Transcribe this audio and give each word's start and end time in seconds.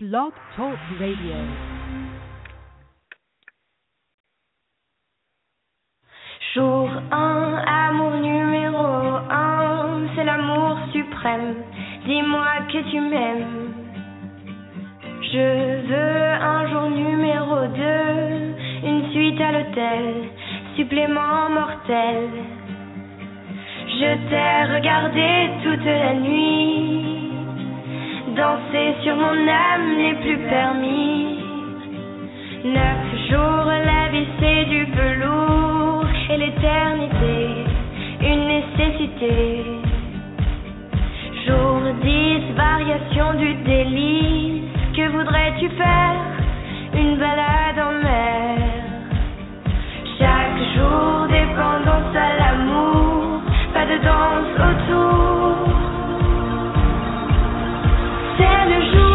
Blog 0.00 0.32
Talk 0.54 0.78
Radio. 1.00 1.34
Jour 6.54 6.88
1, 7.10 7.64
amour 7.66 8.12
numéro 8.20 8.86
1, 9.28 10.06
c'est 10.14 10.22
l'amour 10.22 10.78
suprême. 10.92 11.56
Dis-moi 12.06 12.46
que 12.72 12.78
tu 12.92 13.00
m'aimes. 13.00 13.74
Je 15.32 15.88
veux 15.88 16.30
un 16.46 16.68
jour 16.70 16.90
numéro 16.90 17.66
2, 17.66 18.86
une 18.86 19.10
suite 19.10 19.40
à 19.40 19.50
l'hôtel, 19.50 20.30
supplément 20.76 21.50
mortel. 21.50 22.28
Je 23.98 24.14
t'ai 24.28 24.74
regardé 24.74 25.50
toute 25.64 25.84
la 25.84 26.14
nuit, 26.14 27.17
danser 28.38 28.94
sur 29.02 29.16
mon 29.16 29.36
âme 29.48 29.96
n'est 29.98 30.18
plus 30.22 30.38
permis. 30.48 31.40
Neuf 32.64 33.04
jours, 33.28 33.70
la 33.90 34.02
vie 34.12 34.28
c'est 34.38 34.64
du 34.66 34.84
velours 34.84 36.06
et 36.30 36.36
l'éternité, 36.36 37.36
une 38.20 38.44
nécessité. 38.54 39.64
Jour 41.46 41.80
10, 42.00 42.54
variation 42.54 43.34
du 43.42 43.54
délice, 43.70 44.70
que 44.96 45.08
voudrais-tu 45.16 45.68
faire? 45.70 46.20
Une 46.94 47.16
balade 47.16 47.80
en 47.88 47.92
mer. 48.04 48.58
Chaque 50.16 50.60
jour, 50.76 51.26
dépendance 51.28 52.14
à 52.14 52.30
l'amour, 52.38 53.40
pas 53.74 53.86
de 53.92 53.98
danse 54.08 54.54
autour. 54.70 55.57
C'est 58.68 58.74
le 58.74 59.07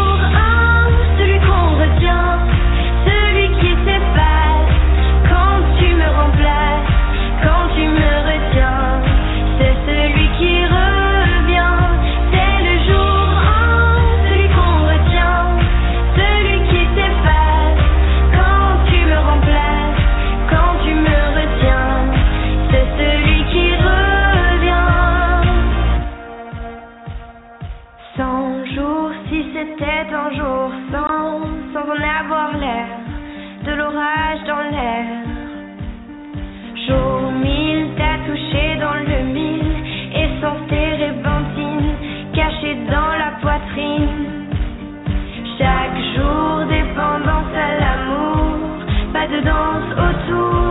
dépendance 46.94 47.52
à 47.56 47.74
l'amour, 47.80 48.68
pas 49.12 49.26
de 49.26 49.40
danse 49.40 49.98
autour. 49.98 50.63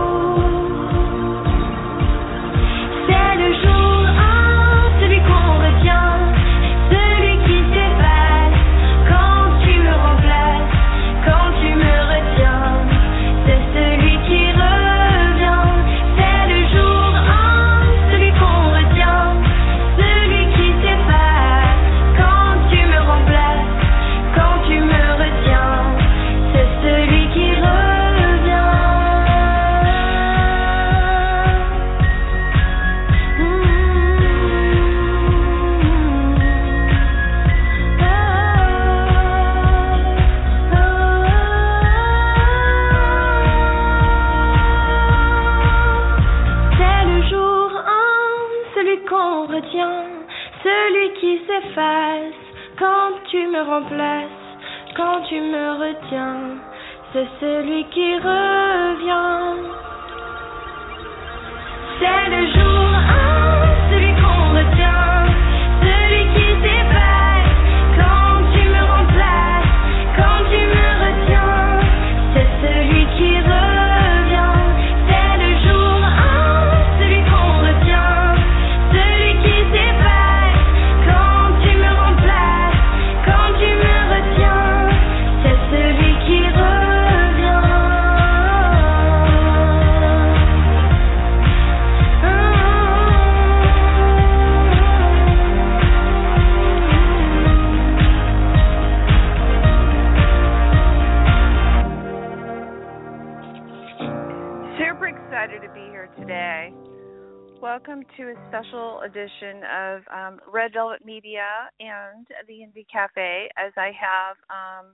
Media 111.04 111.46
and 111.80 112.26
the 112.46 112.54
Indie 112.54 112.86
Cafe 112.92 113.48
as 113.56 113.72
I 113.76 113.92
have 113.98 114.36
um, 114.50 114.92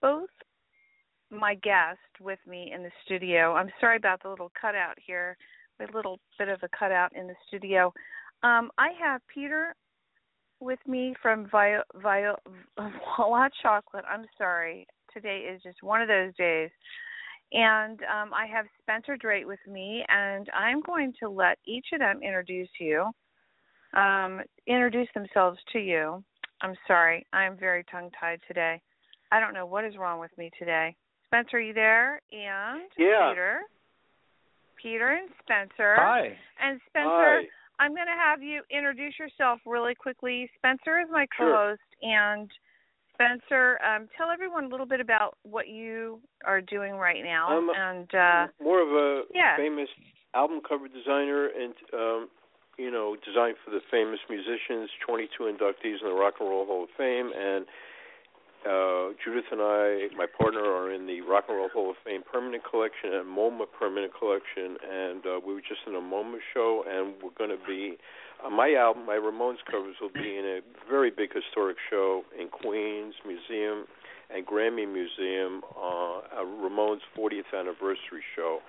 both 0.00 0.30
my 1.30 1.54
guest 1.54 1.98
with 2.20 2.38
me 2.46 2.72
in 2.74 2.82
the 2.82 2.90
studio. 3.04 3.54
I'm 3.54 3.70
sorry 3.80 3.96
about 3.96 4.22
the 4.22 4.28
little 4.28 4.52
cutout 4.60 4.98
here, 5.04 5.36
a 5.80 5.96
little 5.96 6.18
bit 6.38 6.48
of 6.48 6.60
a 6.62 6.68
cutout 6.76 7.10
in 7.14 7.26
the 7.26 7.34
studio. 7.46 7.92
Um, 8.42 8.70
I 8.76 8.90
have 9.00 9.20
Peter 9.32 9.74
with 10.60 10.78
me 10.86 11.14
from 11.20 11.48
Vio, 11.50 11.82
Vio, 11.96 12.36
Voila 13.16 13.48
Chocolate. 13.62 14.04
I'm 14.08 14.26
sorry. 14.38 14.86
Today 15.12 15.48
is 15.52 15.62
just 15.62 15.82
one 15.82 16.00
of 16.00 16.08
those 16.08 16.34
days. 16.36 16.70
And 17.52 18.00
um, 18.02 18.32
I 18.32 18.46
have 18.46 18.64
Spencer 18.80 19.16
Drate 19.16 19.46
with 19.46 19.58
me, 19.66 20.04
and 20.08 20.48
I'm 20.54 20.80
going 20.80 21.12
to 21.20 21.28
let 21.28 21.58
each 21.66 21.86
of 21.92 21.98
them 21.98 22.20
introduce 22.22 22.70
you, 22.80 23.10
um, 23.94 24.40
introduce 24.66 25.08
themselves 25.14 25.58
to 25.72 25.78
you. 25.78 26.22
I'm 26.62 26.74
sorry, 26.86 27.26
I'm 27.32 27.56
very 27.56 27.84
tongue 27.90 28.10
tied 28.18 28.40
today. 28.46 28.80
I 29.30 29.40
don't 29.40 29.54
know 29.54 29.66
what 29.66 29.84
is 29.84 29.96
wrong 29.96 30.20
with 30.20 30.30
me 30.38 30.50
today. 30.58 30.94
Spencer, 31.26 31.56
are 31.56 31.60
you 31.60 31.72
there? 31.72 32.20
And 32.30 32.82
Yeah. 32.96 33.30
Peter. 33.30 33.60
Peter 34.80 35.08
and 35.10 35.28
Spencer. 35.42 35.94
Hi. 35.96 36.36
And 36.60 36.80
Spencer, 36.88 37.40
Hi. 37.40 37.48
I'm 37.78 37.94
going 37.94 38.06
to 38.06 38.12
have 38.12 38.42
you 38.42 38.62
introduce 38.70 39.18
yourself 39.18 39.60
really 39.64 39.94
quickly. 39.94 40.50
Spencer 40.56 41.00
is 41.00 41.08
my 41.10 41.26
co-host, 41.36 41.80
and 42.02 42.50
Spencer, 43.14 43.78
um, 43.84 44.08
tell 44.16 44.30
everyone 44.30 44.64
a 44.64 44.68
little 44.68 44.86
bit 44.86 45.00
about 45.00 45.36
what 45.42 45.68
you 45.68 46.20
are 46.44 46.60
doing 46.60 46.94
right 46.94 47.22
now. 47.24 47.48
I'm 47.48 47.68
and 47.70 48.14
uh, 48.14 48.46
More 48.62 48.82
of 48.82 48.88
a 48.88 49.22
yeah. 49.34 49.56
famous 49.56 49.88
album 50.34 50.60
cover 50.66 50.88
designer 50.88 51.48
and 51.48 51.74
um 51.92 52.28
you 52.78 52.90
know, 52.90 53.16
designed 53.24 53.56
for 53.64 53.70
the 53.70 53.80
famous 53.90 54.20
musicians, 54.28 54.90
22 55.06 55.44
inductees 55.44 56.00
in 56.00 56.08
the 56.08 56.14
Rock 56.14 56.34
and 56.40 56.48
Roll 56.48 56.66
Hall 56.66 56.84
of 56.84 56.90
Fame 56.96 57.30
and 57.36 57.66
uh 58.62 59.10
Judith 59.18 59.50
and 59.50 59.60
I, 59.60 60.06
my 60.16 60.26
partner, 60.26 60.62
are 60.62 60.92
in 60.92 61.06
the 61.06 61.20
Rock 61.22 61.46
and 61.48 61.58
Roll 61.58 61.68
Hall 61.68 61.90
of 61.90 61.96
Fame 62.04 62.22
permanent 62.22 62.62
collection 62.62 63.12
and 63.12 63.26
MoMA 63.26 63.66
permanent 63.78 64.12
collection 64.16 64.78
and 64.88 65.26
uh 65.26 65.40
we 65.44 65.52
were 65.52 65.60
just 65.60 65.82
in 65.86 65.94
a 65.94 66.00
MoMA 66.00 66.38
show 66.54 66.84
and 66.88 67.14
we're 67.22 67.36
going 67.36 67.50
to 67.50 67.62
be 67.66 67.98
uh, 68.44 68.50
my 68.50 68.74
album, 68.74 69.06
my 69.06 69.14
Ramones 69.14 69.62
covers 69.70 69.96
will 70.00 70.10
be 70.10 70.36
in 70.38 70.44
a 70.44 70.60
very 70.88 71.10
big 71.10 71.30
historic 71.32 71.76
show 71.90 72.22
in 72.38 72.48
Queens 72.48 73.14
Museum 73.26 73.86
and 74.34 74.46
Grammy 74.46 74.90
Museum 74.90 75.62
uh, 75.76 76.40
a 76.40 76.44
Ramones 76.44 77.00
40th 77.16 77.52
anniversary 77.56 78.24
show. 78.34 78.60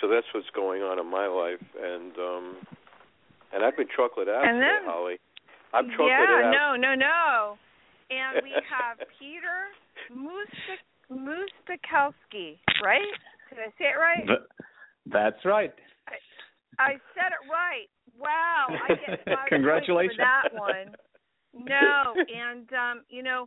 So 0.00 0.08
that's 0.08 0.26
what's 0.32 0.50
going 0.54 0.82
on 0.82 0.98
in 0.98 1.10
my 1.10 1.26
life, 1.26 1.64
and 1.82 2.12
um, 2.18 2.56
and 3.52 3.64
I've 3.64 3.76
been 3.76 3.88
chocolate 3.94 4.28
out 4.28 4.44
And 4.46 4.60
today, 4.60 4.78
then- 4.80 4.90
Holly. 4.90 5.16
I'm 5.74 5.90
chocolate 5.90 6.08
yeah, 6.08 6.48
out. 6.48 6.50
no, 6.50 6.76
no, 6.80 6.94
no. 6.94 7.58
And 8.10 8.40
we 8.42 8.52
have 8.72 8.96
Peter 9.20 9.68
Mustik 10.10 10.80
right? 12.82 13.00
Did 13.50 13.58
I 13.58 13.68
say 13.78 13.92
it 13.92 13.98
right? 13.98 14.38
That's 15.06 15.44
right. 15.44 15.72
I 16.78 16.92
said 17.14 17.32
it 17.32 17.44
right. 17.50 17.88
Wow, 18.18 18.66
I 18.70 18.94
get 18.94 19.24
five 19.26 19.48
Congratulations. 19.48 20.18
points 20.18 20.48
for 20.52 20.54
that 20.54 20.58
one. 20.58 20.94
No, 21.66 22.14
and 22.16 22.68
um, 22.72 23.02
you 23.08 23.22
know, 23.22 23.46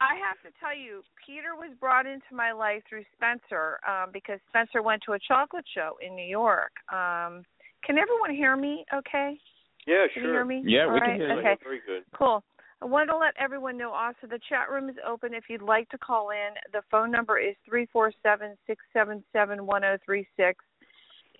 I 0.00 0.14
have 0.16 0.40
to 0.50 0.56
tell 0.60 0.76
you, 0.76 1.02
Peter 1.26 1.54
was 1.56 1.70
brought 1.80 2.06
into 2.06 2.32
my 2.32 2.52
life 2.52 2.82
through 2.88 3.04
Spencer 3.16 3.80
um, 3.88 4.10
because 4.12 4.38
Spencer 4.48 4.82
went 4.82 5.02
to 5.06 5.12
a 5.12 5.18
chocolate 5.18 5.64
show 5.74 5.96
in 6.00 6.14
New 6.14 6.26
York. 6.26 6.72
Um, 6.92 7.44
can 7.84 7.98
everyone 7.98 8.34
hear 8.34 8.56
me? 8.56 8.84
Okay, 8.94 9.38
Yeah, 9.86 10.06
can 10.12 10.22
sure. 10.22 10.24
you 10.24 10.30
hear 10.32 10.44
me? 10.44 10.62
Yeah, 10.64 10.86
we 10.86 10.92
All 10.92 11.00
can 11.00 11.08
right, 11.08 11.20
hear 11.20 11.32
you. 11.32 11.38
Okay, 11.40 11.56
Very 11.62 11.80
good. 11.86 12.02
Cool. 12.14 12.42
I 12.82 12.86
wanted 12.86 13.12
to 13.12 13.18
let 13.18 13.34
everyone 13.38 13.76
know 13.76 13.92
also 13.92 14.26
the 14.28 14.40
chat 14.48 14.70
room 14.70 14.88
is 14.88 14.96
open 15.06 15.34
if 15.34 15.44
you'd 15.50 15.60
like 15.60 15.88
to 15.90 15.98
call 15.98 16.30
in. 16.30 16.54
The 16.72 16.80
phone 16.90 17.10
number 17.10 17.38
is 17.38 17.54
three 17.68 17.86
four 17.92 18.10
seven 18.22 18.56
six 18.66 18.82
seven 18.92 19.22
seven 19.32 19.66
one 19.66 19.82
zero 19.82 19.98
three 20.04 20.26
six. 20.36 20.64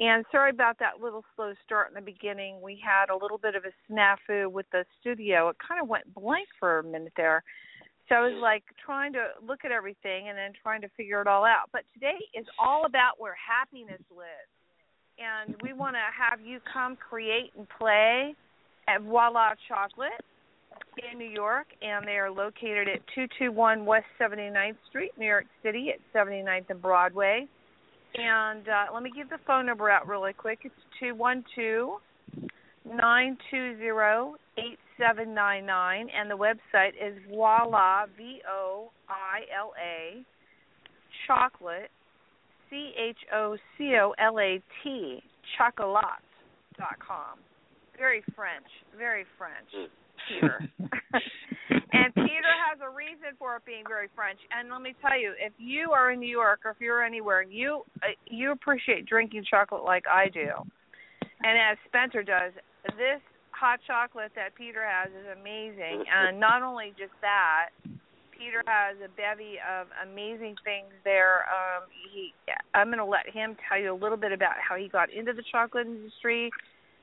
And 0.00 0.24
sorry 0.32 0.50
about 0.50 0.78
that 0.78 1.02
little 1.02 1.24
slow 1.36 1.52
start 1.64 1.88
in 1.88 1.94
the 1.94 2.00
beginning. 2.00 2.60
We 2.62 2.80
had 2.82 3.10
a 3.10 3.16
little 3.16 3.38
bit 3.38 3.54
of 3.54 3.64
a 3.64 3.72
snafu 3.92 4.50
with 4.50 4.66
the 4.72 4.84
studio. 5.00 5.48
It 5.50 5.56
kind 5.66 5.80
of 5.80 5.88
went 5.88 6.12
blank 6.14 6.48
for 6.58 6.78
a 6.78 6.84
minute 6.84 7.12
there. 7.16 7.42
So 8.08 8.16
I 8.16 8.20
was 8.20 8.38
like 8.40 8.64
trying 8.84 9.12
to 9.12 9.28
look 9.46 9.60
at 9.64 9.72
everything 9.72 10.28
and 10.28 10.36
then 10.36 10.52
trying 10.62 10.80
to 10.82 10.88
figure 10.96 11.20
it 11.20 11.26
all 11.26 11.44
out. 11.44 11.68
But 11.72 11.82
today 11.94 12.18
is 12.34 12.46
all 12.58 12.86
about 12.86 13.18
where 13.18 13.36
happiness 13.36 14.00
lives. 14.10 14.50
And 15.20 15.54
we 15.62 15.74
want 15.74 15.96
to 15.96 16.00
have 16.16 16.40
you 16.40 16.60
come 16.72 16.96
create 16.96 17.52
and 17.56 17.66
play 17.78 18.34
at 18.88 19.02
Voila 19.02 19.52
Chocolate 19.68 20.24
in 21.12 21.18
New 21.18 21.28
York, 21.28 21.66
and 21.82 22.06
they 22.06 22.16
are 22.16 22.30
located 22.30 22.88
at 22.88 23.00
221 23.14 23.84
West 23.84 24.06
79th 24.18 24.76
Street, 24.88 25.12
New 25.18 25.26
York 25.26 25.44
City, 25.62 25.90
at 25.90 26.00
79th 26.16 26.70
and 26.70 26.80
Broadway. 26.82 27.46
And 28.14 28.66
uh, 28.68 28.92
let 28.92 29.02
me 29.02 29.10
give 29.14 29.28
the 29.28 29.38
phone 29.46 29.66
number 29.66 29.90
out 29.90 30.08
really 30.08 30.32
quick. 30.32 30.60
It's 30.64 30.74
two 30.98 31.14
one 31.14 31.44
two 31.54 31.96
nine 32.84 33.36
two 33.50 33.76
zero 33.78 34.34
eight 34.58 34.78
seven 34.98 35.32
nine 35.32 35.64
nine, 35.64 36.08
and 36.10 36.28
the 36.30 36.36
website 36.36 36.94
is 37.00 37.16
Voila 37.28 38.06
V 38.16 38.40
O 38.50 38.90
I 39.08 39.42
L 39.56 39.72
A 39.80 40.24
Chocolate 41.26 41.90
C 42.70 42.92
H 42.96 43.18
O 43.34 43.56
C 43.76 43.94
O 44.00 44.14
L 44.18 44.38
A 44.38 44.62
T 44.82 45.22
Chocolat 45.58 46.22
dot 46.78 46.96
com. 47.06 47.38
Very 47.98 48.22
French, 48.34 48.66
very 48.96 49.24
French. 49.36 49.90
Peter. 50.28 50.60
and 51.92 52.14
Peter 52.14 52.52
has 52.70 52.78
a 52.82 52.88
reason 52.88 53.36
for 53.38 53.56
it 53.56 53.64
being 53.66 53.84
very 53.86 54.08
French. 54.14 54.38
And 54.56 54.70
let 54.70 54.80
me 54.80 54.94
tell 55.02 55.18
you, 55.18 55.32
if 55.38 55.52
you 55.58 55.90
are 55.92 56.12
in 56.12 56.20
New 56.20 56.30
York 56.30 56.60
or 56.64 56.70
if 56.70 56.78
you're 56.80 57.04
anywhere, 57.04 57.42
you 57.42 57.82
uh, 58.02 58.14
you 58.26 58.52
appreciate 58.52 59.06
drinking 59.06 59.44
chocolate 59.50 59.84
like 59.84 60.04
I 60.08 60.28
do, 60.28 60.50
and 61.42 61.58
as 61.58 61.76
Spencer 61.86 62.22
does. 62.22 62.52
This 62.96 63.20
hot 63.50 63.78
chocolate 63.86 64.32
that 64.36 64.54
Peter 64.54 64.80
has 64.80 65.10
is 65.10 65.38
amazing, 65.38 66.04
and 66.14 66.40
not 66.40 66.62
only 66.62 66.94
just 66.98 67.12
that. 67.20 67.68
Peter 68.40 68.62
has 68.66 68.96
a 69.04 69.08
bevy 69.20 69.60
of 69.60 69.88
amazing 70.02 70.56
things 70.64 70.88
there. 71.04 71.44
Um, 71.44 71.84
he, 72.10 72.32
I'm 72.72 72.88
going 72.88 72.98
to 72.98 73.04
let 73.04 73.28
him 73.28 73.54
tell 73.68 73.78
you 73.78 73.92
a 73.92 74.00
little 74.00 74.16
bit 74.16 74.32
about 74.32 74.54
how 74.66 74.76
he 74.76 74.88
got 74.88 75.12
into 75.12 75.34
the 75.34 75.42
chocolate 75.52 75.86
industry, 75.86 76.50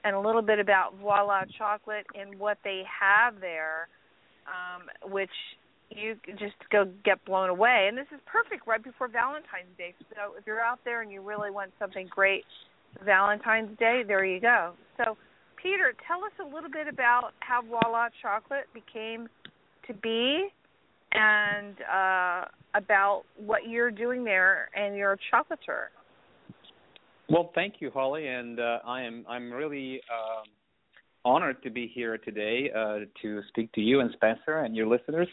and 0.03 0.15
a 0.15 0.19
little 0.19 0.41
bit 0.41 0.57
about 0.57 0.95
Voila 0.99 1.43
Chocolate 1.57 2.07
and 2.19 2.39
what 2.39 2.57
they 2.63 2.81
have 2.89 3.39
there, 3.39 3.87
um, 4.47 5.11
which 5.11 5.29
you 5.91 6.15
just 6.39 6.55
go 6.71 6.89
get 7.05 7.23
blown 7.25 7.49
away. 7.49 7.85
And 7.87 7.97
this 7.97 8.07
is 8.13 8.19
perfect 8.25 8.65
right 8.65 8.83
before 8.83 9.07
Valentine's 9.07 9.69
Day. 9.77 9.93
So 10.15 10.33
if 10.39 10.47
you're 10.47 10.61
out 10.61 10.79
there 10.85 11.01
and 11.01 11.11
you 11.11 11.21
really 11.21 11.51
want 11.51 11.71
something 11.77 12.07
great 12.09 12.45
Valentine's 13.05 13.77
Day, 13.77 14.03
there 14.07 14.25
you 14.25 14.39
go. 14.39 14.73
So, 14.97 15.17
Peter, 15.61 15.93
tell 16.07 16.23
us 16.23 16.33
a 16.39 16.55
little 16.55 16.69
bit 16.71 16.87
about 16.87 17.31
how 17.39 17.61
Voila 17.61 18.07
Chocolate 18.21 18.65
became 18.73 19.27
to 19.87 19.93
be 19.93 20.49
and 21.13 21.75
uh, 21.81 22.45
about 22.75 23.23
what 23.37 23.67
you're 23.67 23.91
doing 23.91 24.23
there 24.23 24.69
and 24.75 24.95
you're 24.95 25.13
a 25.13 25.17
chocolatier. 25.33 25.87
Well, 27.29 27.51
thank 27.55 27.75
you, 27.79 27.91
Holly, 27.91 28.27
and 28.27 28.59
uh, 28.59 28.79
I 28.85 29.01
am 29.01 29.25
I'm 29.27 29.51
really 29.51 30.01
um, 30.11 30.45
honored 31.25 31.61
to 31.63 31.69
be 31.69 31.91
here 31.93 32.17
today 32.17 32.71
uh, 32.73 32.99
to 33.21 33.41
speak 33.49 33.71
to 33.73 33.81
you 33.81 33.99
and 33.99 34.11
Spencer 34.13 34.59
and 34.59 34.75
your 34.75 34.87
listeners. 34.87 35.27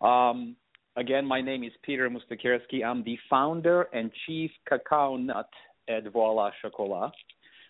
Um, 0.00 0.56
again, 0.96 1.24
my 1.24 1.40
name 1.40 1.62
is 1.62 1.72
Peter 1.82 2.10
Moustakerski. 2.10 2.84
I'm 2.84 3.04
the 3.04 3.16
founder 3.30 3.82
and 3.92 4.10
chief 4.26 4.50
cacao 4.68 5.16
nut 5.16 5.48
at 5.88 6.10
Voila 6.12 6.50
Chocolat. 6.60 7.12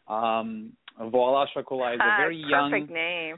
Um, 0.08 0.72
Voila 0.98 1.44
Chocolat 1.52 1.94
is 1.94 2.00
a 2.00 2.16
very 2.16 2.38
young, 2.38 2.70
perfect 2.70 2.90
name. 2.90 3.36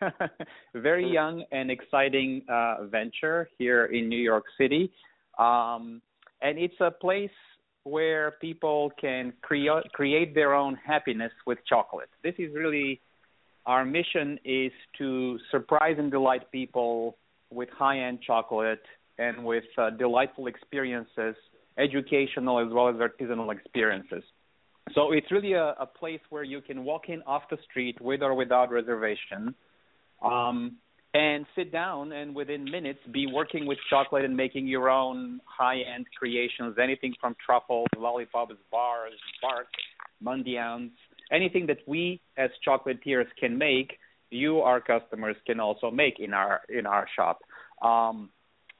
very 0.74 1.10
young 1.10 1.44
and 1.52 1.70
exciting 1.70 2.42
uh, 2.48 2.84
venture 2.84 3.48
here 3.58 3.86
in 3.86 4.08
New 4.08 4.18
York 4.18 4.44
City, 4.58 4.90
um, 5.38 6.00
and 6.42 6.58
it's 6.58 6.80
a 6.80 6.90
place 6.90 7.30
where 7.84 8.32
people 8.40 8.92
can 9.00 9.32
create 9.42 9.84
create 9.92 10.34
their 10.34 10.54
own 10.54 10.76
happiness 10.76 11.32
with 11.46 11.58
chocolate. 11.66 12.10
This 12.22 12.34
is 12.38 12.54
really 12.54 13.00
our 13.66 13.84
mission 13.84 14.38
is 14.44 14.72
to 14.98 15.38
surprise 15.50 15.96
and 15.98 16.10
delight 16.10 16.50
people 16.50 17.16
with 17.50 17.68
high-end 17.70 18.20
chocolate 18.26 18.82
and 19.18 19.44
with 19.44 19.64
uh, 19.76 19.90
delightful 19.90 20.46
experiences, 20.46 21.34
educational 21.78 22.58
as 22.58 22.72
well 22.72 22.88
as 22.88 22.96
artisanal 22.96 23.52
experiences. 23.54 24.22
So 24.94 25.12
it's 25.12 25.30
really 25.30 25.52
a, 25.52 25.74
a 25.78 25.86
place 25.86 26.20
where 26.30 26.42
you 26.42 26.60
can 26.62 26.84
walk 26.84 27.08
in 27.08 27.22
off 27.22 27.42
the 27.50 27.58
street 27.68 28.00
with 28.00 28.22
or 28.22 28.34
without 28.34 28.70
reservation, 28.70 29.54
um, 30.22 30.76
and 31.12 31.44
sit 31.56 31.72
down 31.72 32.12
and 32.12 32.34
within 32.34 32.64
minutes 32.64 33.00
be 33.12 33.26
working 33.26 33.66
with 33.66 33.78
chocolate 33.88 34.24
and 34.24 34.36
making 34.36 34.66
your 34.66 34.88
own 34.88 35.40
high-end 35.44 36.06
creations, 36.16 36.76
anything 36.80 37.12
from 37.20 37.34
truffles, 37.44 37.88
lollipops, 37.98 38.54
bars, 38.70 39.12
bark, 39.42 39.66
mendiants, 40.24 40.92
anything 41.32 41.66
that 41.66 41.78
we 41.86 42.20
as 42.36 42.50
chocolatiers 42.66 43.26
can 43.38 43.58
make, 43.58 43.98
you 44.30 44.60
our 44.60 44.80
customers 44.80 45.36
can 45.46 45.58
also 45.58 45.90
make 45.90 46.20
in 46.20 46.32
our 46.32 46.60
in 46.68 46.86
our 46.86 47.06
shop. 47.16 47.40
Um, 47.82 48.30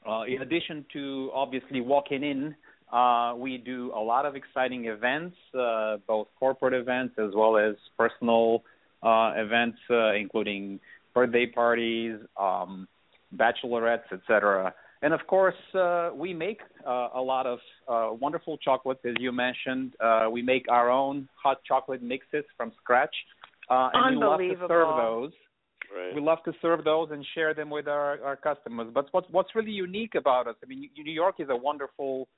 uh, 0.08 0.22
in 0.22 0.42
addition 0.42 0.86
to 0.92 1.30
obviously 1.34 1.80
walking 1.80 2.22
in, 2.22 2.54
uh, 2.92 3.34
we 3.36 3.58
do 3.58 3.92
a 3.94 4.00
lot 4.00 4.24
of 4.24 4.36
exciting 4.36 4.86
events, 4.86 5.36
uh, 5.58 5.96
both 6.06 6.28
corporate 6.38 6.74
events 6.74 7.14
as 7.18 7.32
well 7.34 7.56
as 7.56 7.74
personal 7.98 8.62
uh, 9.02 9.32
events, 9.36 9.78
uh, 9.90 10.12
including 10.14 10.80
birthday 11.14 11.46
parties, 11.46 12.16
um, 12.38 12.88
bachelorettes, 13.36 14.12
etc. 14.12 14.74
And 15.02 15.14
of 15.14 15.20
course, 15.26 15.54
uh, 15.74 16.10
we 16.14 16.34
make 16.34 16.60
uh, 16.86 17.08
a 17.14 17.20
lot 17.20 17.46
of 17.46 17.58
uh, 17.88 18.14
wonderful 18.14 18.58
chocolates, 18.58 19.00
as 19.06 19.14
you 19.18 19.32
mentioned. 19.32 19.94
Uh, 20.00 20.28
we 20.30 20.42
make 20.42 20.66
our 20.68 20.90
own 20.90 21.28
hot 21.42 21.58
chocolate 21.66 22.02
mixes 22.02 22.44
from 22.56 22.72
scratch, 22.82 23.14
uh, 23.70 23.88
and 23.94 24.16
we 24.16 24.24
love 24.24 24.38
to 24.40 24.54
serve 24.68 24.96
those. 24.96 25.32
Right. 25.94 26.14
We 26.14 26.20
love 26.20 26.38
to 26.44 26.52
serve 26.62 26.84
those 26.84 27.08
and 27.10 27.26
share 27.34 27.52
them 27.54 27.70
with 27.70 27.88
our, 27.88 28.22
our 28.22 28.36
customers. 28.36 28.88
But 28.92 29.06
what's 29.12 29.26
what's 29.30 29.54
really 29.54 29.72
unique 29.72 30.14
about 30.14 30.46
us? 30.46 30.54
I 30.62 30.66
mean, 30.66 30.88
New 30.96 31.12
York 31.12 31.36
is 31.38 31.48
a 31.50 31.56
wonderful 31.56 32.28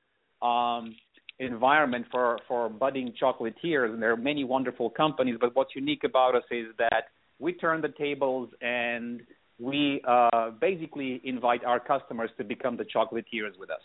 um, 0.40 0.94
environment 1.38 2.06
for 2.10 2.38
for 2.46 2.68
budding 2.68 3.12
chocolatiers, 3.20 3.92
and 3.92 4.00
there 4.00 4.12
are 4.12 4.16
many 4.16 4.44
wonderful 4.44 4.88
companies. 4.88 5.36
But 5.40 5.54
what's 5.56 5.74
unique 5.74 6.04
about 6.04 6.36
us 6.36 6.44
is 6.50 6.66
that 6.78 7.08
we 7.42 7.52
turn 7.52 7.80
the 7.82 7.88
tables 7.88 8.48
and 8.62 9.20
we 9.58 10.00
uh, 10.06 10.50
basically 10.60 11.20
invite 11.24 11.64
our 11.64 11.80
customers 11.80 12.30
to 12.38 12.44
become 12.44 12.76
the 12.76 12.84
chocolatiers 12.84 13.58
with 13.58 13.70
us. 13.70 13.82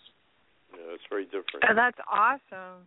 Yeah, 0.71 0.93
it's 0.93 1.03
very 1.09 1.25
different. 1.25 1.65
Oh, 1.67 1.73
that's 1.75 1.97
awesome. 2.09 2.85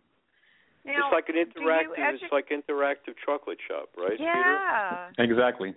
Now, 0.85 0.93
it's 0.93 1.13
like 1.13 1.29
an 1.29 1.35
do 1.35 1.59
interactive. 1.59 1.99
edu- 1.99 2.19
It's 2.21 2.31
like 2.31 2.49
interactive 2.49 3.15
chocolate 3.25 3.59
shop, 3.67 3.89
right, 3.97 4.17
yeah. 4.19 5.09
Exactly. 5.19 5.75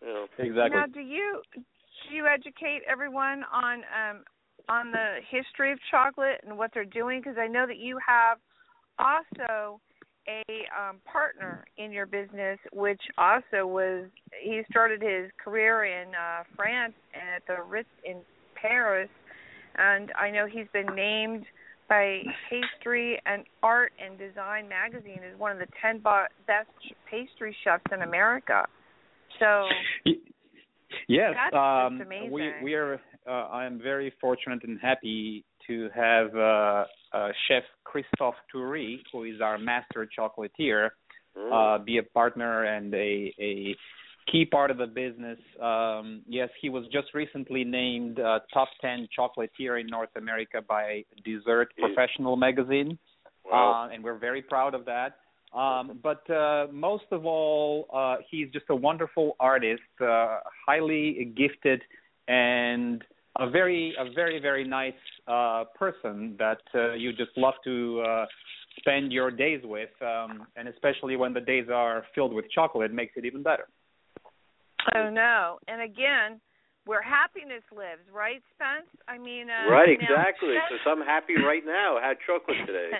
Peter? 0.00 0.28
Yeah. 0.38 0.44
Exactly. 0.44 0.78
Now, 0.78 0.86
do 0.86 1.00
you 1.00 1.42
do 1.54 2.14
you 2.14 2.26
educate 2.26 2.82
everyone 2.88 3.44
on 3.52 3.82
um 3.92 4.24
on 4.68 4.92
the 4.92 5.16
history 5.28 5.72
of 5.72 5.78
chocolate 5.90 6.40
and 6.46 6.56
what 6.56 6.70
they're 6.72 6.84
doing? 6.84 7.20
Because 7.20 7.36
I 7.38 7.48
know 7.48 7.66
that 7.66 7.78
you 7.78 7.98
have 8.06 8.38
also 8.98 9.80
a 10.28 10.42
um, 10.78 10.96
partner 11.10 11.64
in 11.78 11.90
your 11.90 12.06
business, 12.06 12.58
which 12.72 13.00
also 13.16 13.66
was 13.66 14.06
he 14.42 14.62
started 14.70 15.00
his 15.00 15.30
career 15.42 15.84
in 15.84 16.08
uh, 16.14 16.44
France 16.54 16.94
at 17.14 17.42
the 17.46 17.62
Ritz 17.62 17.88
in 18.04 18.18
Paris. 18.60 19.08
and 19.76 20.12
I 20.12 20.30
know 20.30 20.46
he's 20.46 20.66
been 20.72 20.94
named 20.94 21.44
by 21.88 22.22
Pastry 22.50 23.18
and 23.24 23.44
Art 23.62 23.92
and 24.04 24.18
Design 24.18 24.68
magazine 24.68 25.20
as 25.30 25.38
one 25.38 25.52
of 25.52 25.58
the 25.58 25.68
10 25.80 26.00
best 26.00 26.68
pastry 27.10 27.56
chefs 27.64 27.84
in 27.92 28.02
America. 28.02 28.66
So 29.38 29.66
yes, 31.08 31.34
that's 31.34 31.56
um, 31.56 32.02
we 32.30 32.52
we 32.62 32.74
are. 32.74 33.00
Uh, 33.26 33.30
I 33.30 33.66
am 33.66 33.78
very 33.78 34.12
fortunate 34.20 34.64
and 34.64 34.78
happy 34.80 35.44
to 35.68 35.88
have 35.94 36.34
uh, 36.34 36.84
uh, 37.12 37.28
Chef 37.46 37.62
Christophe 37.84 38.34
Toury, 38.54 38.96
who 39.12 39.24
is 39.24 39.40
our 39.40 39.58
master 39.58 40.08
chocolatier, 40.18 40.90
uh, 41.52 41.78
be 41.78 41.98
a 41.98 42.02
partner 42.02 42.64
and 42.64 42.92
a 42.94 43.32
a 43.38 43.76
key 44.30 44.44
part 44.44 44.70
of 44.70 44.76
the 44.78 44.86
business. 44.86 45.38
Um, 45.62 46.22
yes, 46.28 46.50
he 46.60 46.68
was 46.68 46.84
just 46.92 47.14
recently 47.14 47.64
named 47.64 48.20
uh, 48.20 48.40
top 48.52 48.68
10 48.82 49.08
chocolatier 49.18 49.80
in 49.80 49.86
North 49.86 50.10
America 50.16 50.60
by 50.66 51.04
Dessert 51.24 51.68
Jeez. 51.78 51.94
Professional 51.94 52.36
magazine, 52.36 52.98
Wow. 53.50 53.86
uh, 53.88 53.94
and 53.94 54.04
we're 54.04 54.18
very 54.18 54.42
proud 54.42 54.74
of 54.74 54.84
that. 54.84 55.16
Um, 55.56 55.98
but 56.02 56.28
uh, 56.30 56.66
most 56.70 57.04
of 57.10 57.24
all, 57.24 57.86
uh, 57.94 58.16
he's 58.30 58.50
just 58.52 58.66
a 58.68 58.76
wonderful 58.76 59.34
artist, 59.40 59.80
uh, 60.00 60.40
highly 60.66 61.32
gifted, 61.34 61.80
and 62.26 63.02
a 63.38 63.48
very, 63.48 63.94
a 63.98 64.10
very, 64.12 64.40
very 64.40 64.64
nice 64.64 64.92
uh, 65.28 65.64
person 65.78 66.34
that 66.38 66.60
uh, 66.74 66.94
you 66.94 67.12
just 67.12 67.30
love 67.36 67.54
to 67.64 68.00
uh, 68.06 68.26
spend 68.78 69.12
your 69.12 69.30
days 69.30 69.60
with, 69.64 69.90
um, 70.02 70.46
and 70.56 70.68
especially 70.68 71.16
when 71.16 71.32
the 71.34 71.40
days 71.40 71.66
are 71.72 72.04
filled 72.14 72.32
with 72.32 72.46
chocolate, 72.50 72.92
makes 72.92 73.12
it 73.16 73.24
even 73.24 73.42
better. 73.42 73.68
Oh 74.94 75.10
no! 75.10 75.58
And 75.68 75.82
again, 75.82 76.40
where 76.86 77.02
happiness 77.02 77.62
lives, 77.70 78.00
right, 78.12 78.40
Spence? 78.54 78.88
I 79.08 79.18
mean, 79.18 79.48
uh, 79.50 79.70
right, 79.70 79.98
now- 80.00 80.08
exactly. 80.08 80.54
Because 80.54 80.84
I'm 80.86 81.04
happy 81.04 81.34
right 81.36 81.62
now. 81.66 81.98
I 81.98 82.08
had 82.08 82.16
chocolate 82.26 82.56
today. 82.66 82.90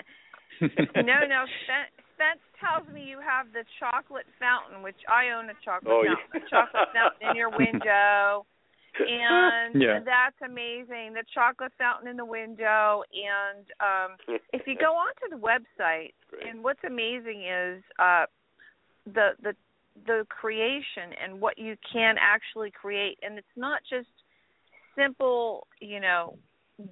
no, 0.95 1.25
no. 1.25 1.45
Spence, 1.65 1.89
Spence 2.13 2.43
tells 2.59 2.85
me 2.93 3.01
you 3.07 3.19
have 3.23 3.47
the 3.53 3.63
chocolate 3.79 4.27
fountain, 4.37 4.83
which 4.83 4.99
I 5.09 5.31
own 5.33 5.49
a 5.49 5.57
chocolate 5.65 5.89
Oh, 5.89 6.03
fountain, 6.05 6.29
yeah. 6.35 6.45
a 6.45 6.49
chocolate 6.49 6.89
fountain 6.93 7.29
in 7.31 7.35
your 7.35 7.49
window, 7.57 8.45
and 9.07 9.81
Yeah. 9.81 9.99
that's 9.99 10.35
amazing. 10.43 11.13
The 11.13 11.23
chocolate 11.33 11.71
fountain 11.77 12.07
in 12.07 12.17
the 12.17 12.25
window, 12.25 13.03
and 13.13 13.65
um 13.79 14.17
if 14.53 14.67
you 14.67 14.75
go 14.75 14.93
onto 14.93 15.29
the 15.29 15.41
website, 15.41 16.13
and 16.47 16.63
what's 16.63 16.83
amazing 16.85 17.43
is 17.45 17.83
uh 17.99 18.25
the 19.05 19.31
the 19.41 19.53
the 20.07 20.25
creation 20.29 21.11
and 21.21 21.41
what 21.41 21.57
you 21.57 21.75
can 21.91 22.15
actually 22.19 22.71
create, 22.71 23.17
and 23.21 23.37
it's 23.37 23.47
not 23.57 23.81
just 23.89 24.07
simple, 24.95 25.67
you 25.81 25.99
know, 25.99 26.37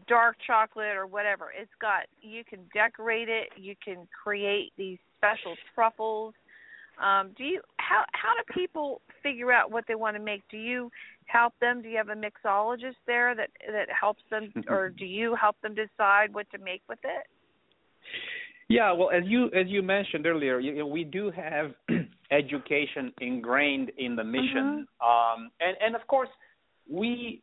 dark 0.07 0.35
chocolate 0.45 0.95
or 0.95 1.07
whatever. 1.07 1.51
It's 1.57 1.71
got 1.79 2.03
you 2.21 2.43
can 2.43 2.59
decorate 2.73 3.29
it, 3.29 3.49
you 3.55 3.75
can 3.83 4.07
create 4.23 4.73
these 4.77 4.97
special 5.17 5.55
truffles. 5.73 6.33
Um, 7.01 7.31
do 7.37 7.43
you 7.43 7.61
how 7.77 8.03
how 8.13 8.33
do 8.35 8.53
people 8.53 9.01
figure 9.21 9.51
out 9.51 9.71
what 9.71 9.85
they 9.87 9.95
want 9.95 10.15
to 10.15 10.21
make? 10.21 10.41
Do 10.49 10.57
you 10.57 10.91
help 11.27 11.53
them? 11.61 11.81
Do 11.81 11.89
you 11.89 11.97
have 11.97 12.09
a 12.09 12.15
mixologist 12.15 12.99
there 13.05 13.35
that 13.35 13.49
that 13.71 13.87
helps 13.89 14.23
them, 14.29 14.51
or 14.69 14.89
do 14.89 15.05
you 15.05 15.35
help 15.35 15.55
them 15.61 15.75
decide 15.75 16.33
what 16.33 16.49
to 16.51 16.57
make 16.57 16.81
with 16.89 16.99
it? 17.03 17.27
Yeah, 18.69 18.91
well, 18.91 19.11
as 19.11 19.23
you 19.25 19.45
as 19.47 19.67
you 19.67 19.81
mentioned 19.81 20.25
earlier, 20.25 20.59
you, 20.59 20.75
know, 20.75 20.87
we 20.87 21.03
do 21.03 21.31
have 21.31 21.71
education 22.31 23.13
ingrained 23.21 23.91
in 23.97 24.15
the 24.15 24.23
mission, 24.23 24.87
um, 25.01 25.51
and 25.61 25.77
and 25.79 25.95
of 25.95 26.05
course, 26.07 26.29
we 26.89 27.41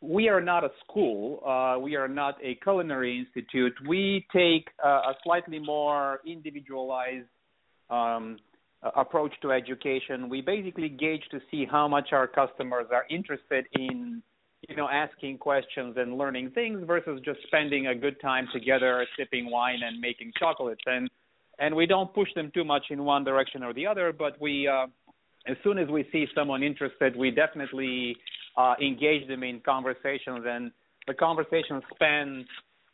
we 0.00 0.28
are 0.28 0.40
not 0.40 0.64
a 0.64 0.70
school. 0.82 1.40
Uh, 1.46 1.78
we 1.78 1.94
are 1.94 2.08
not 2.08 2.36
a 2.42 2.56
culinary 2.56 3.18
institute. 3.18 3.72
We 3.88 4.26
take 4.32 4.68
uh, 4.84 4.88
a 4.88 5.14
slightly 5.22 5.58
more 5.58 6.20
individualized 6.26 7.28
um, 7.88 8.38
approach 8.96 9.32
to 9.42 9.52
education. 9.52 10.28
We 10.28 10.40
basically 10.40 10.88
gauge 10.88 11.22
to 11.30 11.40
see 11.50 11.66
how 11.70 11.88
much 11.88 12.08
our 12.12 12.26
customers 12.26 12.86
are 12.92 13.04
interested 13.08 13.66
in 13.72 14.22
you 14.68 14.76
know, 14.76 14.88
asking 14.88 15.38
questions 15.38 15.96
and 15.98 16.16
learning 16.16 16.50
things 16.50 16.82
versus 16.86 17.20
just 17.24 17.38
spending 17.46 17.88
a 17.88 17.94
good 17.94 18.20
time 18.20 18.48
together, 18.52 19.06
sipping 19.18 19.50
wine 19.50 19.80
and 19.84 20.00
making 20.00 20.32
chocolates. 20.38 20.82
And 20.86 21.10
and 21.60 21.74
we 21.74 21.86
don't 21.86 22.12
push 22.12 22.28
them 22.34 22.50
too 22.52 22.64
much 22.64 22.86
in 22.90 23.04
one 23.04 23.22
direction 23.22 23.62
or 23.62 23.72
the 23.72 23.86
other, 23.86 24.12
but 24.12 24.40
we 24.40 24.66
uh, 24.66 24.86
as 25.46 25.56
soon 25.62 25.78
as 25.78 25.88
we 25.88 26.08
see 26.10 26.26
someone 26.34 26.62
interested, 26.62 27.14
we 27.14 27.30
definitely 27.30 28.16
uh, 28.56 28.74
engage 28.80 29.28
them 29.28 29.42
in 29.42 29.60
conversations, 29.60 30.44
and 30.46 30.72
the 31.06 31.14
conversations 31.14 31.82
span 31.94 32.44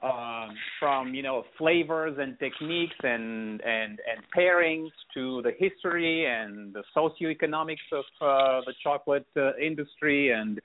um, 0.02 0.50
from 0.78 1.14
you 1.14 1.22
know 1.22 1.44
flavors 1.58 2.16
and 2.18 2.38
techniques 2.38 2.96
and 3.02 3.60
and 3.62 3.98
and 4.10 4.24
pairings 4.36 4.90
to 5.14 5.42
the 5.42 5.52
history 5.58 6.26
and 6.26 6.74
the 6.74 6.82
socioeconomics 6.96 7.76
of 7.92 8.04
uh, 8.20 8.60
the 8.66 8.72
chocolate 8.82 9.26
uh, 9.36 9.56
industry 9.56 10.30
and 10.30 10.60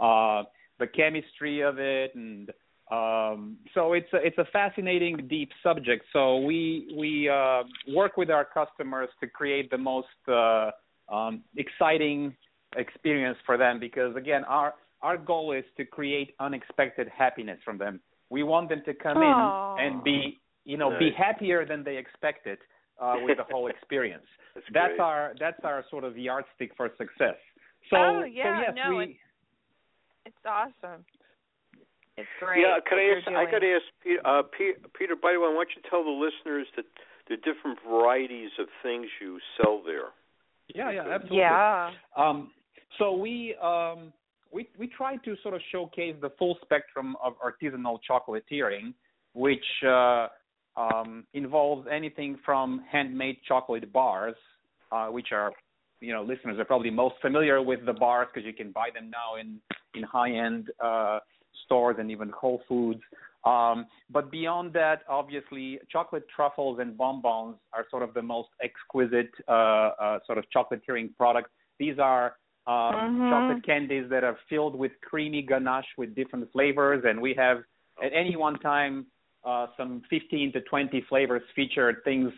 uh, 0.00 0.42
the 0.78 0.86
chemistry 0.86 1.60
of 1.60 1.78
it, 1.78 2.14
and 2.14 2.50
um, 2.90 3.58
so 3.74 3.92
it's 3.92 4.10
a, 4.14 4.16
it's 4.16 4.38
a 4.38 4.46
fascinating, 4.52 5.26
deep 5.28 5.50
subject. 5.62 6.04
So 6.12 6.38
we 6.38 6.94
we 6.96 7.28
uh, 7.28 7.64
work 7.94 8.16
with 8.16 8.30
our 8.30 8.44
customers 8.44 9.10
to 9.20 9.26
create 9.26 9.70
the 9.70 9.78
most 9.78 10.06
uh, 10.26 10.70
um, 11.12 11.42
exciting 11.56 12.34
experience 12.76 13.38
for 13.44 13.58
them 13.58 13.78
because 13.78 14.16
again, 14.16 14.44
our 14.44 14.74
our 15.02 15.18
goal 15.18 15.52
is 15.52 15.64
to 15.76 15.84
create 15.84 16.34
unexpected 16.40 17.08
happiness 17.08 17.58
from 17.64 17.76
them. 17.76 18.00
We 18.30 18.42
want 18.42 18.68
them 18.68 18.82
to 18.84 18.94
come 18.94 19.16
Aw. 19.18 19.76
in 19.78 19.84
and 19.94 20.04
be 20.04 20.38
you 20.64 20.76
know 20.76 20.90
be 20.98 21.10
happier 21.16 21.64
than 21.64 21.82
they 21.84 21.96
expected 21.96 22.58
uh, 23.00 23.16
with 23.24 23.38
the 23.38 23.44
whole 23.44 23.66
experience. 23.74 24.26
That's, 24.54 24.66
That's 24.72 25.00
our 25.00 25.34
that's 25.40 25.60
our 25.64 25.84
sort 25.90 26.04
of 26.04 26.16
yardstick 26.18 26.72
for 26.76 26.88
success. 26.98 27.36
So, 27.90 27.96
Oh, 27.96 28.20
so 28.20 28.24
yeah, 28.26 28.60
yes, 28.60 28.72
no, 28.76 28.96
we 28.96 29.04
it's- 29.04 29.16
It's 30.26 30.44
awesome. 30.44 31.04
It's 32.18 32.28
great. 32.40 32.62
Yeah, 32.62 32.78
can 32.86 32.98
I 32.98 33.02
you're 33.02 33.18
ask? 33.18 33.28
I 33.28 33.30
doing. 33.30 33.50
got 33.52 33.58
to 33.60 33.72
ask 33.78 33.84
Peter. 34.02 34.20
Uh, 34.26 34.42
Peter, 34.56 34.78
Peter, 34.98 35.14
by 35.14 35.32
the 35.34 35.40
way, 35.40 35.46
why 35.48 35.62
don't 35.62 35.70
you 35.76 35.82
tell 35.88 36.02
the 36.02 36.10
listeners 36.10 36.66
that 36.76 36.84
the 37.28 37.36
different 37.36 37.78
varieties 37.88 38.50
of 38.58 38.66
things 38.82 39.06
you 39.20 39.38
sell 39.56 39.80
there? 39.86 40.10
yeah 40.74 40.90
yeah 40.90 41.08
absolutely. 41.08 41.38
Yeah. 41.38 41.90
Um, 42.16 42.50
so 42.98 43.14
we 43.14 43.54
um, 43.62 44.12
we 44.52 44.68
we 44.78 44.86
try 44.86 45.16
to 45.16 45.36
sort 45.42 45.54
of 45.54 45.60
showcase 45.70 46.14
the 46.20 46.30
full 46.38 46.56
spectrum 46.62 47.16
of 47.22 47.34
artisanal 47.40 47.98
chocolatiering, 48.08 48.94
which 49.34 49.64
uh, 49.86 50.28
um, 50.76 51.24
involves 51.34 51.86
anything 51.90 52.38
from 52.44 52.82
handmade 52.90 53.38
chocolate 53.46 53.92
bars, 53.92 54.36
uh, 54.92 55.06
which 55.06 55.28
are 55.32 55.52
you 56.00 56.12
know 56.12 56.22
listeners 56.22 56.58
are 56.58 56.64
probably 56.64 56.90
most 56.90 57.16
familiar 57.20 57.62
with 57.62 57.84
the 57.86 57.92
bars 57.92 58.28
because 58.32 58.46
you 58.46 58.54
can 58.54 58.72
buy 58.72 58.88
them 58.94 59.10
now 59.10 59.40
in 59.40 59.60
in 59.94 60.02
high 60.02 60.32
end 60.32 60.70
uh, 60.82 61.18
stores 61.64 61.96
and 61.98 62.10
even 62.10 62.30
Whole 62.30 62.62
Foods. 62.68 63.00
Um, 63.44 63.86
but 64.10 64.30
beyond 64.30 64.72
that, 64.74 65.02
obviously, 65.08 65.78
chocolate 65.90 66.26
truffles 66.34 66.80
and 66.80 66.96
bonbons 66.96 67.56
are 67.72 67.86
sort 67.90 68.02
of 68.02 68.12
the 68.12 68.22
most 68.22 68.48
exquisite 68.62 69.30
uh, 69.46 69.52
uh, 69.52 70.18
sort 70.26 70.38
of 70.38 70.44
chocolatiering 70.54 71.14
products. 71.16 71.50
These 71.78 71.98
are 71.98 72.34
um, 72.68 72.94
Mhm. 72.94 73.30
chocolate 73.30 73.62
candies 73.64 74.08
that 74.10 74.22
are 74.22 74.36
filled 74.48 74.74
with 74.76 74.92
creamy 75.00 75.42
ganache 75.42 75.90
with 75.96 76.14
different 76.14 76.50
flavors, 76.52 77.04
and 77.04 77.20
we 77.20 77.32
have 77.34 77.64
at 78.02 78.12
any 78.12 78.36
one 78.36 78.58
time 78.58 79.06
uh, 79.44 79.66
some 79.76 80.02
15 80.10 80.52
to 80.52 80.60
20 80.62 81.00
flavors 81.02 81.42
featured. 81.54 82.04
Things 82.04 82.32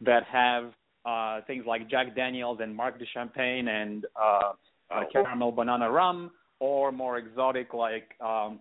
that 0.00 0.24
have 0.24 0.74
uh, 1.04 1.40
things 1.42 1.64
like 1.64 1.88
Jack 1.88 2.14
Daniels 2.16 2.58
and 2.60 2.74
Marc 2.74 2.98
de 2.98 3.06
Champagne 3.06 3.68
and 3.68 4.04
uh, 4.16 4.52
uh, 4.90 5.04
caramel 5.12 5.52
banana 5.52 5.90
rum, 5.90 6.32
or 6.60 6.90
more 6.90 7.18
exotic 7.18 7.72
like 7.72 8.08
um, 8.20 8.58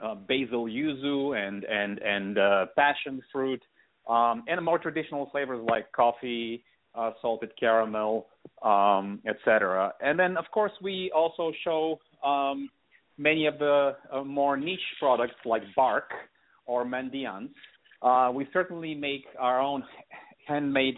uh, 0.00 0.14
basil 0.14 0.64
yuzu 0.66 1.36
and 1.36 1.64
and 1.64 1.98
and 2.00 2.38
uh, 2.38 2.66
passion 2.76 3.22
fruit, 3.32 3.62
um, 4.08 4.42
and 4.48 4.62
more 4.64 4.78
traditional 4.78 5.28
flavors 5.30 5.64
like 5.70 5.90
coffee, 5.92 6.64
uh, 6.94 7.12
salted 7.22 7.52
caramel, 7.58 8.26
um, 8.62 9.20
etc. 9.26 9.92
And 10.00 10.18
then 10.18 10.36
of 10.36 10.44
course 10.52 10.72
we 10.82 11.10
also 11.14 11.52
show 11.64 11.98
um, 12.24 12.68
many 13.18 13.46
of 13.46 13.58
the 13.58 13.96
uh, 14.12 14.24
more 14.24 14.56
niche 14.56 14.80
products 14.98 15.34
like 15.44 15.62
bark 15.74 16.10
or 16.66 16.84
mendiants. 16.84 17.54
Uh, 18.02 18.30
we 18.32 18.46
certainly 18.52 18.94
make 18.94 19.24
our 19.38 19.60
own 19.60 19.82
handmade 20.46 20.96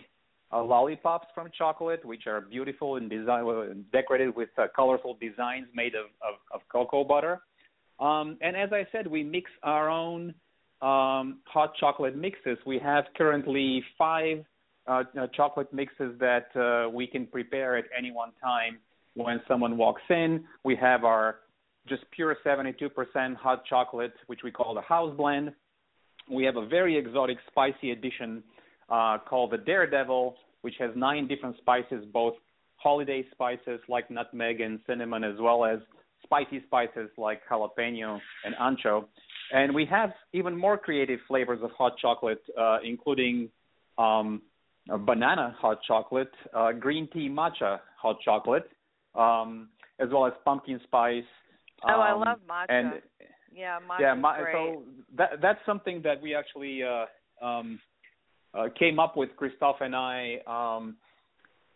uh, 0.52 0.62
lollipops 0.62 1.28
from 1.34 1.48
chocolate, 1.56 2.04
which 2.04 2.26
are 2.26 2.40
beautiful 2.40 2.96
and 2.96 3.10
design 3.10 3.84
decorated 3.92 4.34
with 4.34 4.48
uh, 4.58 4.66
colorful 4.74 5.16
designs 5.20 5.66
made 5.74 5.94
of, 5.94 6.06
of, 6.22 6.36
of 6.52 6.60
cocoa 6.72 7.04
butter. 7.04 7.40
Um, 8.00 8.38
and 8.40 8.56
as 8.56 8.70
I 8.72 8.86
said, 8.92 9.06
we 9.06 9.22
mix 9.22 9.50
our 9.62 9.90
own 9.90 10.34
um, 10.80 11.40
hot 11.46 11.72
chocolate 11.78 12.16
mixes. 12.16 12.56
We 12.64 12.78
have 12.78 13.04
currently 13.16 13.82
five 13.96 14.44
uh, 14.88 15.04
uh, 15.20 15.26
chocolate 15.34 15.72
mixes 15.72 16.18
that 16.18 16.48
uh, 16.56 16.88
we 16.88 17.06
can 17.06 17.26
prepare 17.26 17.76
at 17.76 17.84
any 17.96 18.10
one 18.10 18.32
time 18.42 18.78
when 19.14 19.40
someone 19.46 19.76
walks 19.76 20.02
in. 20.10 20.44
We 20.64 20.76
have 20.76 21.04
our 21.04 21.40
just 21.88 22.02
pure 22.10 22.36
72% 22.44 23.36
hot 23.36 23.64
chocolate, 23.66 24.14
which 24.26 24.40
we 24.44 24.50
call 24.50 24.74
the 24.74 24.80
house 24.80 25.14
blend. 25.16 25.52
We 26.30 26.44
have 26.44 26.56
a 26.56 26.66
very 26.66 26.96
exotic 26.96 27.38
spicy 27.50 27.90
edition 27.90 28.42
uh, 28.88 29.18
called 29.28 29.52
the 29.52 29.58
Daredevil, 29.58 30.36
which 30.62 30.74
has 30.78 30.90
nine 30.94 31.26
different 31.28 31.56
spices, 31.58 32.04
both 32.12 32.34
holiday 32.76 33.24
spices 33.32 33.80
like 33.88 34.10
nutmeg 34.10 34.60
and 34.60 34.80
cinnamon, 34.86 35.24
as 35.24 35.34
well 35.40 35.64
as 35.64 35.78
spicy 36.22 36.62
spices 36.66 37.10
like 37.16 37.40
jalapeno 37.50 38.18
and 38.44 38.54
ancho. 38.60 39.04
And 39.52 39.74
we 39.74 39.86
have 39.86 40.10
even 40.32 40.56
more 40.56 40.76
creative 40.76 41.20
flavors 41.26 41.60
of 41.62 41.70
hot 41.72 41.96
chocolate, 41.98 42.42
uh, 42.58 42.78
including 42.84 43.48
um, 43.96 44.42
banana 44.96 45.54
hot 45.58 45.80
chocolate, 45.86 46.32
uh, 46.54 46.72
green 46.72 47.08
tea 47.12 47.28
matcha 47.28 47.80
hot 48.00 48.16
chocolate, 48.24 48.70
um, 49.14 49.68
as 49.98 50.08
well 50.10 50.26
as 50.26 50.32
pumpkin 50.44 50.80
spice. 50.84 51.24
Um, 51.84 51.94
oh, 51.94 52.00
I 52.00 52.12
um, 52.12 52.20
love 52.20 52.38
matcha. 52.48 52.66
And, 52.68 53.02
yeah, 53.52 53.78
matcha. 53.80 54.00
Yeah, 54.00 54.14
ma- 54.14 54.36
so 54.52 54.82
that 55.16 55.30
that's 55.42 55.60
something 55.66 56.00
that 56.02 56.22
we 56.22 56.34
actually 56.34 56.82
uh, 56.82 57.06
um, 57.44 57.80
uh, 58.54 58.68
came 58.78 58.98
up 58.98 59.16
with, 59.16 59.30
Christophe 59.36 59.80
and 59.80 59.94
I. 59.94 60.38
Um, 60.46 60.96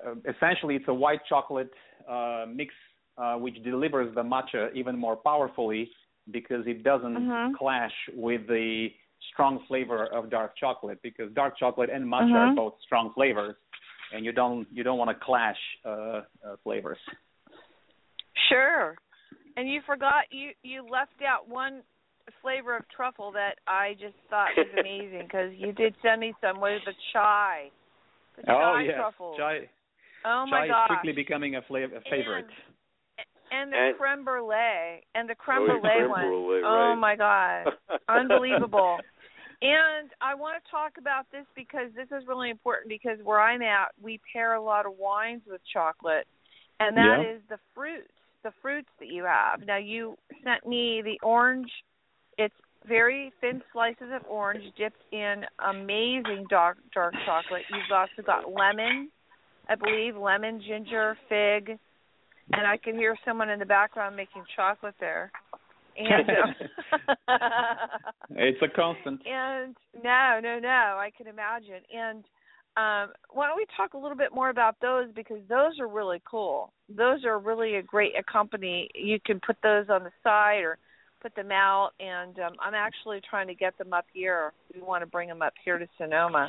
uh, 0.05 0.15
essentially, 0.29 0.77
it's 0.77 0.89
a 0.89 0.95
white 0.95 1.21
chocolate 1.29 1.71
uh, 2.09 2.47
mix 2.49 2.73
uh, 3.19 3.37
which 3.37 3.63
delivers 3.63 4.15
the 4.15 4.23
matcha 4.23 4.73
even 4.75 4.99
more 4.99 5.17
powerfully 5.17 5.91
because 6.31 6.67
it 6.67 6.83
doesn't 6.83 7.15
Mhm. 7.15 7.55
clash 7.55 7.93
with 8.15 8.47
the 8.47 8.95
strong 9.33 9.61
flavor 9.69 10.07
of 10.07 10.31
dark 10.31 10.57
chocolate 10.59 10.99
because 11.03 11.31
dark 11.35 11.59
chocolate 11.59 11.91
and 11.91 12.05
matcha 12.05 12.35
are 12.35 12.55
both 12.55 12.75
strong 12.85 13.13
flavors 13.15 13.55
and 14.15 14.25
you 14.25 14.33
don't 14.33 14.67
you 14.73 14.83
don't 14.83 14.99
want 14.99 15.11
to 15.11 15.25
clash 15.25 15.57
uh, 15.85 15.91
uh, 15.91 16.23
flavors. 16.65 16.99
Sure. 18.49 18.97
And 19.57 19.69
you 19.69 19.81
forgot 19.87 20.25
you 20.31 20.51
you 20.63 20.83
left 20.91 21.13
out 21.27 21.49
one 21.49 21.83
flavor 22.41 22.77
of 22.77 22.85
truffle 22.95 23.33
that 23.33 23.57
I 23.67 23.95
just 24.01 24.15
thought 24.31 24.49
was 24.57 24.67
amazing 24.81 25.23
because 25.25 25.53
you 25.57 25.73
did 25.73 25.95
send 26.03 26.21
me 26.21 26.35
some 26.41 26.61
with 26.61 26.81
the 26.87 26.93
chai. 27.13 27.71
The 28.37 28.51
oh 28.53 28.55
chai 28.77 28.83
yes, 28.87 28.95
truffle. 28.97 29.35
chai 29.39 29.59
oh 30.25 30.45
chai 30.49 30.51
my 30.51 30.67
is 30.67 30.73
quickly 30.89 31.13
becoming 31.13 31.57
a 31.57 31.63
flavor 31.63 31.97
a 31.97 32.01
favorite. 32.11 32.47
And 33.51 33.71
the 33.71 33.77
And- 33.77 33.99
creme 33.99 34.25
brulee 34.25 35.05
and 35.15 35.29
the 35.29 35.35
creme 35.35 35.59
Oh, 35.63 35.67
yeah, 35.67 35.81
brulee 35.81 35.99
creme 35.99 36.11
one. 36.11 36.27
brulee, 36.27 36.63
Oh 36.65 36.95
my 36.97 37.17
god. 37.17 37.67
Unbelievable. 38.09 38.99
And 39.63 40.11
I 40.21 40.35
want 40.35 40.63
to 40.63 40.71
talk 40.71 40.95
about 40.99 41.27
this 41.31 41.47
because 41.55 41.93
this 41.95 42.09
is 42.11 42.27
really 42.27 42.51
important 42.51 42.89
because 42.89 43.19
where 43.23 43.41
I'm 43.41 43.63
at, 43.63 43.93
we 44.03 44.21
pair 44.33 44.55
a 44.55 44.61
lot 44.61 44.87
of 44.87 44.99
wines 44.99 45.43
with 45.47 45.61
chocolate, 45.73 46.27
and 46.81 46.97
that 46.97 47.21
Yeah. 47.23 47.37
is 47.37 47.43
the 47.49 47.59
fruits, 47.73 48.13
the 48.43 48.51
fruits 48.61 48.91
that 48.99 49.07
you 49.07 49.23
have. 49.23 49.65
Now 49.65 49.77
you 49.77 50.19
sent 50.43 50.67
me 50.67 51.01
the 51.03 51.17
orange. 51.23 51.71
It's 52.39 52.61
very 52.85 53.33
thin 53.41 53.63
slices 53.73 54.11
of 54.11 54.27
orange 54.29 54.65
dipped 54.75 55.05
in 55.13 55.47
amazing 55.61 56.47
dark 56.51 56.79
dark 56.93 57.15
chocolate. 57.25 57.63
You've 57.71 57.93
also 57.93 58.23
got 58.23 58.51
lemon, 58.51 59.13
I 59.69 59.77
believe, 59.77 60.17
lemon, 60.17 60.61
ginger, 60.61 61.17
fig, 61.29 61.79
and 62.53 62.67
I 62.67 62.79
can 62.79 62.97
hear 62.97 63.17
someone 63.25 63.49
in 63.49 63.61
the 63.61 63.67
background 63.67 64.17
making 64.17 64.45
chocolate 64.57 64.97
there. 64.99 65.31
And 65.97 66.31
um, 66.31 66.55
It's 68.31 68.63
a 68.63 68.69
constant. 68.69 69.21
and 69.27 69.77
no, 70.03 70.41
no, 70.43 70.59
no, 70.59 70.69
I 70.69 71.11
can 71.17 71.27
imagine. 71.27 71.83
And 71.95 72.25
um 72.75 73.13
why 73.31 73.47
don't 73.47 73.59
we 73.59 73.67
talk 73.77 73.93
a 73.93 73.99
little 73.99 74.17
bit 74.17 74.35
more 74.35 74.49
about 74.49 74.77
those 74.81 75.09
because 75.15 75.41
those 75.49 75.79
are 75.79 75.89
really 75.89 76.23
cool. 76.29 76.73
Those 76.89 77.25
are 77.27 77.39
really 77.39 77.77
a 77.77 77.83
great 77.83 78.13
accompany. 78.19 78.89
You 78.95 79.19
can 79.25 79.41
put 79.47 79.57
those 79.63 79.87
on 79.91 80.05
the 80.05 80.11
side 80.23 80.63
or 80.63 80.79
put 81.21 81.35
them 81.35 81.53
out 81.53 81.91
and 82.01 82.39
um 82.39 82.53
I'm 82.61 82.75
actually 82.75 83.21
trying 83.29 83.49
to 83.49 83.55
get 83.55 83.77
them 83.77 83.93
up 83.93 84.07
here. 84.13 84.53
We 84.75 84.81
want 84.81 85.03
to 85.03 85.07
bring 85.07 85.29
them 85.29 85.43
up 85.43 85.53
here 85.63 85.79
to 85.79 85.87
Sonoma. 85.99 86.49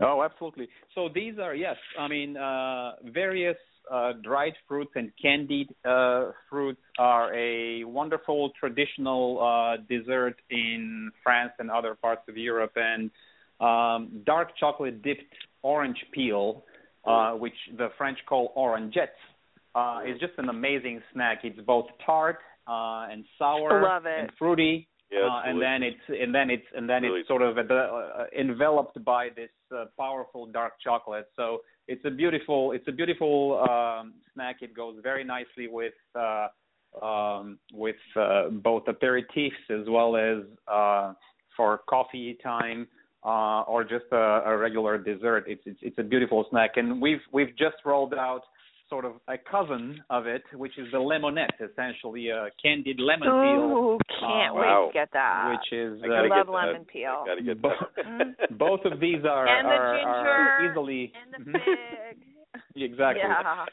Oh, 0.00 0.22
absolutely. 0.22 0.68
So 0.94 1.08
these 1.12 1.38
are 1.40 1.54
yes, 1.54 1.76
I 1.98 2.06
mean 2.06 2.36
uh, 2.36 2.92
various 3.12 3.56
uh, 3.90 4.12
dried 4.22 4.54
fruits 4.66 4.90
and 4.94 5.10
candied 5.20 5.68
uh, 5.84 6.30
fruits 6.48 6.80
are 6.98 7.34
a 7.34 7.84
wonderful 7.84 8.50
traditional 8.58 9.40
uh, 9.40 9.76
dessert 9.88 10.36
in 10.50 11.10
France 11.22 11.52
and 11.58 11.70
other 11.70 11.94
parts 11.94 12.22
of 12.28 12.36
Europe, 12.36 12.72
and 12.76 13.10
um, 13.60 14.22
dark 14.24 14.56
chocolate 14.58 15.02
dipped 15.02 15.34
orange 15.62 15.98
peel, 16.12 16.64
uh, 17.06 17.32
which 17.32 17.54
the 17.76 17.88
French 17.96 18.18
call 18.28 18.52
orangettes, 18.56 19.08
uh, 19.74 20.00
is 20.06 20.18
just 20.20 20.32
an 20.38 20.48
amazing 20.48 21.00
snack. 21.12 21.40
It's 21.44 21.58
both 21.60 21.86
tart 22.04 22.38
uh, 22.66 23.08
and 23.10 23.24
sour 23.38 23.82
Love 23.82 24.06
it. 24.06 24.20
and 24.20 24.30
fruity 24.38 24.88
Yeah, 25.10 25.20
uh, 25.20 25.48
and 25.48 25.60
then 25.60 25.82
it's 25.82 26.04
and 26.08 26.34
then 26.34 26.50
it's 26.50 26.66
and 26.76 26.88
then 26.88 27.02
Really 27.02 27.20
it's 27.20 27.28
sort 27.28 27.42
of 27.42 27.56
enveloped 28.38 29.02
by 29.04 29.28
this 29.34 29.50
uh, 29.74 29.86
powerful 29.98 30.46
dark 30.46 30.74
chocolate. 30.84 31.28
So 31.34 31.60
it's 31.88 32.04
a 32.04 32.10
beautiful 32.10 32.72
it's 32.72 32.86
a 32.86 32.92
beautiful 32.92 33.64
um, 33.68 34.14
snack. 34.34 34.56
It 34.60 34.74
goes 34.74 34.96
very 35.02 35.24
nicely 35.24 35.66
with 35.66 35.94
uh, 36.14 36.48
um, 37.02 37.58
with 37.72 37.96
uh, 38.14 38.48
both 38.50 38.84
aperitifs 38.84 39.70
as 39.70 39.88
well 39.88 40.16
as 40.16 40.44
uh, 40.68 41.14
for 41.56 41.80
coffee 41.88 42.38
time 42.42 42.86
uh, 43.24 43.62
or 43.62 43.82
just 43.82 44.04
a, 44.12 44.42
a 44.46 44.56
regular 44.56 44.98
dessert. 44.98 45.44
It's, 45.48 45.62
it's 45.66 45.80
it's 45.82 45.98
a 45.98 46.02
beautiful 46.02 46.46
snack, 46.50 46.72
and 46.76 47.00
we've 47.00 47.20
we've 47.32 47.56
just 47.56 47.76
rolled 47.84 48.14
out 48.14 48.42
sort 48.88 49.04
of 49.04 49.12
a 49.28 49.36
cousin 49.50 50.00
of 50.10 50.26
it, 50.26 50.42
which 50.54 50.76
is 50.78 50.86
the 50.92 50.98
lemonette, 50.98 51.56
essentially 51.60 52.28
a 52.30 52.48
candied 52.62 52.98
lemon 52.98 53.28
peel 53.28 53.62
Ooh, 53.76 53.98
can't 54.20 54.52
Uh, 54.52 54.60
wait 54.60 54.66
wow. 54.66 54.86
to 54.88 54.92
get 54.92 55.08
that. 55.12 55.50
which 55.50 55.72
is 55.78 56.00
I 56.02 56.06
uh, 56.06 56.28
love 56.28 56.48
lemon 56.48 56.82
that. 56.82 56.88
peel. 56.88 57.22
Gotta 57.26 57.42
get 57.42 57.60
Bo- 57.60 57.68
that. 57.96 58.04
Mm. 58.08 58.34
both 58.58 58.80
of 58.84 59.00
these 59.00 59.24
are 59.28 59.46
And 59.46 59.66
the 59.68 59.72
are, 59.72 59.98
are 59.98 60.58
ginger 60.60 60.72
easily 60.72 61.12
and 61.36 61.46
the 61.46 61.58
fig. 61.58 62.82
exactly. 62.82 63.22
Yeah. 63.24 63.64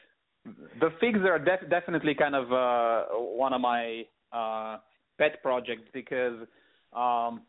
The 0.80 0.90
figs 1.00 1.20
are 1.26 1.40
def- 1.40 1.70
definitely 1.70 2.14
kind 2.14 2.36
of 2.36 2.52
uh, 2.52 3.06
one 3.18 3.54
of 3.54 3.62
my 3.62 4.04
uh, 4.32 4.78
pet 5.18 5.42
projects 5.42 5.88
because 5.94 6.36
um, 6.94 7.42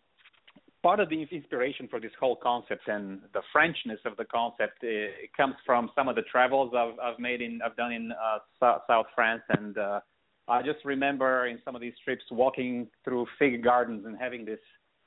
part 0.86 1.00
of 1.00 1.08
the 1.08 1.26
inspiration 1.32 1.88
for 1.88 1.98
this 1.98 2.12
whole 2.20 2.36
concept 2.36 2.86
and 2.86 3.18
the 3.32 3.40
Frenchness 3.52 3.98
of 4.04 4.16
the 4.16 4.24
concept 4.24 4.78
uh, 4.84 5.24
it 5.24 5.30
comes 5.36 5.56
from 5.66 5.90
some 5.96 6.06
of 6.06 6.14
the 6.14 6.22
travels 6.30 6.72
I've, 6.78 6.96
I've 7.00 7.18
made 7.18 7.40
in 7.42 7.58
I've 7.60 7.74
done 7.74 7.90
in 7.90 8.12
uh, 8.12 8.38
South, 8.60 8.82
South 8.86 9.06
France. 9.12 9.42
And 9.48 9.76
uh, 9.76 9.98
I 10.46 10.62
just 10.62 10.84
remember 10.84 11.48
in 11.48 11.58
some 11.64 11.74
of 11.74 11.80
these 11.80 11.94
trips 12.04 12.22
walking 12.30 12.86
through 13.02 13.26
fig 13.36 13.64
gardens 13.64 14.06
and 14.06 14.16
having 14.16 14.44
this 14.44 14.60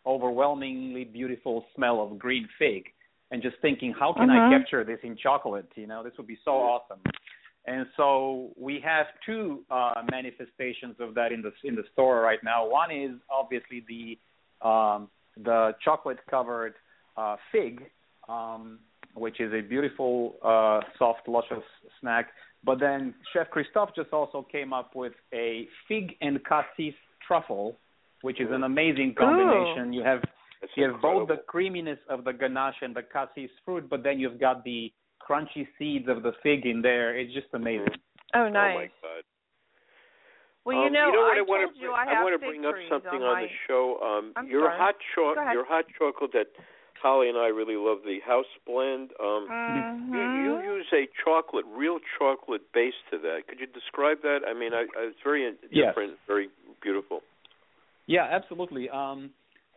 overwhelmingly 0.06 1.06
beautiful 1.06 1.64
smell 1.74 2.02
of 2.02 2.20
green 2.20 2.46
fig 2.60 2.84
and 3.32 3.42
just 3.42 3.56
thinking 3.62 3.94
how 3.98 4.12
can 4.12 4.30
I 4.30 4.38
Mhm. 4.38 4.60
capture 4.60 4.84
this 4.84 5.00
in 5.04 5.16
chocolate? 5.16 5.72
You 5.76 5.88
know 5.88 6.04
this 6.04 6.18
would 6.18 6.28
be 6.28 6.40
so 6.44 6.56
awesome. 6.72 7.00
And 7.68 7.88
so 7.96 8.52
we 8.58 8.82
have 8.82 9.06
two 9.26 9.64
uh, 9.72 10.04
manifestations 10.12 10.96
of 11.00 11.14
that 11.16 11.32
in 11.32 11.42
the 11.42 11.54
in 11.64 11.76
the 11.76 11.86
store 11.94 12.20
right 12.20 12.44
now. 12.44 12.68
One 12.68 12.92
is 12.92 13.16
obviously 13.30 13.80
the 13.94 14.04
um, 14.62 15.10
the 15.44 15.72
chocolate 15.84 16.20
covered 16.30 16.74
uh, 17.18 17.36
fig 17.52 17.84
um, 18.28 18.80
which 19.16 19.40
is 19.40 19.52
a 19.54 19.62
beautiful 19.62 20.36
uh, 20.44 20.80
soft 20.98 21.28
luscious 21.28 21.64
snack 22.00 22.28
but 22.64 22.80
then 22.80 23.14
chef 23.34 23.50
christophe 23.50 23.90
just 23.96 24.12
also 24.14 24.46
came 24.52 24.74
up 24.74 24.96
with 24.96 25.14
a 25.34 25.68
fig 25.88 26.14
and 26.22 26.40
cassis 26.46 26.94
truffle 27.26 27.78
which 28.22 28.40
is 28.42 28.48
an 28.52 28.64
amazing 28.64 29.16
combination 29.18 29.94
you 29.94 30.04
have 30.04 30.22
That's 30.62 30.74
you 30.76 30.84
have 30.92 31.02
both 31.02 31.28
the 31.28 31.38
creaminess 31.48 32.00
of 32.10 32.24
the 32.24 32.34
ganache 32.34 32.82
and 32.82 32.96
the 32.96 33.04
cassis 33.04 33.50
fruit, 33.64 33.90
but 33.90 34.04
then 34.04 34.20
you've 34.20 34.40
got 34.40 34.64
the 34.64 34.92
crunchy 35.28 35.68
seeds 35.78 36.08
of 36.10 36.24
the 36.24 36.34
fig 36.44 36.66
in 36.66 36.82
there. 36.82 37.18
It's 37.18 37.34
just 37.34 37.48
amazing. 37.54 37.96
Oh, 38.36 38.42
Oh 38.42 38.44
my 38.44 38.50
nice. 38.50 38.90
God. 39.02 39.24
Well, 40.70 40.86
um, 40.86 40.86
you 40.86 40.92
know, 40.94 41.10
what 41.10 41.34
I, 41.34 41.40
I, 41.40 41.42
want 41.42 41.62
to 41.66 41.74
bring, 41.74 41.90
I 41.90 42.06
have 42.14 42.24
want 42.24 42.36
to 42.38 42.44
bring 42.46 42.66
up 42.66 42.78
something 42.90 43.22
on, 43.22 43.34
on 43.34 43.34
my... 43.34 43.42
the 43.44 43.54
show. 43.68 43.98
Um, 44.06 44.34
I'm 44.38 44.48
your 44.48 44.70
sorry. 44.70 44.78
hot 44.78 44.96
Go 45.16 45.34
chocolate, 45.34 45.54
your 45.54 45.66
hot 45.66 45.86
chocolate 45.98 46.32
that 46.34 46.50
Holly 47.02 47.30
and 47.30 47.38
I 47.38 47.48
really 47.48 47.76
love, 47.76 48.00
the 48.04 48.20
house 48.26 48.50
blend. 48.66 49.12
Um, 49.20 49.48
Mhm. 49.48 50.14
you, 50.14 50.22
you 50.22 50.76
use 50.76 50.88
a 50.94 51.08
chocolate, 51.24 51.66
real 51.68 52.00
chocolate 52.18 52.72
base 52.74 52.94
to 53.12 53.18
that. 53.20 53.48
Could 53.48 53.60
you 53.60 53.68
describe 53.68 54.22
that? 54.22 54.40
I 54.48 54.54
mean, 54.54 54.74
I, 54.74 54.86
I, 54.98 55.08
it's 55.08 55.20
very 55.24 55.44
Yes. 55.72 55.90
different, 55.90 56.20
very 56.28 56.50
beautiful. 56.82 57.22
Yeah, 58.06 58.28
absolutely. 58.30 58.90
Um, 58.90 59.32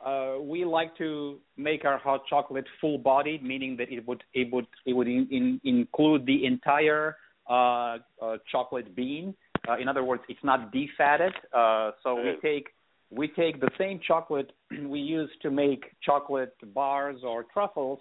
uh, 0.05 0.39
we 0.41 0.65
like 0.65 0.97
to 0.97 1.39
make 1.57 1.85
our 1.85 1.99
hot 1.99 2.27
chocolate 2.27 2.67
full-bodied, 2.81 3.43
meaning 3.43 3.77
that 3.77 3.93
it 3.93 4.07
would 4.07 4.25
it 4.35 4.53
would 4.53 4.67
it 4.85 4.95
would 4.95 5.07
in, 5.07 5.29
in, 5.31 5.61
include 5.65 6.27
the 6.27 6.45
entire 6.45 7.17
uh, 7.49 7.99
uh, 8.21 8.39
chocolate 8.51 8.97
bean. 8.97 9.35
Uh, 9.69 9.79
in 9.79 9.89
other 9.89 10.05
words, 10.05 10.23
it's 10.29 10.43
not 10.43 10.73
defatted. 10.73 11.33
Uh, 11.53 11.93
so 12.03 12.15
we 12.17 12.37
take 12.43 12.69
we 13.11 13.29
take 13.29 13.61
the 13.61 13.71
same 13.79 14.01
chocolate 14.07 14.53
we 14.87 14.99
use 14.99 15.31
to 15.43 15.51
make 15.51 15.85
chocolate 16.03 16.55
bars 16.75 17.21
or 17.25 17.45
truffles, 17.53 18.01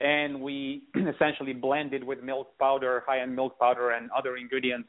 and 0.00 0.40
we 0.40 0.82
essentially 1.14 1.52
blend 1.52 1.92
it 1.94 2.04
with 2.04 2.22
milk 2.22 2.58
powder, 2.58 3.02
high-end 3.06 3.34
milk 3.34 3.58
powder, 3.58 3.90
and 3.90 4.10
other 4.16 4.36
ingredients 4.36 4.88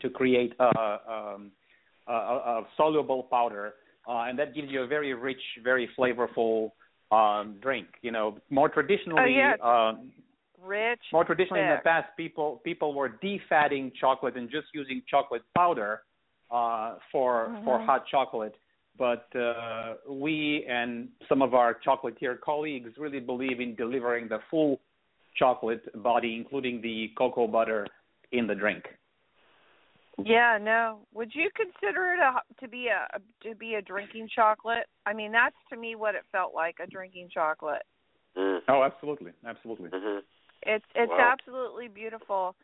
to 0.00 0.10
create 0.10 0.52
a, 0.60 0.64
um, 1.10 1.50
a, 2.06 2.12
a, 2.12 2.14
a 2.14 2.66
soluble 2.76 3.24
powder, 3.24 3.74
uh, 4.08 4.24
and 4.28 4.38
that 4.38 4.54
gives 4.54 4.68
you 4.70 4.82
a 4.82 4.86
very 4.86 5.14
rich, 5.14 5.40
very 5.64 5.88
flavorful 5.98 6.70
um, 7.10 7.56
drink. 7.60 7.86
You 8.02 8.12
know, 8.12 8.38
more 8.50 8.68
traditionally, 8.68 9.22
Oh, 9.22 9.26
yeah. 9.26 9.54
um, 9.62 10.12
Rich. 10.62 11.00
more 11.12 11.24
traditionally 11.24 11.62
in 11.62 11.68
the 11.68 11.80
past, 11.84 12.08
people 12.16 12.60
people 12.64 12.94
were 12.94 13.10
defatting 13.22 13.92
chocolate 13.94 14.36
and 14.36 14.50
just 14.50 14.68
using 14.74 15.02
chocolate 15.08 15.42
powder 15.54 16.02
uh, 16.50 16.96
for 17.12 17.52
for 17.64 17.78
Mhm. 17.78 17.86
hot 17.86 18.06
chocolate. 18.06 18.56
But 18.98 19.28
uh, 19.36 19.96
we 20.08 20.64
and 20.68 21.10
some 21.28 21.42
of 21.42 21.54
our 21.54 21.74
chocolatier 21.74 22.40
colleagues 22.40 22.96
really 22.96 23.20
believe 23.20 23.60
in 23.60 23.74
delivering 23.74 24.28
the 24.28 24.40
full 24.50 24.80
chocolate 25.34 25.84
body, 26.02 26.34
including 26.34 26.80
the 26.80 27.08
cocoa 27.18 27.46
butter 27.46 27.86
in 28.32 28.46
the 28.46 28.54
drink. 28.54 28.84
Yeah, 30.24 30.58
no. 30.60 31.06
Would 31.12 31.34
you 31.34 31.50
consider 31.54 32.14
it 32.14 32.20
a 32.20 32.40
to 32.60 32.68
be 32.68 32.88
a 32.88 33.18
to 33.46 33.54
be 33.54 33.74
a 33.74 33.82
drinking 33.82 34.28
chocolate? 34.34 34.86
I 35.04 35.12
mean, 35.12 35.30
that's 35.30 35.56
to 35.70 35.76
me 35.76 35.94
what 35.94 36.14
it 36.14 36.22
felt 36.32 36.54
like 36.54 36.76
a 36.82 36.86
drinking 36.86 37.28
chocolate. 37.32 37.82
Mm. 38.36 38.60
Oh, 38.68 38.82
absolutely, 38.82 39.32
absolutely. 39.46 39.90
Mhm. 39.90 40.22
It's 40.66 40.84
it's 40.94 41.10
Wow. 41.10 41.32
absolutely 41.32 41.88
beautiful. 41.88 42.54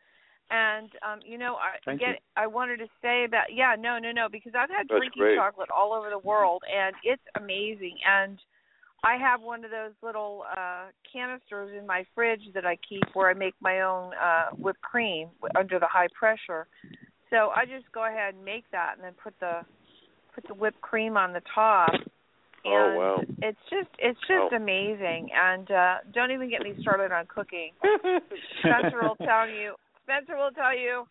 And 0.51 0.91
um, 1.01 1.19
you 1.25 1.37
know, 1.37 1.55
I 1.55 1.77
Thank 1.85 1.99
get 2.01 2.09
you. 2.09 2.15
I 2.37 2.47
wanted 2.47 2.77
to 2.77 2.87
say 3.01 3.23
about 3.25 3.53
yeah, 3.53 3.75
no, 3.79 3.97
no, 3.97 4.11
no, 4.11 4.27
because 4.31 4.53
I've 4.55 4.69
had 4.69 4.87
That's 4.87 4.99
drinking 4.99 5.23
great. 5.23 5.37
chocolate 5.37 5.69
all 5.75 5.93
over 5.93 6.09
the 6.09 6.19
world 6.19 6.63
and 6.71 6.95
it's 7.03 7.23
amazing 7.35 7.97
and 8.05 8.37
I 9.05 9.17
have 9.17 9.41
one 9.41 9.65
of 9.65 9.71
those 9.71 9.91
little 10.01 10.43
uh 10.55 10.85
canisters 11.11 11.71
in 11.77 11.85
my 11.85 12.05
fridge 12.15 12.41
that 12.53 12.65
I 12.65 12.77
keep 12.87 13.03
where 13.13 13.29
I 13.29 13.33
make 13.33 13.55
my 13.61 13.81
own 13.81 14.13
uh 14.13 14.49
whipped 14.57 14.81
cream 14.81 15.29
under 15.57 15.79
the 15.79 15.87
high 15.87 16.07
pressure. 16.17 16.67
So 17.29 17.49
I 17.55 17.65
just 17.65 17.91
go 17.93 18.05
ahead 18.05 18.35
and 18.35 18.45
make 18.45 18.65
that 18.71 18.93
and 18.95 19.03
then 19.03 19.13
put 19.21 19.33
the 19.39 19.61
put 20.35 20.47
the 20.47 20.53
whipped 20.53 20.81
cream 20.81 21.17
on 21.17 21.33
the 21.33 21.41
top. 21.53 21.91
Oh, 22.65 22.95
wow. 22.95 23.21
It's 23.41 23.59
just 23.69 23.89
it's 23.99 24.19
just 24.21 24.51
Wow. 24.51 24.57
amazing 24.57 25.29
and 25.35 25.69
uh 25.69 25.97
don't 26.13 26.31
even 26.31 26.49
get 26.49 26.61
me 26.61 26.73
started 26.81 27.11
on 27.11 27.25
cooking. 27.27 27.73
Spencer 28.59 29.03
will 29.03 29.19
tell 29.19 29.47
you. 29.49 29.75
Spencer 30.03 30.37
will 30.37 30.51
tell 30.51 30.75
you. 30.75 31.07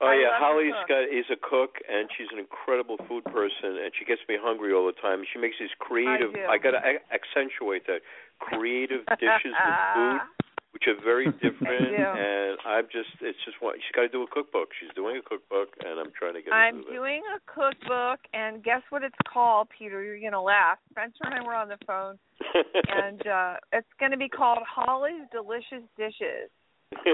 Oh 0.00 0.10
I 0.10 0.14
yeah, 0.18 0.34
Holly's 0.34 0.74
got 0.88 1.06
is 1.06 1.26
a 1.30 1.38
cook 1.38 1.78
and 1.90 2.08
she's 2.16 2.26
an 2.32 2.38
incredible 2.38 2.98
food 3.08 3.24
person 3.24 3.78
and 3.82 3.90
she 3.98 4.04
gets 4.04 4.20
me 4.28 4.36
hungry 4.40 4.72
all 4.72 4.86
the 4.86 4.98
time. 4.98 5.22
She 5.32 5.38
makes 5.38 5.56
these 5.58 5.74
creative 5.78 6.34
do. 6.34 6.46
I 6.48 6.58
got 6.58 6.72
to 6.72 6.82
accentuate 7.10 7.86
that 7.86 8.02
creative 8.38 9.06
dishes 9.18 9.54
with 9.54 9.78
food 9.94 10.20
which 10.72 10.84
are 10.88 10.96
very 11.04 11.26
different 11.44 11.92
do. 11.92 12.02
and 12.02 12.58
I'm 12.66 12.84
just 12.90 13.12
it's 13.20 13.38
just 13.44 13.60
what 13.60 13.76
she's 13.76 13.94
got 13.94 14.02
to 14.02 14.08
do 14.08 14.22
a 14.22 14.26
cookbook. 14.26 14.68
She's 14.80 14.90
doing 14.94 15.16
a 15.16 15.22
cookbook 15.22 15.76
and 15.84 16.00
I'm 16.00 16.12
trying 16.18 16.34
to 16.34 16.42
get 16.42 16.52
I'm 16.52 16.82
to 16.82 16.84
do 16.84 16.96
doing 16.96 17.22
a 17.36 17.40
cookbook, 17.46 18.20
and 18.32 18.62
guess 18.64 18.82
what 18.90 19.02
it's 19.02 19.16
called, 19.30 19.68
Peter? 19.76 20.02
You're 20.02 20.20
gonna 20.20 20.42
laugh. 20.42 20.78
Spencer 20.90 21.24
and 21.24 21.34
I 21.34 21.42
were 21.42 21.54
on 21.54 21.68
the 21.68 21.78
phone, 21.86 22.18
and 22.88 23.26
uh 23.26 23.54
it's 23.72 23.92
gonna 24.00 24.16
be 24.16 24.28
called 24.28 24.58
Holly's 24.66 25.28
Delicious 25.30 25.84
Dishes. 25.96 26.50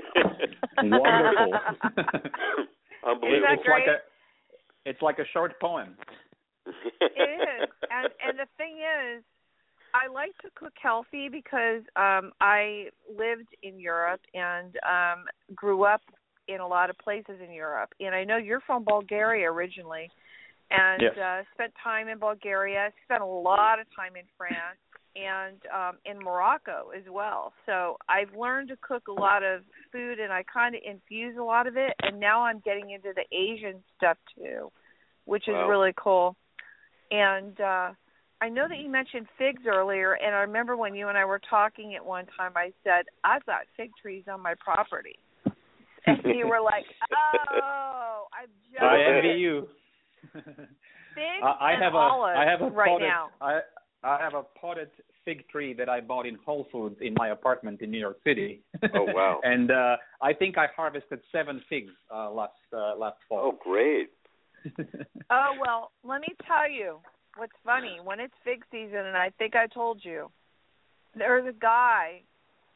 Wonderful. 0.79 1.53
Unbelievable. 3.07 3.47
that 3.47 3.59
it's 3.59 3.68
like 3.68 3.85
great? 3.85 3.88
a 3.88 3.99
it's 4.87 5.03
like 5.03 5.18
a 5.18 5.27
short 5.33 5.59
poem. 5.61 5.97
It 6.66 7.12
is, 7.16 7.68
and 7.90 8.09
and 8.23 8.38
the 8.38 8.47
thing 8.57 8.79
is, 8.79 9.25
I 9.94 10.12
like 10.12 10.37
to 10.42 10.48
cook 10.55 10.74
healthy 10.81 11.29
because 11.29 11.83
um 11.96 12.33
I 12.40 12.88
lived 13.09 13.48
in 13.62 13.79
Europe 13.81 14.20
and 14.35 14.77
um 14.88 15.24
grew 15.55 15.85
up 15.85 16.03
in 16.48 16.61
a 16.61 16.66
lot 16.66 16.88
of 16.88 16.96
places 16.98 17.40
in 17.44 17.53
Europe, 17.53 17.90
and 18.01 18.14
I 18.14 18.24
know 18.24 18.38
you're 18.38 18.61
from 18.61 18.85
Bulgaria 18.85 19.51
originally, 19.51 20.11
and 20.70 21.03
Yes. 21.03 21.16
uh 21.18 21.42
spent 21.55 21.72
time 21.83 22.09
in 22.09 22.18
Bulgaria, 22.18 22.92
spent 23.05 23.22
a 23.22 23.27
lot 23.27 23.79
of 23.81 23.87
time 23.94 24.16
in 24.16 24.24
France 24.37 24.79
and 25.16 25.59
um 25.74 25.96
in 26.05 26.18
Morocco 26.22 26.90
as 26.96 27.05
well. 27.11 27.53
So 27.66 27.96
I've 28.09 28.35
learned 28.37 28.68
to 28.68 28.77
cook 28.83 29.09
a 29.09 29.12
lot 29.12 29.42
of 29.42 29.62
food 29.90 30.18
and 30.20 30.33
I 30.33 30.42
kind 30.42 30.74
of 30.74 30.83
infuse 30.85 31.37
a 31.38 31.42
lot 31.42 31.66
of 31.66 31.77
it 31.77 31.94
and 32.03 32.20
now 32.20 32.42
I'm 32.42 32.61
getting 32.61 32.90
into 32.90 33.12
the 33.14 33.24
Asian 33.37 33.83
stuff 33.96 34.18
too, 34.37 34.70
which 35.24 35.48
is 35.48 35.55
Wow. 35.55 35.70
really 35.70 35.94
cool. 35.96 36.37
And 37.11 37.59
uh 37.61 37.90
I 38.40 38.48
know 38.48 38.66
that 38.68 38.79
you 38.79 38.88
mentioned 38.88 39.27
figs 39.37 39.62
earlier 39.66 40.12
and 40.14 40.35
I 40.35 40.40
remember 40.40 40.77
when 40.77 40.94
you 40.94 41.09
and 41.09 41.18
I 41.18 41.24
were 41.24 41.40
talking 41.51 41.94
at 41.94 42.05
one 42.05 42.27
time 42.37 42.53
I 42.55 42.72
said, 42.85 43.07
I've 43.24 43.44
got 43.46 43.62
fig 43.77 43.90
trees 44.01 44.24
on 44.31 44.40
my 44.40 44.55
property. 44.62 45.18
And 46.07 46.18
you 46.24 46.46
were 46.46 46.61
like, 46.61 46.85
"Oh, 47.12 48.27
I'm 48.33 48.48
just 48.72 48.83
I 48.83 49.16
envy 49.16 49.40
you. 49.40 49.68
figs 50.33 51.42
I 51.42 51.46
I 51.61 51.72
and 51.72 51.83
have 51.83 51.94
a 51.94 51.96
olives 51.96 52.38
I 52.38 52.51
have 52.51 52.62
a 52.62 52.70
right 52.70 52.88
potted 52.88 53.09
now." 53.09 53.31
I 53.40 53.61
I 54.03 54.18
have 54.20 54.35
a 54.35 54.44
potted 54.59 54.90
fig 55.24 55.46
tree 55.48 55.74
that 55.74 55.88
I 55.88 56.01
bought 56.01 56.27
in 56.27 56.38
Whole 56.46 56.66
Foods 56.70 56.96
in 57.01 57.14
my 57.14 57.31
apartment 57.31 57.83
in 57.83 57.90
New 57.90 57.98
York 57.98 58.18
City. 58.24 58.62
Oh, 58.94 59.07
wow. 59.09 59.40
and 59.44 59.70
uh 59.70 59.96
I 60.22 60.33
think 60.33 60.57
I 60.57 60.66
harvested 60.74 61.20
seven 61.33 61.61
figs 61.68 61.92
uh 62.14 62.31
last 62.31 62.53
uh, 62.72 62.96
last 62.96 63.18
fall. 63.29 63.53
oh 63.53 63.59
great. 63.62 64.11
Oh 65.31 65.51
well, 65.61 65.90
let 66.05 66.20
me 66.20 66.29
tell 66.46 66.70
you 66.70 67.01
what's 67.37 67.53
funny. 67.64 67.99
When 68.03 68.21
it's 68.21 68.35
fig 68.45 68.64
season, 68.71 69.07
and 69.07 69.17
I 69.17 69.31
think 69.38 69.55
I 69.57 69.67
told 69.67 70.01
you, 70.05 70.31
there's 71.17 71.47
a 71.47 71.53
guy 71.53 72.23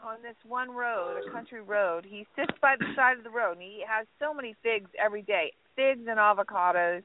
on 0.04 0.20
this 0.22 0.36
one 0.46 0.70
road, 0.70 1.22
a 1.26 1.30
country 1.30 1.62
road. 1.62 2.04
He 2.08 2.26
sits 2.34 2.52
by 2.60 2.74
the 2.78 2.86
side 2.96 3.18
of 3.18 3.24
the 3.24 3.30
road, 3.30 3.52
and 3.52 3.62
he 3.62 3.84
has 3.86 4.06
so 4.18 4.34
many 4.34 4.54
figs 4.62 4.90
every 5.02 5.22
day, 5.22 5.52
figs 5.76 6.06
and 6.08 6.18
avocados. 6.18 7.02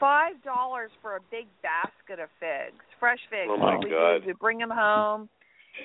Five 0.00 0.42
dollars 0.42 0.90
for 1.00 1.16
a 1.16 1.20
big 1.30 1.46
basket 1.62 2.22
of 2.22 2.28
figs, 2.38 2.76
fresh 3.00 3.20
figs. 3.30 3.48
Oh, 3.48 3.56
my 3.56 3.78
we 3.82 3.90
God. 3.90 4.18
do 4.20 4.26
we 4.26 4.32
bring 4.34 4.58
them 4.58 4.70
home, 4.70 5.28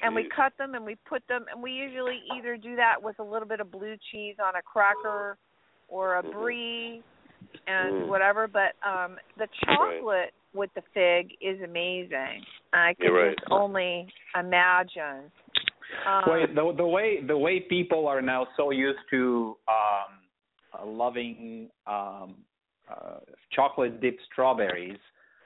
and 0.04 0.13
we 0.13 0.28
cut 0.36 0.52
them 0.58 0.76
and 0.76 0.86
we 0.86 0.98
put 1.08 1.26
them, 1.30 1.46
and 1.50 1.63
we 1.63 1.72
usually 1.72 2.20
either 2.38 2.58
do 2.58 2.76
that 2.76 3.02
with 3.02 3.20
a 3.20 3.24
little 3.24 3.48
bit 3.48 3.62
of 3.62 3.72
blue 3.72 3.96
cheese 4.12 4.36
on 4.44 4.56
a 4.56 4.62
cracker, 4.62 5.38
or 5.88 6.15
a 6.15 6.24
brie, 6.24 7.02
and 7.67 7.94
Mm. 7.94 8.08
whatever. 8.08 8.48
But 8.48 8.76
um 8.84 9.17
the 9.38 9.48
chocolate 9.65 10.34
with 10.54 10.70
the 10.76 10.82
fig 10.94 11.32
is 11.42 11.62
amazing. 11.62 12.44
I 12.74 12.94
can 12.96 13.08
You're 13.08 13.28
right. 13.28 13.38
just 13.38 13.52
only 13.52 14.08
imagine. 14.40 15.32
Um, 16.08 16.24
Wait, 16.28 16.56
the 16.56 16.74
the 16.78 16.86
way 16.86 17.22
the 17.26 17.38
way 17.38 17.60
people 17.60 18.08
are 18.08 18.22
now 18.22 18.48
so 18.58 18.72
used 18.72 19.00
to 19.10 19.58
um 19.68 20.12
uh, 20.82 20.86
loving 20.86 21.70
um 21.86 22.36
uh 22.90 23.18
chocolate 23.52 24.00
dipped 24.02 24.22
strawberries 24.32 24.98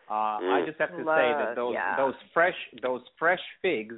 uh 0.09 0.13
I 0.13 0.61
Mm. 0.61 0.65
just 0.67 0.79
have 0.79 0.91
to 0.91 0.97
say 1.03 1.33
that 1.39 1.53
those 1.55 1.73
yeah. 1.73 1.97
those 1.97 2.13
fresh 2.33 2.55
those 2.81 3.01
fresh 3.17 3.41
figs 3.61 3.95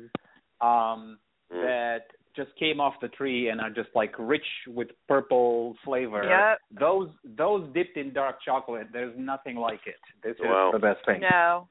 um 0.61 1.19
Mm. 1.53 1.61
that 1.61 2.05
just 2.37 2.55
came 2.57 2.79
off 2.79 2.93
the 3.01 3.09
tree 3.09 3.49
and 3.49 3.59
are 3.59 3.69
just 3.71 3.89
like 3.95 4.13
rich 4.17 4.45
with 4.67 4.87
purple 5.09 5.75
flavor 5.83 6.23
Yep. 6.23 6.59
those 6.79 7.09
those 7.25 7.67
dipped 7.73 7.97
in 7.97 8.13
dark 8.13 8.37
chocolate 8.45 8.87
there's 8.93 9.13
nothing 9.17 9.57
like 9.57 9.81
it 9.85 9.99
this 10.23 10.35
is 10.37 10.45
the 10.71 10.79
best 10.79 11.03
thing 11.05 11.19
No, 11.21 11.67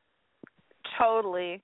totally. 0.98 1.62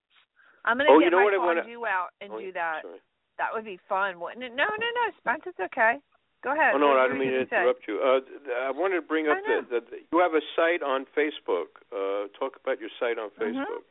I'm 0.64 0.78
gonna 0.78 0.90
Oh, 0.90 0.98
get 1.00 1.06
you 1.06 1.10
know 1.10 1.18
my 1.18 1.24
what 1.24 1.34
I 1.34 1.38
wanna- 1.38 1.86
out 1.88 2.10
and 2.20 2.32
Oh, 2.32 2.38
do 2.38 2.52
that. 2.52 2.82
sorry. 2.82 3.00
That 3.38 3.52
would 3.52 3.64
be 3.64 3.78
fun, 3.88 4.20
wouldn't 4.20 4.44
it? 4.44 4.52
No, 4.54 4.64
no, 4.64 4.86
no, 4.94 5.10
Spence, 5.18 5.42
it's 5.46 5.58
okay. 5.58 5.98
Go 6.44 6.52
ahead. 6.52 6.74
Oh 6.74 6.78
no, 6.78 6.88
What 6.88 6.98
I 6.98 7.02
were 7.02 7.08
don't 7.10 7.18
mean 7.18 7.30
to 7.30 7.44
gonna 7.44 7.48
say? 7.50 7.56
interrupt 7.56 7.88
you. 7.88 7.98
Uh, 8.00 8.20
I 8.66 8.70
wanted 8.70 8.96
to 8.96 9.02
bring 9.02 9.26
up 9.28 9.38
I 9.38 9.40
know. 9.48 9.60
that, 9.70 9.90
that 9.90 10.00
you 10.12 10.18
have 10.18 10.34
a 10.34 10.40
site 10.54 10.82
on 10.82 11.06
Facebook. 11.16 11.82
Uh, 11.90 12.28
talk 12.38 12.56
about 12.62 12.78
your 12.80 12.90
site 13.00 13.18
on 13.18 13.30
Mhm. 13.30 13.64
Facebook, 13.64 13.82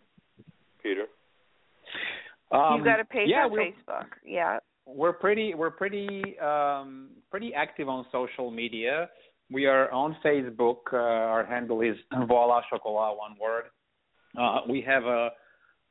Peter. 0.84 1.08
um, 2.52 2.76
You've 2.76 2.86
got 2.86 3.00
a 3.00 3.06
page 3.06 3.30
yeah, 3.30 3.46
on 3.46 3.52
we're- 3.52 3.72
Facebook. 3.72 4.08
Yeah. 4.24 4.60
We're 4.96 5.14
pretty 5.14 5.54
we're 5.54 5.72
pretty 5.72 6.38
um 6.40 7.10
pretty 7.30 7.54
active 7.54 7.90
on 7.90 8.06
social 8.12 8.52
media. 8.52 9.10
We 9.52 9.66
are 9.66 9.92
on 9.92 10.16
facebook. 10.24 10.78
Uh, 10.94 10.98
our 10.98 11.46
handle 11.46 11.82
is 11.82 11.96
voila 12.28 12.62
chocolat 12.70 13.18
one 13.18 13.36
word. 13.42 13.66
Uh 14.38 14.60
we 14.70 14.82
have 14.82 15.04
a 15.04 15.30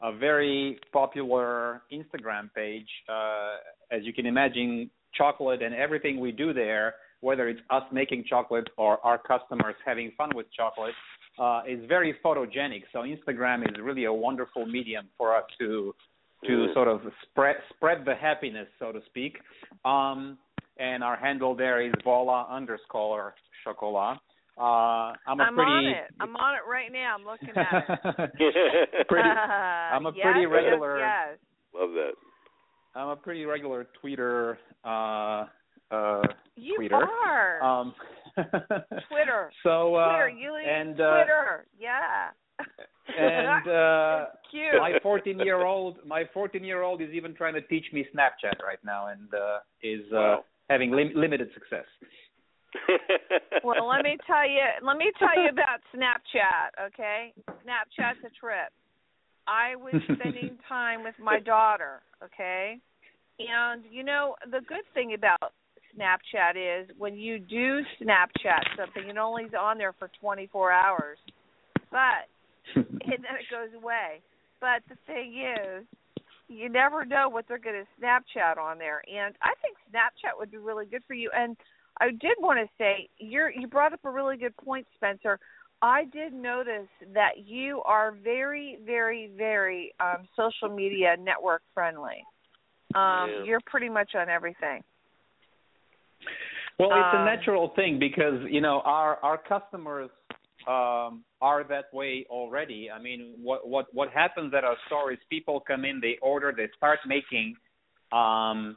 a 0.03 0.17
very 0.17 0.79
popular 0.93 1.83
instagram 1.93 2.53
page. 2.55 2.89
Uh 3.09 3.57
as 3.91 4.03
you 4.05 4.13
can 4.13 4.27
imagine 4.27 4.91
chocolate 5.15 5.63
and 5.63 5.75
everything 5.75 6.21
we 6.21 6.33
do 6.33 6.53
there 6.53 6.95
whether 7.21 7.49
it's 7.51 7.61
us 7.69 7.83
making 7.93 8.25
chocolate 8.27 8.69
or 8.79 8.99
our 9.05 9.19
customers 9.19 9.75
having 9.85 10.11
fun 10.17 10.31
with 10.35 10.47
chocolate 10.57 10.95
uh 11.39 11.63
is 11.69 11.81
very 11.89 12.15
photogenic. 12.25 12.83
So 12.93 13.01
instagram 13.01 13.63
is 13.69 13.77
really 13.83 14.05
a 14.05 14.13
wonderful 14.13 14.67
medium 14.67 15.09
for 15.19 15.37
us 15.37 15.45
to 15.59 15.95
to 16.47 16.51
Mm. 16.53 16.75
sort 16.75 16.89
of 16.89 17.01
spread 17.23 17.57
spread 17.75 18.05
the 18.05 18.15
happiness, 18.15 18.69
so 18.79 18.93
to 18.93 19.01
speak. 19.07 19.39
Um, 19.85 20.39
and 20.79 21.05
our 21.05 21.17
handle 21.17 21.55
there 21.55 21.81
is 21.83 21.93
voila 22.03 22.47
underscore 22.49 23.35
chocolat. 23.65 24.19
Uh, 24.59 25.13
I'm 25.27 25.41
a 25.41 25.45
I'm 25.45 25.55
pretty 25.55 25.71
on 25.71 25.85
it. 25.87 26.11
I'm 26.21 26.37
on 26.37 26.55
it 26.55 26.63
right 26.69 26.91
now. 26.93 27.15
I'm 27.19 27.25
looking 27.25 27.51
at 27.57 28.31
it. 28.39 29.09
pretty. 29.09 29.29
I'm 29.95 30.07
a 30.07 30.13
Yes, 30.15 30.23
pretty 30.25 30.47
regular- 30.47 30.99
Yes. 30.99 31.39
Love 31.75 31.91
that. 31.93 32.13
I'm 32.95 33.09
a 33.09 33.17
pretty 33.17 33.45
regular 33.47 33.87
tweeter. 34.03 34.57
Uh, 34.85 35.47
uh, 35.95 36.23
You 36.57 36.77
Tweeter. 36.79 37.07
are. 37.07 37.63
um, 37.63 37.95
Twitter. 39.09 39.51
so 39.63 39.95
uh, 39.95 40.09
Twitter. 40.09 40.29
You 40.31 40.55
leave 40.55 40.67
and 40.67 41.01
uh, 41.01 41.15
Twitter. 41.17 41.67
Yeah. 41.79 42.31
And 43.19 43.69
uh, 43.69 44.27
Cute. 44.51 44.79
my 44.79 44.93
14 45.03 45.39
year 45.41 45.65
old 45.65 45.99
my 46.07 46.25
14 46.33 46.63
year 46.65 46.83
old 46.83 47.03
is 47.03 47.11
even 47.13 47.35
trying 47.35 47.55
to 47.55 47.63
teach 47.63 47.87
me 47.93 48.07
Snapchat 48.15 48.63
right 48.63 48.79
now 48.85 49.09
and 49.09 49.33
uh, 49.35 49.59
is 49.83 50.01
uh, 50.13 50.17
Wow. 50.17 50.45
having 50.69 50.93
lim- 50.93 51.13
limited 51.15 51.51
success. 51.55 51.87
well, 53.65 53.89
let 53.89 54.03
me 54.03 54.17
tell 54.27 54.49
you. 54.49 54.63
Let 54.83 54.97
me 54.97 55.11
tell 55.19 55.43
you 55.43 55.49
about 55.51 55.81
Snapchat. 55.95 56.87
Okay, 56.87 57.33
Snapchat's 57.67 58.23
a 58.25 58.31
trip. 58.39 58.71
I 59.49 59.75
was 59.77 60.01
spending 60.15 60.57
time 60.69 61.03
with 61.03 61.15
my 61.21 61.41
daughter. 61.41 62.01
Okay, 62.23 62.79
and 63.39 63.83
you 63.91 64.05
know 64.05 64.37
the 64.45 64.61
good 64.69 64.87
thing 64.95 65.15
about 65.15 65.53
Snapchat 65.99 66.83
is 66.83 66.89
when 66.97 67.17
you 67.17 67.39
do 67.39 67.81
Snapchat 68.01 68.63
something, 68.77 69.09
it 69.09 69.17
only 69.17 69.45
is 69.45 69.53
on 69.59 69.79
there 69.79 69.95
for 69.99 70.11
24 70.21 70.73
hours, 70.73 71.19
but 71.91 72.29
and 72.75 72.87
then 72.95 73.35
it 73.39 73.51
goes 73.51 73.71
away. 73.77 74.21
But 74.61 74.83
the 74.89 74.97
thing 75.07 75.43
is, 75.59 75.87
you 76.49 76.69
never 76.69 77.05
know 77.05 77.29
what 77.29 77.47
they're 77.49 77.59
going 77.59 77.85
to 77.85 78.05
Snapchat 78.05 78.59
on 78.59 78.79
there, 78.79 79.03
and 79.09 79.35
I 79.43 79.53
think 79.63 79.77
Snapchat 79.93 80.39
would 80.39 80.51
be 80.51 80.59
really 80.59 80.87
good 80.87 81.03
for 81.07 81.15
you. 81.15 81.31
And 81.35 81.57
I 82.01 82.11
did 82.11 82.37
want 82.39 82.59
to 82.59 82.69
say 82.77 83.09
you're 83.19 83.51
you 83.51 83.67
brought 83.67 83.93
up 83.93 84.01
a 84.05 84.11
really 84.11 84.37
good 84.37 84.57
point, 84.57 84.87
Spencer. 84.97 85.39
I 85.83 86.05
did 86.05 86.33
notice 86.35 86.89
that 87.15 87.47
you 87.47 87.81
are 87.87 88.13
very, 88.13 88.79
very, 88.85 89.31
very 89.37 89.95
um, 89.99 90.29
social 90.37 90.75
media 90.75 91.17
network 91.19 91.63
friendly. 91.73 92.23
Um, 92.95 93.31
Yeah. 93.31 93.45
You're 93.45 93.61
pretty 93.67 93.89
much 93.89 94.15
on 94.15 94.29
everything. 94.29 94.85
Well, 96.79 96.91
it's 96.91 97.15
Um, 97.15 97.23
a 97.23 97.25
natural 97.25 97.69
thing 97.71 97.99
because 97.99 98.43
you 98.51 98.61
know 98.61 98.81
our 98.81 99.19
our 99.23 99.39
customers 99.39 100.11
um, 100.69 101.25
are 101.41 101.65
that 101.69 101.87
way 101.93 102.27
already. 102.29 102.91
I 102.91 103.01
mean, 103.01 103.35
what 103.43 103.67
what 103.67 103.87
what 103.93 104.11
happens 104.11 104.53
at 104.55 104.65
our 104.65 104.77
store 104.87 105.13
is 105.13 105.19
people 105.29 105.61
come 105.61 105.85
in, 105.85 106.01
they 106.01 106.19
order, 106.21 106.53
they 106.57 106.69
start 106.77 106.99
making 107.07 107.57
um, 108.13 108.77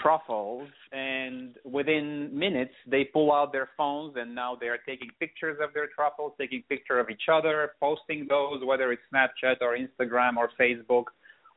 truffles, 0.00 0.68
and 0.92 1.56
within 1.64 2.30
minutes 2.32 2.74
they 2.86 3.04
pull 3.04 3.32
out 3.32 3.52
their 3.52 3.68
phones 3.76 4.14
and 4.16 4.34
now 4.34 4.56
they 4.58 4.66
are 4.66 4.78
taking 4.86 5.08
pictures 5.20 5.58
of 5.62 5.74
their 5.74 5.88
truffles, 5.94 6.32
taking 6.40 6.62
picture 6.68 6.98
of 6.98 7.10
each 7.10 7.28
other, 7.32 7.72
posting 7.80 8.26
those, 8.28 8.62
whether 8.64 8.92
it's 8.92 9.02
Snapchat 9.12 9.56
or 9.60 9.76
Instagram 9.76 10.36
or 10.36 10.50
Facebook. 10.58 11.04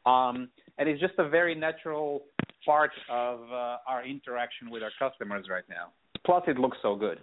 Um, 0.05 0.49
and 0.77 0.89
it's 0.89 0.99
just 0.99 1.13
a 1.19 1.29
very 1.29 1.53
natural 1.53 2.23
part 2.65 2.91
of 3.09 3.39
uh, 3.51 3.77
our 3.87 4.03
interaction 4.05 4.69
with 4.69 4.83
our 4.83 4.91
customers 4.97 5.45
right 5.49 5.63
now. 5.69 5.91
Plus, 6.25 6.43
it 6.47 6.57
looks 6.57 6.77
so 6.81 6.95
good. 6.95 7.19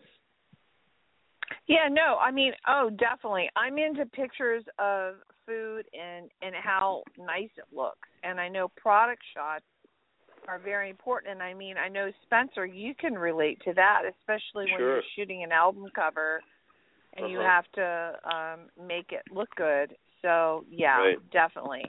Yeah, 1.66 1.88
no, 1.90 2.16
I 2.20 2.30
mean, 2.30 2.52
oh, 2.66 2.90
definitely. 2.98 3.48
I'm 3.56 3.78
into 3.78 4.06
pictures 4.06 4.64
of 4.78 5.16
food 5.46 5.84
and 5.92 6.30
and 6.42 6.54
how 6.54 7.02
nice 7.18 7.50
it 7.56 7.64
looks, 7.74 8.08
and 8.22 8.40
I 8.40 8.48
know 8.48 8.68
product 8.76 9.22
shots 9.34 9.64
are 10.46 10.58
very 10.58 10.88
important. 10.90 11.32
And 11.32 11.42
I 11.42 11.52
mean, 11.54 11.76
I 11.76 11.88
know 11.88 12.10
Spencer, 12.24 12.64
you 12.64 12.94
can 12.94 13.14
relate 13.14 13.60
to 13.64 13.72
that, 13.74 14.02
especially 14.18 14.64
when 14.66 14.78
Sure. 14.78 14.94
you're 14.94 15.02
shooting 15.14 15.42
an 15.42 15.52
album 15.52 15.90
cover 15.94 16.42
and 17.14 17.30
you 17.30 17.38
Uh-huh. 17.40 17.48
have 17.48 17.72
to 17.72 18.20
um 18.24 18.70
make 18.86 19.12
it 19.12 19.22
look 19.30 19.54
good. 19.56 19.96
So 20.22 20.64
yeah, 20.68 20.98
Right. 20.98 21.30
definitely. 21.30 21.84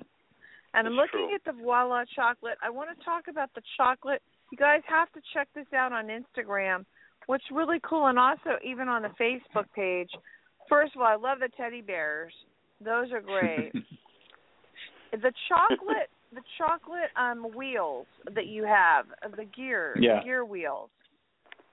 And 0.74 0.88
I'm 0.88 0.94
looking 0.94 1.28
true. 1.28 1.36
at 1.36 1.44
the 1.46 1.54
Voila 1.54 2.06
chocolate. 2.06 2.58
I 2.62 2.70
want 2.70 2.96
to 2.98 3.04
talk 3.04 3.28
about 3.28 3.52
the 3.54 3.62
chocolate. 3.76 4.22
You 4.52 4.58
guys 4.58 4.84
have 4.86 5.12
to 5.14 5.22
check 5.34 5.48
this 5.54 5.72
out 5.74 5.92
on 5.94 6.08
Instagram. 6.08 6.86
What's 7.30 7.44
really 7.52 7.78
cool, 7.88 8.08
and 8.08 8.18
also 8.18 8.58
even 8.66 8.88
on 8.88 9.04
the 9.04 9.10
Facebook 9.10 9.66
page. 9.76 10.10
First 10.68 10.96
of 10.96 11.02
all, 11.02 11.08
I 11.08 11.16
love 11.16 11.38
the 11.40 11.50
teddy 11.56 11.80
bears. 11.80 12.34
Those 12.84 13.12
are 13.12 13.22
great. 13.22 13.72
the 15.12 15.32
chocolate, 15.48 16.10
the 16.34 16.42
chocolate 16.58 17.12
um 17.16 17.56
wheels 17.56 18.08
that 18.34 18.48
you 18.48 18.64
have, 18.64 19.06
uh, 19.24 19.28
the 19.36 19.46
gear, 19.46 19.96
Yeah. 20.02 20.24
gear 20.24 20.44
wheels, 20.44 20.90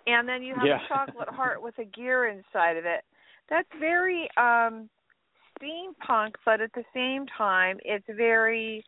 and 0.06 0.28
then 0.28 0.42
you 0.42 0.54
have 0.54 0.66
Yeah. 0.66 0.76
a 0.76 0.88
chocolate 0.88 1.30
heart 1.30 1.62
with 1.62 1.78
a 1.78 1.86
gear 1.86 2.26
inside 2.26 2.76
of 2.76 2.84
it. 2.84 3.02
That's 3.48 3.68
very 3.80 4.28
um 4.36 4.90
steampunk, 5.58 6.32
but 6.44 6.60
at 6.60 6.74
the 6.74 6.84
same 6.92 7.24
time, 7.38 7.78
it's 7.82 8.04
very, 8.14 8.84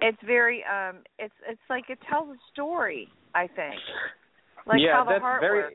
it's 0.00 0.22
very 0.24 0.64
um, 0.64 1.00
it's 1.18 1.34
it's 1.46 1.60
like 1.68 1.90
it 1.90 1.98
tells 2.08 2.30
a 2.30 2.38
story. 2.50 3.08
I 3.34 3.46
think, 3.48 3.78
like 4.66 4.80
yeah, 4.80 4.92
how 4.94 5.04
the 5.04 5.10
that's 5.10 5.22
heart 5.22 5.40
very. 5.40 5.62
works. 5.62 5.74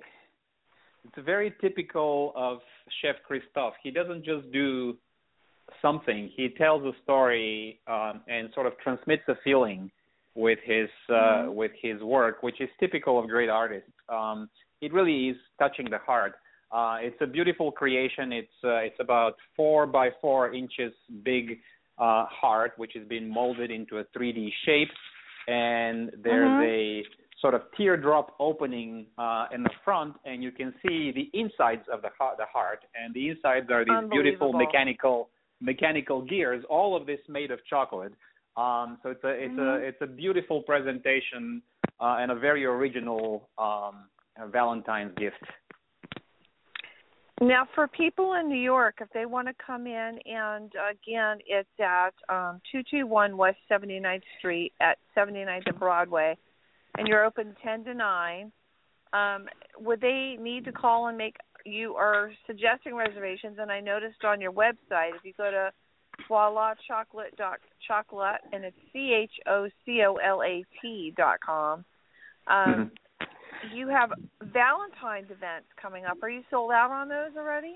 It's 1.04 1.26
very 1.26 1.54
typical 1.62 2.32
of 2.36 2.60
Chef 3.02 3.16
Christophe. 3.26 3.74
He 3.82 3.90
doesn't 3.92 4.24
just 4.24 4.52
do 4.52 4.98
something; 5.82 6.30
he 6.36 6.50
tells 6.50 6.84
a 6.84 6.92
story 7.04 7.80
um, 7.88 8.22
and 8.28 8.50
sort 8.54 8.68
of 8.68 8.74
transmits 8.84 9.24
a 9.28 9.36
feeling 9.44 9.92
with 10.36 10.60
his 10.64 10.90
uh, 11.10 11.14
Mhm. 11.14 11.54
with 11.56 11.72
his 11.82 12.02
work, 12.02 12.44
which 12.44 12.62
is 12.62 12.70
typical 12.80 13.18
of 13.20 13.28
great 13.28 13.50
artists. 13.50 13.92
Um, 14.10 14.50
it 14.82 14.94
really 14.94 15.30
is 15.30 15.38
touching 15.60 15.90
the 15.90 15.98
heart. 16.00 16.34
Uh, 16.72 16.98
it's 17.02 17.20
a 17.22 17.28
beautiful 17.28 17.72
creation. 17.72 18.32
It's 18.32 18.58
uh, 18.64 18.76
it's 18.88 19.00
about 19.00 19.36
four 19.56 19.86
by 19.86 20.10
four 20.22 20.54
inches 20.54 20.94
big 21.24 21.60
uh, 21.98 22.26
heart, 22.28 22.74
which 22.78 22.94
has 22.96 23.06
been 23.08 23.28
molded 23.28 23.72
into 23.72 23.98
a 24.00 24.06
3D 24.18 24.52
shape, 24.66 24.90
and 25.48 26.12
there's 26.24 26.52
Mhm. 26.52 27.04
Sort 27.42 27.56
of 27.56 27.64
teardrop 27.76 28.36
opening 28.40 29.08
uh, 29.18 29.48
in 29.54 29.64
the 29.64 29.70
front, 29.84 30.16
and 30.26 30.44
you 30.44 30.52
can 30.52 30.74
see 30.82 31.12
the 31.12 31.30
insides 31.38 31.82
of 31.92 32.02
the 32.02 32.10
heart, 32.18 32.38
the 32.38 32.46
heart, 32.46 32.80
and 32.96 33.14
the 33.14 33.30
insides 33.30 33.68
are 33.72 33.84
these 33.84 34.10
beautiful 34.12 34.54
mechanical 34.54 35.30
mechanical 35.60 36.22
gears. 36.22 36.64
All 36.70 36.96
of 36.96 37.06
this 37.06 37.20
made 37.28 37.52
of 37.52 37.60
chocolate. 37.70 38.14
Um, 38.58 39.00
so 39.02 39.10
it's 39.10 39.24
a 39.24 39.30
it's 39.30 39.54
Mhm. 39.54 39.76
a 39.76 39.88
it's 39.88 40.02
a 40.02 40.08
beautiful 40.08 40.62
presentation 40.62 41.62
uh, 42.00 42.18
and 42.20 42.32
a 42.32 42.36
very 42.36 42.66
original 42.66 43.50
um, 43.58 44.10
Valentine's 44.52 45.14
gift. 45.16 45.44
Now, 47.42 47.68
for 47.74 47.88
people 47.88 48.34
in 48.34 48.48
New 48.50 48.60
York, 48.60 49.00
if 49.02 49.10
they 49.14 49.26
want 49.26 49.48
to 49.48 49.54
come 49.56 49.88
in, 49.88 50.20
and 50.26 50.72
again, 50.76 51.40
it's 51.48 51.80
at 51.80 52.14
um, 52.30 52.62
221 52.72 53.36
West 53.36 53.58
79th 53.68 54.22
Street 54.38 54.74
at 54.80 55.00
79th 55.18 55.66
and 55.66 55.80
Broadway, 55.80 56.38
and 56.98 57.08
you're 57.08 57.26
open 57.26 57.56
10 57.64 57.86
to 57.86 57.94
9. 57.94 58.52
Um, 59.14 59.48
would 59.80 60.02
they 60.02 60.38
need 60.40 60.66
to 60.66 60.72
call 60.72 61.08
and 61.08 61.18
make? 61.18 61.36
You 61.66 61.96
are 61.96 62.32
suggesting 62.48 62.96
reservations, 62.96 63.58
and 63.60 63.72
I 63.72 63.82
noticed 63.82 64.24
on 64.24 64.42
your 64.42 64.52
website 64.52 65.16
if 65.16 65.24
you 65.24 65.34
go 65.38 65.52
to 65.52 65.72
voila 66.28 66.74
chocolate 66.88 67.36
dot 67.38 67.60
chocolate 67.88 68.42
and 68.52 68.64
it's 68.64 68.78
c 68.94 69.14
h 69.14 69.32
o 69.48 69.68
c 69.86 70.02
o 70.04 70.16
l 70.16 70.42
a 70.44 70.64
t 70.82 71.14
dot 71.18 71.40
com. 71.46 71.84
Um, 72.48 72.92
you 73.74 73.88
have 73.88 74.10
Valentine's 74.42 75.30
events 75.30 75.68
coming 75.80 76.06
up. 76.06 76.18
Are 76.24 76.30
you 76.30 76.42
sold 76.50 76.72
out 76.72 76.92
on 76.92 77.08
those 77.08 77.38
already? 77.38 77.76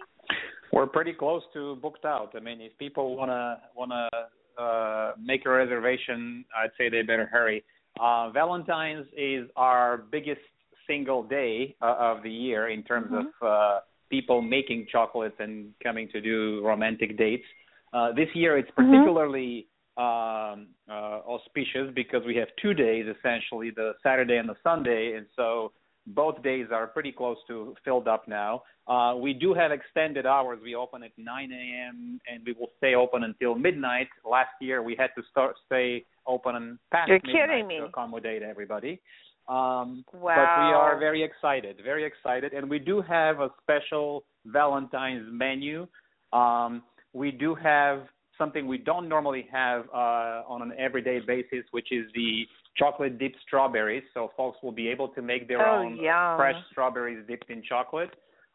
We're 0.73 0.87
pretty 0.87 1.13
close 1.13 1.43
to 1.53 1.75
booked 1.77 2.05
out. 2.05 2.33
I 2.35 2.39
mean, 2.39 2.59
if 2.61 2.77
people 2.77 3.15
wanna 3.15 3.59
wanna 3.75 4.09
uh, 4.57 5.11
make 5.21 5.45
a 5.45 5.49
reservation, 5.49 6.45
I'd 6.55 6.71
say 6.77 6.89
they 6.89 7.01
better 7.01 7.25
hurry. 7.25 7.63
Uh, 7.99 8.29
Valentine's 8.31 9.07
is 9.15 9.49
our 9.55 9.97
biggest 10.11 10.41
single 10.87 11.23
day 11.23 11.75
uh, 11.81 11.95
of 11.97 12.23
the 12.23 12.31
year 12.31 12.69
in 12.69 12.83
terms 12.83 13.11
Mhm. 13.11 13.19
of 13.19 13.47
uh, 13.47 13.79
people 14.09 14.41
making 14.41 14.85
chocolates 14.87 15.35
and 15.39 15.73
coming 15.81 16.07
to 16.09 16.21
do 16.21 16.61
romantic 16.63 17.17
dates. 17.17 17.45
Uh, 17.93 18.11
this 18.11 18.33
year, 18.35 18.57
it's 18.57 18.69
Mhm. 18.71 18.75
particularly 18.75 19.67
um, 19.97 20.67
uh, 20.89 21.21
auspicious 21.25 21.89
because 21.93 22.21
we 22.25 22.35
have 22.35 22.49
two 22.57 22.73
days 22.73 23.07
essentially, 23.07 23.69
the 23.69 23.95
Saturday 24.03 24.35
and 24.35 24.49
the 24.49 24.57
Sunday, 24.61 25.13
and 25.13 25.25
so 25.37 25.71
both 26.07 26.43
days 26.43 26.69
are 26.69 26.85
pretty 26.85 27.13
close 27.13 27.37
to 27.47 27.73
filled 27.85 28.05
up 28.05 28.27
now. 28.27 28.61
Uh, 28.87 29.15
we 29.17 29.33
do 29.33 29.53
have 29.53 29.71
extended 29.71 30.25
hours. 30.25 30.59
We 30.61 30.75
open 30.75 31.01
at 31.01 31.11
9 31.17 31.49
a.m. 31.49 32.19
and 32.27 32.45
we 32.45 32.51
will 32.51 32.71
stay 32.75 32.93
open 32.95 33.23
until 33.23 33.55
midnight. 33.55 34.09
Last 34.25 34.51
year 34.59 34.83
we 34.83 34.95
had 34.95 35.15
to 35.15 35.23
start 35.31 35.55
stay 35.65 36.03
open 36.27 36.79
past 36.91 37.09
You're 37.09 37.19
kidding 37.19 37.67
me. 37.67 37.77
to 37.77 37.85
accommodate 37.85 38.41
everybody. 38.43 38.99
Um, 39.47 40.03
Wow. 40.13 40.35
But 40.35 40.65
we 40.67 40.73
are 40.73 40.97
very 40.99 41.23
excited, 41.23 41.77
very 41.83 42.03
excited, 42.03 42.53
and 42.53 42.69
we 42.69 42.79
do 42.79 43.01
have 43.01 43.39
a 43.41 43.49
special 43.61 44.23
Valentine's 44.45 45.27
menu. 45.31 45.87
Um, 46.33 46.83
we 47.13 47.31
do 47.31 47.53
have 47.55 48.07
something 48.37 48.67
we 48.67 48.77
don't 48.79 49.07
normally 49.07 49.47
have 49.51 49.85
uh, 49.93 50.43
on 50.53 50.61
an 50.61 50.73
everyday 50.77 51.19
basis, 51.19 51.63
which 51.71 51.91
is 51.91 52.05
the 52.15 52.45
chocolate 52.75 53.17
dipped 53.19 53.37
strawberries. 53.47 54.03
So 54.13 54.31
folks 54.35 54.57
will 54.63 54.73
be 54.73 54.87
able 54.89 55.07
to 55.09 55.21
make 55.21 55.47
their 55.47 55.65
Oh, 55.65 55.77
own 55.83 55.95
yum. 55.97 56.37
fresh 56.37 56.55
strawberries 56.71 57.23
dipped 57.27 57.49
in 57.49 57.61
chocolate. 57.63 58.09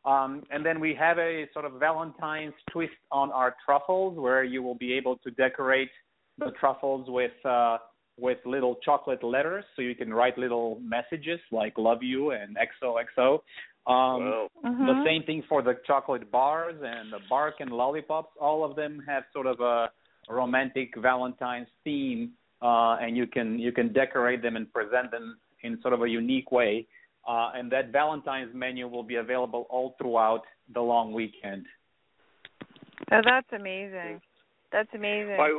Um, 0.04 0.42
and 0.50 0.64
then 0.66 0.80
we 0.80 0.94
have 0.94 1.18
a 1.18 1.46
sort 1.52 1.64
of 1.66 1.72
Valentine's 1.74 2.54
twist 2.70 2.92
on 3.12 3.30
our 3.32 3.54
truffles, 3.64 4.18
where 4.18 4.44
you 4.44 4.62
will 4.62 4.74
be 4.74 4.92
able 4.94 5.16
to 5.18 5.30
decorate 5.32 5.90
the 6.40 6.52
truffles 6.52 7.06
with 7.08 7.32
uh, 7.44 7.78
with 8.18 8.38
little 8.44 8.76
chocolate 8.84 9.22
letters, 9.22 9.64
so 9.74 9.82
you 9.82 9.94
can 9.94 10.12
write 10.12 10.36
little 10.38 10.80
messages 10.82 11.40
like 11.50 11.78
"Love 11.78 12.02
you" 12.02 12.32
and 12.32 12.56
"XOXO." 12.56 13.40
Um, 13.86 14.24
wow. 14.24 14.48
Mhm. 14.64 14.86
The 14.86 15.04
same 15.04 15.22
thing 15.22 15.42
for 15.48 15.62
the 15.62 15.74
chocolate 15.86 16.30
bars 16.30 16.76
and 16.82 17.12
the 17.12 17.20
bark 17.28 17.60
and 17.60 17.70
lollipops. 17.70 18.36
All 18.38 18.62
of 18.62 18.76
them 18.76 19.02
have 19.06 19.24
sort 19.32 19.46
of 19.46 19.60
a 19.60 19.90
romantic 20.28 20.94
Valentine's 20.96 21.68
theme, 21.82 22.32
uh, 22.60 22.98
and 23.00 23.16
you 23.16 23.26
can 23.26 23.58
you 23.58 23.72
can 23.72 23.92
decorate 23.92 24.42
them 24.42 24.56
and 24.56 24.70
present 24.72 25.10
them 25.10 25.38
in 25.62 25.80
sort 25.80 25.94
of 25.94 26.02
a 26.02 26.08
unique 26.08 26.52
way. 26.52 26.86
Uh, 27.26 27.50
and 27.54 27.70
that 27.70 27.90
Valentine's 27.92 28.54
menu 28.54 28.88
will 28.88 29.02
be 29.02 29.16
available 29.16 29.66
all 29.68 29.94
throughout 29.98 30.42
the 30.72 30.80
long 30.80 31.12
weekend. 31.12 31.66
Oh, 33.12 33.20
that's 33.24 33.52
amazing. 33.52 34.20
That's 34.72 34.88
amazing. 34.94 35.36
By, 35.36 35.50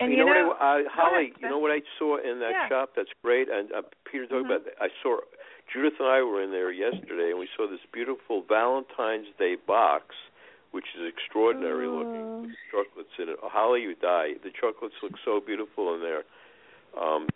and 0.00 0.12
you, 0.12 0.18
you 0.18 0.24
know, 0.24 0.32
know, 0.32 0.48
what 0.48 0.60
I, 0.60 0.80
uh, 0.80 0.84
Holly, 0.92 1.24
ahead, 1.32 1.40
you 1.40 1.48
know 1.48 1.58
what 1.58 1.70
I 1.72 1.80
saw 1.98 2.16
in 2.18 2.40
that 2.40 2.50
Yeah. 2.52 2.68
shop? 2.68 2.90
That's 2.94 3.12
great. 3.22 3.48
And 3.48 3.72
uh, 3.72 3.82
Peter 4.04 4.26
talked 4.26 4.44
Mhm. 4.44 4.46
about. 4.46 4.64
That. 4.64 4.74
I 4.80 4.88
saw 5.02 5.20
Judith 5.72 5.94
and 5.98 6.08
I 6.08 6.22
were 6.22 6.42
in 6.42 6.50
there 6.50 6.70
yesterday, 6.70 7.30
and 7.30 7.38
we 7.38 7.48
saw 7.56 7.66
this 7.66 7.80
beautiful 7.92 8.42
Valentine's 8.42 9.28
Day 9.38 9.54
box, 9.56 10.14
which 10.72 10.86
is 10.96 11.06
extraordinary 11.06 11.86
looking. 11.86 12.42
with 12.42 12.56
Chocolates 12.70 13.18
in 13.18 13.28
it. 13.30 13.38
Oh, 13.42 13.48
Holly, 13.48 13.82
you 13.82 13.94
die. 13.94 14.34
The 14.42 14.50
chocolates 14.50 14.96
look 15.02 15.16
so 15.24 15.40
beautiful 15.40 15.94
in 15.94 16.00
there. 16.02 16.24
Um, 16.96 17.28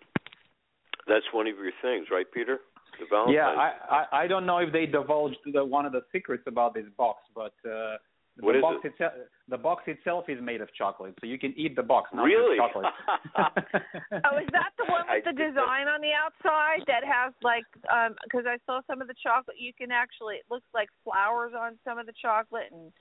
that's 1.06 1.32
one 1.32 1.46
of 1.46 1.56
your 1.58 1.72
things, 1.82 2.10
right, 2.10 2.30
Peter? 2.30 2.60
The 2.98 3.06
Valentine's. 3.06 3.34
Yeah, 3.34 3.48
I, 3.48 3.72
I 3.90 4.22
I 4.22 4.26
don't 4.26 4.46
know 4.46 4.58
if 4.58 4.72
they 4.72 4.86
divulged 4.86 5.38
the, 5.52 5.64
one 5.64 5.84
of 5.86 5.92
the 5.92 6.02
secrets 6.12 6.44
about 6.46 6.74
this 6.74 6.86
box, 6.96 7.22
but 7.34 7.54
uh, 7.68 7.98
the 8.36 8.44
What 8.44 8.56
is 8.56 8.62
box 8.62 8.78
it? 8.84 8.88
itself 8.88 9.12
the 9.48 9.58
box 9.58 9.82
itself 9.86 10.24
is 10.28 10.38
made 10.40 10.60
of 10.60 10.72
chocolate, 10.74 11.14
so 11.20 11.26
you 11.26 11.38
can 11.38 11.52
eat 11.56 11.76
the 11.76 11.82
box, 11.82 12.10
not 12.14 12.24
Really? 12.24 12.56
just 12.56 12.72
chocolate. 12.72 12.92
Oh, 14.24 14.38
is 14.38 14.48
that 14.52 14.70
the 14.78 14.86
one 14.90 15.04
with 15.10 15.24
the 15.24 15.32
design 15.32 15.86
on 15.88 16.00
the 16.00 16.12
outside 16.12 16.82
that 16.86 17.04
has 17.04 17.32
like 17.42 17.64
um 17.92 18.14
because 18.24 18.44
I 18.46 18.58
saw 18.66 18.80
some 18.86 19.00
of 19.02 19.08
the 19.08 19.14
chocolate 19.22 19.56
you 19.58 19.72
can 19.76 19.90
actually 19.92 20.36
it 20.36 20.44
looks 20.50 20.66
like 20.74 20.88
flowers 21.04 21.52
on 21.58 21.78
some 21.84 21.98
of 21.98 22.06
the 22.06 22.14
chocolate 22.20 22.70
and 22.72 22.92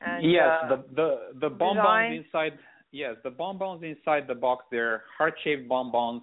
and 0.00 0.30
yes, 0.30 0.48
uh, 0.64 0.68
the 0.68 0.84
the 0.94 1.18
the 1.40 1.48
bonbons 1.50 1.76
design? 1.76 2.12
inside. 2.12 2.58
Yes, 2.92 3.14
the 3.22 3.30
bonbons 3.30 3.82
inside 3.84 4.26
the 4.26 4.34
box. 4.34 4.64
They're 4.70 5.04
heart-shaped 5.16 5.68
bonbons. 5.68 6.22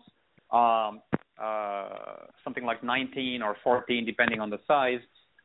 Um, 0.52 1.02
uh, 1.42 2.26
something 2.44 2.64
like 2.66 2.84
19 2.84 3.42
or 3.42 3.56
14, 3.64 4.06
depending 4.06 4.40
on 4.40 4.50
the 4.50 4.60
size, 4.68 5.00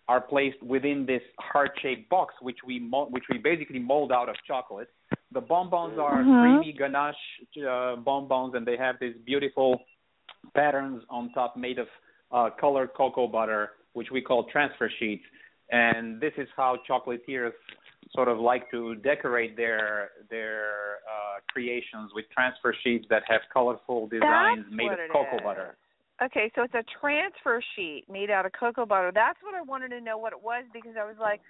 are 0.08 0.20
placed 0.20 0.60
within 0.62 1.06
this 1.06 1.22
heart-shaped 1.38 2.08
box, 2.10 2.34
which 2.40 2.58
we 2.66 2.78
mo- 2.80 3.06
which 3.10 3.24
we 3.30 3.38
basically 3.38 3.78
mold 3.78 4.10
out 4.12 4.28
of 4.28 4.36
chocolate. 4.46 4.90
The 5.32 5.40
bonbons 5.40 5.98
are 5.98 6.22
Mhm. 6.22 6.40
creamy 6.40 6.72
ganache 6.72 7.24
uh, 7.66 7.96
bonbons, 7.96 8.54
and 8.54 8.66
they 8.66 8.76
have 8.76 8.98
these 8.98 9.16
beautiful 9.24 9.84
patterns 10.54 11.02
on 11.08 11.32
top 11.32 11.56
made 11.56 11.78
of 11.78 11.88
uh, 12.32 12.48
colored 12.58 12.90
cocoa 12.94 13.26
butter, 13.28 13.72
which 13.92 14.10
we 14.10 14.20
call 14.22 14.44
transfer 14.44 14.88
sheets. 14.98 15.24
And 15.70 16.20
this 16.20 16.32
is 16.36 16.48
how 16.56 16.78
chocolatiers 16.88 17.52
sort 18.14 18.28
of 18.28 18.38
like 18.40 18.70
to 18.70 18.94
decorate 18.96 19.56
their 19.56 20.10
their 20.30 20.98
uh, 21.12 21.40
creations 21.52 22.10
with 22.14 22.24
transfer 22.30 22.74
sheets 22.82 23.06
that 23.08 23.22
have 23.28 23.42
colorful 23.52 24.08
designs 24.08 24.64
That's 24.64 24.74
made 24.74 24.92
of 24.92 24.98
cocoa 25.10 25.36
is. 25.36 25.42
butter. 25.42 25.76
Okay, 26.24 26.52
so 26.54 26.62
it's 26.62 26.74
a 26.74 26.84
transfer 27.00 27.62
sheet 27.74 28.04
made 28.08 28.30
out 28.30 28.46
of 28.46 28.52
cocoa 28.52 28.86
butter. 28.86 29.10
That's 29.12 29.38
what 29.42 29.54
I 29.54 29.62
wanted 29.62 29.88
to 29.88 30.00
know 30.00 30.18
what 30.18 30.32
it 30.32 30.40
was 30.40 30.64
because 30.72 30.92
I 30.98 31.04
was 31.04 31.16
like 31.18 31.40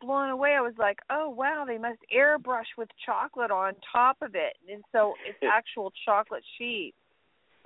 blown 0.00 0.30
away. 0.30 0.54
I 0.56 0.60
was 0.60 0.74
like, 0.78 0.98
"Oh 1.10 1.28
wow, 1.28 1.64
they 1.66 1.76
must 1.76 1.98
airbrush 2.14 2.70
with 2.78 2.88
chocolate 3.04 3.50
on 3.50 3.74
top 3.92 4.16
of 4.22 4.34
it." 4.34 4.56
And 4.70 4.82
so 4.92 5.14
it's 5.26 5.38
actual 5.42 5.92
chocolate 6.04 6.44
sheet. 6.56 6.94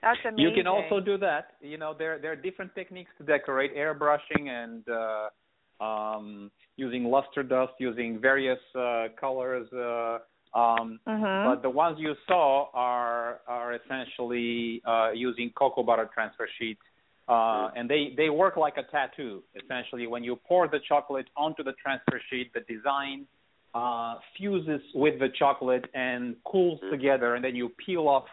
That's 0.02 0.18
amazing. 0.26 0.50
You 0.50 0.54
can 0.54 0.66
also 0.66 1.00
do 1.00 1.16
that. 1.18 1.54
You 1.60 1.78
know, 1.78 1.94
there 1.96 2.18
there 2.18 2.32
are 2.32 2.36
different 2.36 2.74
techniques 2.74 3.10
to 3.18 3.24
decorate: 3.24 3.76
airbrushing 3.76 4.48
and 4.48 4.84
uh, 4.88 5.84
um, 5.84 6.50
using 6.76 7.04
luster 7.04 7.42
dust, 7.42 7.74
using 7.78 8.18
various 8.20 8.58
uh, 8.74 9.06
colors. 9.20 9.68
Uh, 9.72 10.18
um, 10.56 10.98
Mhm. 11.06 11.44
But 11.44 11.62
the 11.62 11.70
ones 11.84 11.96
you 12.00 12.14
saw 12.28 12.70
are 12.72 13.40
are 13.46 13.74
essentially 13.80 14.80
uh, 14.84 15.10
using 15.28 15.50
cocoa 15.50 15.82
butter 15.88 16.08
transfer 16.16 16.48
sheets, 16.58 16.80
uh, 17.28 17.76
and 17.76 17.84
they 17.92 18.02
they 18.16 18.30
work 18.30 18.56
like 18.56 18.76
a 18.78 18.86
tattoo. 18.94 19.42
Essentially, 19.62 20.06
when 20.14 20.22
you 20.28 20.34
pour 20.48 20.62
the 20.76 20.80
chocolate 20.90 21.28
onto 21.36 21.62
the 21.62 21.74
transfer 21.84 22.18
sheet, 22.28 22.46
the 22.58 22.64
design 22.74 23.26
uh, 23.74 24.14
fuses 24.36 24.82
with 24.94 25.18
the 25.24 25.28
chocolate 25.40 25.86
and 26.06 26.22
cools 26.50 26.80
Mhm. 26.80 26.90
together, 26.94 27.28
and 27.34 27.44
then 27.44 27.54
you 27.60 27.68
peel 27.84 28.04
off 28.14 28.28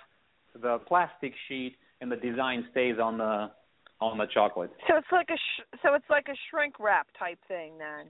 the 0.66 0.76
plastic 0.90 1.34
sheet, 1.48 1.74
and 2.00 2.08
the 2.14 2.20
design 2.30 2.60
stays 2.72 2.98
on 3.00 3.18
the 3.18 3.36
on 4.00 4.18
the 4.18 4.28
chocolate. 4.28 4.72
So 4.88 4.96
it's 4.98 5.12
like 5.12 5.30
a 5.30 5.38
sh- 5.38 5.66
so 5.82 5.94
it's 5.98 6.10
like 6.10 6.28
a 6.30 6.38
shrink 6.50 6.80
wrap 6.80 7.08
type 7.20 7.40
thing 7.48 7.78
then. 7.78 8.04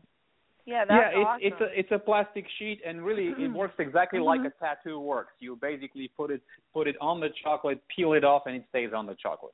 Yeah, 0.65 0.85
that's 0.85 1.13
yeah, 1.13 1.19
it's 1.19 1.27
awesome. 1.27 1.41
it's 1.41 1.61
a 1.61 1.79
it's 1.79 1.91
a 1.91 1.99
plastic 1.99 2.45
sheet, 2.57 2.79
and 2.85 3.03
really 3.03 3.33
it 3.37 3.51
works 3.51 3.75
exactly 3.79 4.19
Mhm. 4.19 4.25
like 4.25 4.41
a 4.45 4.51
tattoo 4.63 4.99
works. 4.99 5.33
You 5.39 5.57
basically 5.57 6.07
put 6.15 6.31
it 6.31 6.41
put 6.73 6.87
it 6.87 6.95
on 7.01 7.19
the 7.19 7.29
chocolate, 7.43 7.81
peel 7.93 8.13
it 8.13 8.23
off, 8.23 8.43
and 8.45 8.55
it 8.55 8.63
stays 8.69 8.93
on 8.93 9.05
the 9.05 9.15
chocolate. 9.15 9.53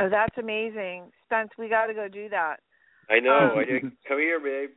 oh, 0.00 0.08
that's 0.08 0.36
amazing, 0.38 1.12
Spence. 1.26 1.50
We 1.58 1.68
got 1.68 1.86
to 1.86 1.94
go 1.94 2.08
do 2.08 2.28
that. 2.30 2.60
I 3.10 3.20
know. 3.20 3.50
Um, 3.52 3.58
I 3.58 3.64
did. 3.64 3.82
Come 4.08 4.18
here, 4.18 4.40
babe. 4.40 4.70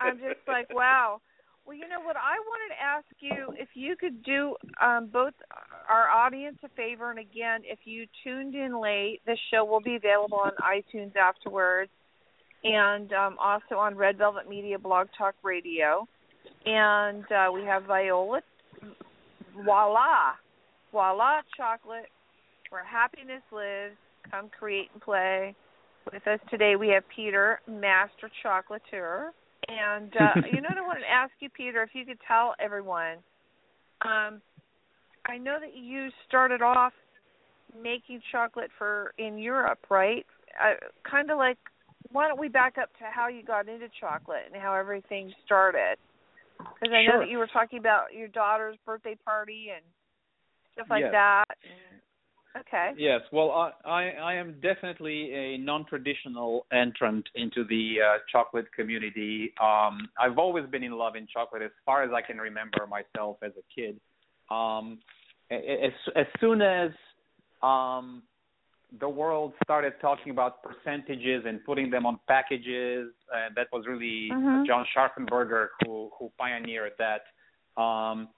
I'm 0.00 0.18
just 0.18 0.46
like, 0.46 0.68
wow. 0.74 1.20
Well, 1.64 1.76
you 1.76 1.88
know 1.88 2.00
what? 2.00 2.16
I 2.16 2.36
wanted 2.40 2.74
to 2.74 2.82
ask 2.82 3.06
you 3.20 3.54
if 3.56 3.68
you 3.74 3.94
could 3.96 4.22
do 4.24 4.56
um, 4.82 5.06
both 5.06 5.34
our 5.88 6.08
audience 6.10 6.58
a 6.64 6.68
favor, 6.70 7.10
and 7.10 7.18
again, 7.20 7.60
if 7.64 7.78
you 7.84 8.06
tuned 8.24 8.54
in 8.54 8.80
late, 8.80 9.20
this 9.24 9.38
show 9.50 9.64
will 9.64 9.80
be 9.80 9.94
available 9.94 10.38
on 10.38 10.50
iTunes 10.62 11.14
afterwards, 11.16 11.90
and 12.64 13.12
um, 13.12 13.36
also 13.38 13.76
on 13.76 13.96
Red 13.96 14.18
Velvet 14.18 14.48
Media 14.48 14.78
Blog 14.78 15.08
Talk 15.16 15.34
Radio. 15.42 16.06
And 16.66 17.24
uh, 17.32 17.50
we 17.52 17.62
have 17.62 17.84
Viola. 17.84 18.40
Voila, 19.64 20.32
voila, 20.92 21.40
chocolate, 21.56 22.08
where 22.70 22.84
happiness 22.84 23.42
lives. 23.52 23.96
Come 24.30 24.48
create 24.56 24.88
and 24.92 25.02
play. 25.02 25.54
With 26.12 26.26
us 26.26 26.38
today, 26.50 26.76
we 26.76 26.88
have 26.88 27.02
Peter, 27.14 27.60
master 27.68 28.30
chocolatier. 28.44 29.30
And 29.68 30.12
uh, 30.18 30.40
you 30.52 30.60
know 30.60 30.68
what 30.68 30.78
I 30.78 30.86
wanted 30.86 31.00
to 31.00 31.10
ask 31.10 31.32
you, 31.40 31.48
Peter, 31.50 31.82
if 31.82 31.90
you 31.94 32.04
could 32.04 32.18
tell 32.26 32.54
everyone. 32.58 33.18
Um, 34.02 34.40
I 35.26 35.36
know 35.38 35.58
that 35.60 35.76
you 35.76 36.08
started 36.26 36.62
off 36.62 36.92
making 37.80 38.20
chocolate 38.32 38.70
for 38.78 39.12
in 39.18 39.38
Europe, 39.38 39.80
right? 39.90 40.26
Uh, 40.62 40.74
kind 41.08 41.30
of 41.30 41.38
like, 41.38 41.58
why 42.12 42.28
don't 42.28 42.40
we 42.40 42.48
back 42.48 42.76
up 42.78 42.90
to 42.98 43.04
how 43.10 43.28
you 43.28 43.42
got 43.42 43.68
into 43.68 43.88
chocolate 44.00 44.44
and 44.52 44.60
how 44.60 44.74
everything 44.74 45.32
started? 45.44 45.96
Because 46.58 46.94
I 46.94 47.02
know 47.02 47.20
that 47.20 47.28
you 47.28 47.38
were 47.38 47.46
talking 47.46 47.78
about 47.78 48.12
your 48.14 48.28
daughter's 48.28 48.76
birthday 48.84 49.16
party 49.24 49.68
and 49.74 49.84
stuff 50.72 50.86
like 50.90 51.02
Yes. 51.02 51.12
that. 51.12 51.44
And, 51.62 52.62
okay. 52.62 52.90
Yes, 52.96 53.20
well, 53.32 53.50
I, 53.50 53.72
I 53.88 54.02
I 54.10 54.34
am 54.34 54.60
definitely 54.60 55.32
a 55.32 55.58
non-traditional 55.58 56.66
entrant 56.72 57.28
into 57.34 57.64
the 57.64 57.96
uh, 58.00 58.18
chocolate 58.30 58.70
community. 58.72 59.52
Um, 59.60 60.08
I've 60.18 60.38
always 60.38 60.66
been 60.66 60.82
in 60.82 60.92
love 60.92 61.16
in 61.16 61.26
chocolate 61.26 61.62
as 61.62 61.70
far 61.86 62.02
as 62.02 62.10
I 62.12 62.20
can 62.20 62.38
remember 62.38 62.86
myself 62.86 63.36
as 63.42 63.52
a 63.56 63.62
kid. 63.74 64.00
Um, 64.50 64.98
as 65.50 65.92
as 66.16 66.26
soon 66.40 66.60
as 66.62 66.90
um, 67.62 68.22
the 68.98 69.08
world 69.08 69.52
started 69.62 69.94
talking 70.00 70.30
about 70.32 70.62
percentages 70.62 71.44
and 71.46 71.64
putting 71.64 71.90
them 71.90 72.06
on 72.06 72.18
packages, 72.26 73.12
and 73.32 73.54
that 73.54 73.68
was 73.72 73.86
really 73.86 74.30
Mhm. 74.30 74.66
John 74.66 74.84
Scharffenberger 74.86 75.68
who 75.80 76.10
who 76.18 76.30
pioneered 76.38 76.94
that. 76.98 77.26
Um, 77.80 78.28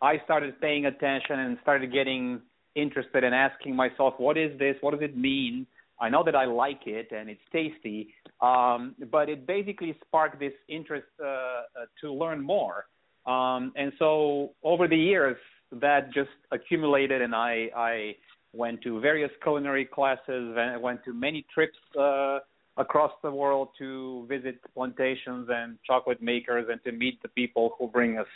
I 0.00 0.18
started 0.20 0.60
paying 0.60 0.86
attention 0.86 1.40
and 1.40 1.58
started 1.60 1.92
getting 1.92 2.40
interested 2.74 3.24
in 3.24 3.32
asking 3.34 3.74
myself, 3.74 4.18
what 4.18 4.36
is 4.36 4.56
this? 4.58 4.76
What 4.80 4.92
does 4.92 5.02
it 5.02 5.16
mean? 5.16 5.66
I 6.00 6.08
know 6.08 6.22
that 6.22 6.36
I 6.36 6.44
like 6.44 6.86
it 6.86 7.10
and 7.10 7.28
it's 7.28 7.42
tasty, 7.50 8.14
um, 8.40 8.94
but 9.10 9.28
it 9.28 9.46
basically 9.46 9.98
sparked 10.06 10.38
this 10.38 10.52
interest 10.68 11.08
uh, 11.20 11.26
uh, 11.26 11.62
to 12.00 12.12
learn 12.12 12.40
more. 12.40 12.86
Um, 13.26 13.72
and 13.74 13.92
so 13.98 14.54
over 14.62 14.86
the 14.86 14.96
years, 14.96 15.36
that 15.72 16.12
just 16.14 16.30
accumulated, 16.50 17.20
and 17.20 17.34
I, 17.34 17.68
I 17.76 18.16
went 18.52 18.82
to 18.82 19.00
various 19.00 19.30
culinary 19.42 19.84
classes 19.84 20.56
went 20.80 21.04
to 21.04 21.12
many 21.12 21.44
trips 21.52 21.78
uh, 21.98 22.38
across 22.76 23.12
the 23.22 23.30
world 23.30 23.68
to 23.78 24.26
visit 24.28 24.60
plantations 24.74 25.48
and 25.50 25.78
chocolate 25.86 26.22
makers 26.22 26.66
and 26.70 26.82
to 26.84 26.92
meet 26.92 27.20
the 27.22 27.28
people 27.28 27.74
who 27.78 27.88
bring 27.88 28.18
us 28.18 28.26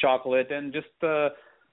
chocolate. 0.00 0.50
And 0.50 0.72
just 0.72 0.86
uh, 1.02 1.30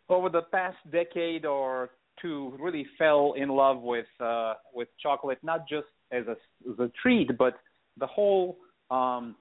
over 0.10 0.30
the 0.30 0.42
past 0.52 0.78
decade 0.92 1.46
or 1.46 1.92
two, 2.22 2.54
really 2.60 2.86
fell 2.98 3.34
in 3.38 3.50
love 3.50 3.82
with 3.82 4.06
uh, 4.20 4.56
with 4.74 4.90
chocolate, 5.02 5.40
not 5.44 5.68
just 5.68 5.88
as 6.12 6.26
a, 6.28 6.36
as 6.70 6.80
a 6.80 6.92
treat, 7.02 7.38
but 7.38 7.56
the 7.98 8.08
whole 8.08 8.58
um, 8.90 9.36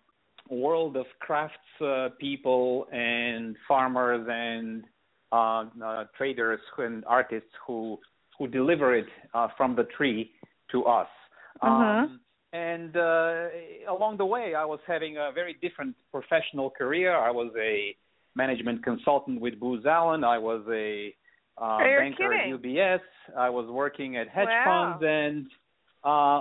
world 0.49 0.97
of 0.97 1.07
crafts 1.19 1.57
uh, 1.85 2.09
people 2.19 2.87
and 2.93 3.57
farmers 3.67 4.27
and 4.31 4.85
uh, 5.33 5.65
uh, 5.85 6.05
traders 6.17 6.61
and 6.79 7.05
artists 7.07 7.51
who 7.67 7.99
who 8.41 8.49
deliver 8.49 8.97
it 8.97 9.07
uh, 9.35 9.49
from 9.57 9.77
the 9.77 9.85
tree 9.97 10.33
to 10.73 10.85
us. 10.87 11.09
Mhm. 11.63 11.69
Um, 11.69 12.21
and 12.53 12.97
uh, 12.97 13.49
along 13.89 14.17
the 14.17 14.25
way, 14.25 14.55
I 14.55 14.65
was 14.65 14.81
having 14.87 15.19
a 15.19 15.31
very 15.31 15.55
different 15.61 15.95
professional 16.11 16.71
career. 16.71 17.15
I 17.15 17.31
was 17.31 17.53
a 17.57 17.95
management 18.35 18.83
consultant 18.83 19.41
with 19.41 19.61
Booz 19.61 19.85
Allen. 19.85 20.25
I 20.25 20.39
was 20.39 20.63
a 20.69 21.15
uh, 21.59 21.79
banker 21.79 22.31
kidding. 22.31 22.55
at 22.55 22.63
UBS. 22.63 23.05
I 23.37 23.51
was 23.51 23.67
working 23.69 24.17
at 24.17 24.27
hedge 24.29 24.49
Wow. 24.49 24.65
funds, 24.69 25.05
and 25.07 25.47
uh, 26.03 26.41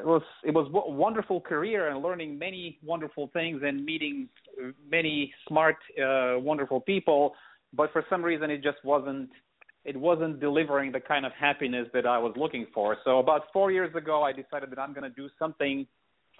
it 0.00 0.06
was 0.14 0.22
it 0.42 0.52
was 0.52 0.66
a 0.74 0.90
wonderful 0.90 1.40
career 1.40 1.88
and 1.90 2.02
learning 2.02 2.36
many 2.36 2.78
wonderful 2.82 3.28
things 3.32 3.62
and 3.62 3.84
meeting 3.84 4.28
many 4.90 5.32
smart, 5.46 5.76
uh, 6.04 6.34
wonderful 6.40 6.80
people. 6.80 7.34
But 7.72 7.92
for 7.92 8.04
some 8.10 8.22
reason, 8.22 8.50
it 8.50 8.62
just 8.64 8.84
wasn't 8.84 9.30
it 9.84 9.96
wasn't 9.96 10.40
delivering 10.40 10.92
the 10.92 11.00
kind 11.00 11.24
of 11.24 11.32
happiness 11.32 11.88
that 11.94 12.06
I 12.06 12.18
was 12.18 12.34
looking 12.36 12.66
for. 12.74 12.96
So 13.04 13.18
about 13.18 13.44
four 13.52 13.70
years 13.72 13.94
ago, 13.94 14.22
I 14.22 14.32
decided 14.32 14.70
that 14.70 14.78
I'm 14.78 14.92
going 14.92 15.08
to 15.08 15.16
do 15.16 15.28
something 15.38 15.86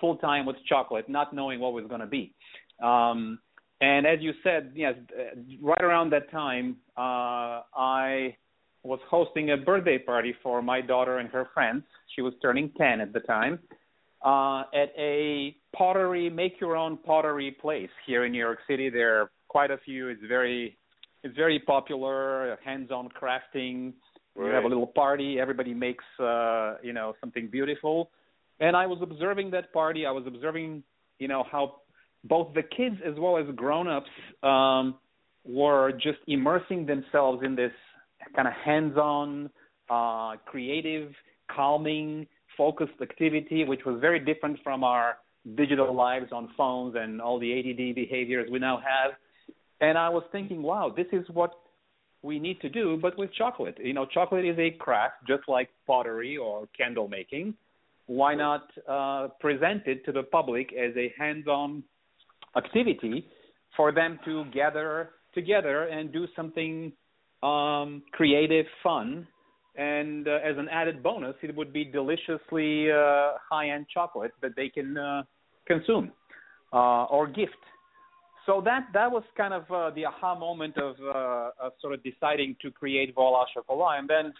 full 0.00 0.16
time 0.16 0.46
with 0.46 0.56
chocolate, 0.68 1.08
not 1.08 1.34
knowing 1.34 1.60
what 1.60 1.72
was 1.72 1.84
going 1.88 2.00
to 2.00 2.06
be. 2.06 2.34
Um, 2.82 3.38
and 3.80 4.06
as 4.06 4.18
you 4.20 4.32
said, 4.42 4.72
yes, 4.74 4.94
uh, 5.18 5.38
right 5.62 5.82
around 5.82 6.10
that 6.10 6.30
time, 6.30 6.76
uh, 6.96 7.62
I 7.74 8.36
was 8.82 8.98
hosting 9.08 9.52
a 9.52 9.56
birthday 9.56 9.98
party 9.98 10.34
for 10.42 10.62
my 10.62 10.80
daughter 10.80 11.18
and 11.18 11.28
her 11.30 11.48
friends. 11.54 11.82
She 12.14 12.22
was 12.22 12.32
turning 12.42 12.70
10 12.76 13.00
at 13.00 13.12
the 13.12 13.20
time. 13.20 13.58
Uh, 14.22 14.64
at 14.74 14.92
a 14.98 15.56
pottery, 15.74 16.28
make 16.28 16.60
your 16.60 16.76
own 16.76 16.98
pottery 16.98 17.56
place 17.58 17.88
here 18.06 18.24
in 18.26 18.32
New 18.32 18.38
York 18.38 18.58
City. 18.68 18.90
There 18.90 19.22
are 19.22 19.30
quite 19.48 19.70
a 19.70 19.78
few. 19.78 20.08
It's 20.08 20.20
very, 20.28 20.76
it's 21.22 21.36
very 21.36 21.58
popular. 21.58 22.58
Hands-on 22.64 23.08
crafting. 23.10 23.92
You 24.36 24.46
have 24.46 24.64
a 24.64 24.68
little 24.68 24.86
party. 24.86 25.38
Everybody 25.38 25.74
makes, 25.74 26.04
uh, 26.18 26.76
you 26.82 26.92
know, 26.92 27.14
something 27.20 27.48
beautiful. 27.48 28.10
And 28.60 28.76
I 28.76 28.86
was 28.86 28.98
observing 29.02 29.50
that 29.50 29.72
party. 29.72 30.06
I 30.06 30.12
was 30.12 30.24
observing, 30.26 30.82
you 31.18 31.28
know, 31.28 31.44
how 31.50 31.76
both 32.24 32.54
the 32.54 32.62
kids 32.62 32.96
as 33.04 33.14
well 33.18 33.36
as 33.36 33.44
grown-ups 33.54 34.10
um, 34.42 34.96
were 35.44 35.92
just 35.92 36.18
immersing 36.26 36.86
themselves 36.86 37.42
in 37.44 37.54
this 37.54 37.72
kind 38.34 38.46
of 38.48 38.54
hands-on, 38.64 39.50
uh, 39.88 40.36
creative, 40.46 41.12
calming, 41.54 42.26
focused 42.56 43.00
activity, 43.02 43.64
which 43.64 43.84
was 43.84 43.98
very 44.00 44.20
different 44.20 44.58
from 44.62 44.84
our 44.84 45.16
digital 45.56 45.94
lives 45.94 46.26
on 46.32 46.50
phones 46.56 46.94
and 46.98 47.20
all 47.20 47.38
the 47.38 47.58
ADD 47.58 47.94
behaviors 47.94 48.48
we 48.50 48.58
now 48.58 48.78
have. 48.78 49.12
And 49.80 49.96
I 49.96 50.08
was 50.08 50.22
thinking, 50.30 50.62
wow, 50.62 50.92
this 50.94 51.06
is 51.12 51.24
what 51.32 51.52
we 52.22 52.38
need 52.38 52.60
to 52.60 52.68
do, 52.68 52.98
but 53.00 53.16
with 53.18 53.32
chocolate. 53.32 53.78
You 53.82 53.94
know, 53.94 54.06
chocolate 54.06 54.44
is 54.44 54.58
a 54.58 54.70
craft 54.72 55.14
just 55.26 55.42
like 55.48 55.70
pottery 55.86 56.36
or 56.36 56.68
candle 56.76 57.08
making. 57.08 57.54
Why 58.06 58.34
not 58.34 58.70
uh, 58.88 59.28
present 59.40 59.82
it 59.86 60.04
to 60.04 60.12
the 60.12 60.24
public 60.24 60.72
as 60.72 60.94
a 60.96 61.12
hands-on 61.18 61.82
activity 62.56 63.26
for 63.76 63.92
them 63.92 64.18
to 64.24 64.44
gather 64.52 65.10
together 65.34 65.84
and 65.84 66.12
do 66.12 66.26
something 66.34 66.92
um, 67.42 68.02
creative, 68.12 68.66
fun, 68.82 69.26
and 69.76 70.26
uh, 70.26 70.38
as 70.44 70.58
an 70.58 70.68
added 70.68 71.02
bonus, 71.02 71.36
it 71.42 71.54
would 71.54 71.72
be 71.72 71.84
deliciously 71.84 72.90
uh, 72.90 73.32
high-end 73.48 73.86
chocolate 73.92 74.32
that 74.42 74.56
they 74.56 74.68
can 74.68 74.98
uh, 74.98 75.22
consume 75.66 76.10
uh, 76.72 77.04
or 77.04 77.26
gift. 77.26 77.54
So 78.50 78.60
that 78.64 78.88
that 78.94 79.08
was 79.08 79.22
kind 79.36 79.54
of 79.54 79.62
uh, 79.70 79.94
the 79.94 80.06
aha 80.06 80.34
moment 80.34 80.76
of, 80.76 80.96
uh, 80.98 81.50
of 81.64 81.72
sort 81.80 81.94
of 81.94 82.02
deciding 82.02 82.56
to 82.62 82.72
create 82.72 83.14
Voila 83.14 83.44
Chocolat, 83.54 84.00
and 84.00 84.10
then 84.10 84.32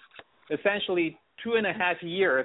essentially 0.51 1.17
two 1.45 1.53
and 1.53 1.65
a 1.65 1.73
half 1.73 2.03
years 2.03 2.45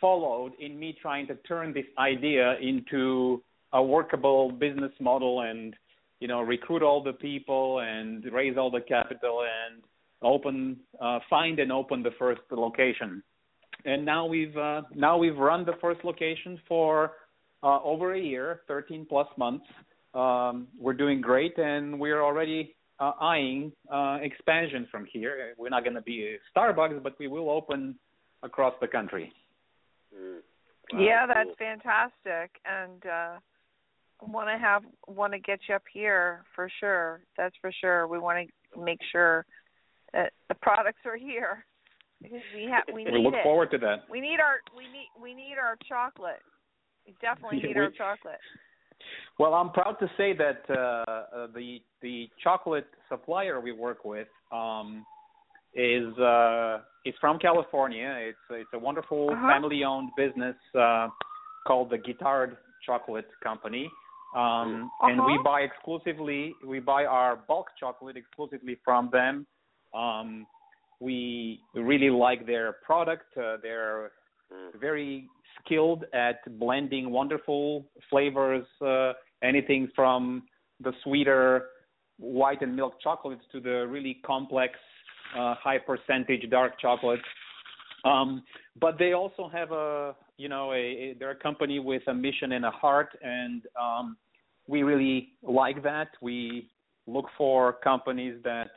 followed 0.00 0.52
in 0.58 0.80
me 0.80 0.96
trying 1.02 1.26
to 1.26 1.34
turn 1.46 1.74
this 1.74 1.84
idea 1.98 2.56
into 2.62 3.42
a 3.74 3.82
workable 3.82 4.50
business 4.50 4.92
model 4.98 5.42
and 5.42 5.76
you 6.20 6.28
know 6.28 6.40
recruit 6.40 6.82
all 6.82 7.02
the 7.02 7.12
people 7.12 7.80
and 7.80 8.24
raise 8.32 8.56
all 8.56 8.70
the 8.70 8.80
capital 8.80 9.42
and 9.42 9.82
open 10.22 10.78
uh, 11.02 11.18
find 11.28 11.58
and 11.58 11.70
open 11.70 12.02
the 12.02 12.12
first 12.18 12.40
location. 12.50 13.22
And 13.84 14.06
now 14.06 14.24
we've 14.24 14.56
uh, 14.56 14.82
now 14.94 15.18
we've 15.18 15.36
run 15.36 15.66
the 15.66 15.76
first 15.82 16.02
location 16.02 16.58
for 16.66 17.12
uh, 17.62 17.78
over 17.82 18.14
a 18.14 18.18
year 18.18 18.62
13 18.68 19.04
plus 19.06 19.28
months 19.36 19.66
um, 20.14 20.68
we're 20.78 20.92
doing 20.94 21.20
great 21.20 21.56
and 21.58 21.98
we're 21.98 22.22
already 22.22 22.74
uh, 23.00 23.12
eyeing 23.20 23.72
uh, 23.92 24.18
expansion 24.22 24.86
from 24.90 25.06
here 25.12 25.54
we're 25.58 25.68
not 25.70 25.82
going 25.84 25.96
to 25.96 26.02
be 26.02 26.36
a 26.36 26.58
starbucks 26.58 27.02
but 27.02 27.14
we 27.18 27.28
will 27.28 27.50
open 27.50 27.94
across 28.42 28.74
the 28.80 28.88
country 28.88 29.32
Mm. 30.14 30.40
Wow, 30.92 31.00
yeah, 31.00 31.26
that's 31.26 31.46
cool. 31.46 31.54
fantastic, 31.58 32.50
and 32.66 33.06
uh 33.06 33.38
want 34.20 34.48
to 34.48 34.58
have 34.58 34.82
want 35.06 35.32
to 35.32 35.38
get 35.38 35.58
you 35.68 35.74
up 35.74 35.84
here 35.90 36.44
for 36.54 36.68
sure. 36.80 37.22
That's 37.38 37.54
for 37.62 37.72
sure. 37.80 38.06
We 38.06 38.18
want 38.18 38.46
to 38.74 38.80
make 38.80 38.98
sure 39.10 39.46
that 40.12 40.32
the 40.48 40.54
products 40.56 41.00
are 41.06 41.16
here 41.16 41.64
because 42.22 42.42
we 42.54 42.64
have 42.70 42.82
we 42.94 43.04
we 43.04 43.18
look 43.24 43.34
it. 43.34 43.42
forward 43.42 43.70
to 43.70 43.78
that 43.78 44.04
We 44.10 44.20
need 44.20 44.38
our 44.38 44.60
we 44.76 44.84
need 44.84 45.08
we 45.20 45.32
need 45.34 45.56
our 45.58 45.76
chocolate. 45.88 46.42
We 47.06 47.14
definitely 47.22 47.58
Yeah, 47.62 47.68
need 47.68 47.76
we- 47.76 47.82
our 47.82 47.90
chocolate. 47.90 48.40
Well, 49.42 49.54
I'm 49.54 49.70
proud 49.70 49.96
to 49.98 50.08
say 50.16 50.34
that 50.34 50.62
uh, 50.70 50.76
uh, 50.76 51.46
the 51.52 51.82
the 52.00 52.28
chocolate 52.44 52.86
supplier 53.08 53.60
we 53.60 53.72
work 53.72 54.04
with 54.04 54.28
um, 54.52 55.04
is 55.74 56.16
uh, 56.16 56.78
is 57.04 57.12
from 57.20 57.40
California. 57.40 58.08
It's 58.20 58.38
it's 58.50 58.70
a 58.72 58.78
wonderful 58.78 59.30
Uh-huh. 59.30 59.48
family-owned 59.52 60.10
business 60.16 60.54
uh, 60.78 61.08
called 61.66 61.90
the 61.90 61.98
Guittard 61.98 62.56
Chocolate 62.86 63.26
Company, 63.42 63.90
um, 64.36 64.88
and 65.08 65.16
we 65.26 65.34
Uh-huh. 65.34 65.42
buy 65.50 65.60
exclusively 65.70 66.54
we 66.72 66.78
buy 66.78 67.02
our 67.04 67.34
bulk 67.50 67.66
chocolate 67.80 68.16
exclusively 68.16 68.76
from 68.84 69.10
them. 69.10 69.34
Um, 69.92 70.46
we 71.00 71.58
really 71.74 72.10
like 72.10 72.46
their 72.46 72.68
product. 72.88 73.36
Uh, 73.36 73.56
they're 73.64 74.12
Mm. 74.52 74.78
very 74.88 75.14
skilled 75.58 76.04
at 76.26 76.38
blending 76.58 77.04
wonderful 77.10 77.66
flavors, 78.10 78.66
uh, 78.82 79.12
anything 79.42 79.88
from 79.94 80.44
the 80.80 80.92
sweeter 81.04 81.66
white 82.18 82.62
and 82.62 82.74
milk 82.74 82.94
chocolates 83.02 83.42
to 83.52 83.60
the 83.60 83.86
really 83.88 84.20
complex 84.24 84.74
uh, 85.36 85.54
high 85.54 85.78
percentage 85.78 86.48
dark 86.50 86.78
chocolates. 86.80 87.22
Um, 88.04 88.42
but 88.80 88.98
they 88.98 89.12
also 89.12 89.48
have 89.52 89.70
a, 89.72 90.14
you 90.36 90.48
know, 90.48 90.72
a, 90.72 90.76
a 90.76 91.16
they're 91.18 91.30
a 91.32 91.36
company 91.36 91.78
with 91.78 92.02
a 92.08 92.14
mission 92.14 92.52
and 92.52 92.64
a 92.64 92.70
heart, 92.70 93.16
and 93.22 93.62
um, 93.80 94.16
we 94.66 94.82
really 94.82 95.30
like 95.42 95.82
that. 95.82 96.08
We 96.20 96.68
look 97.06 97.26
for 97.38 97.74
companies 97.74 98.42
that 98.44 98.70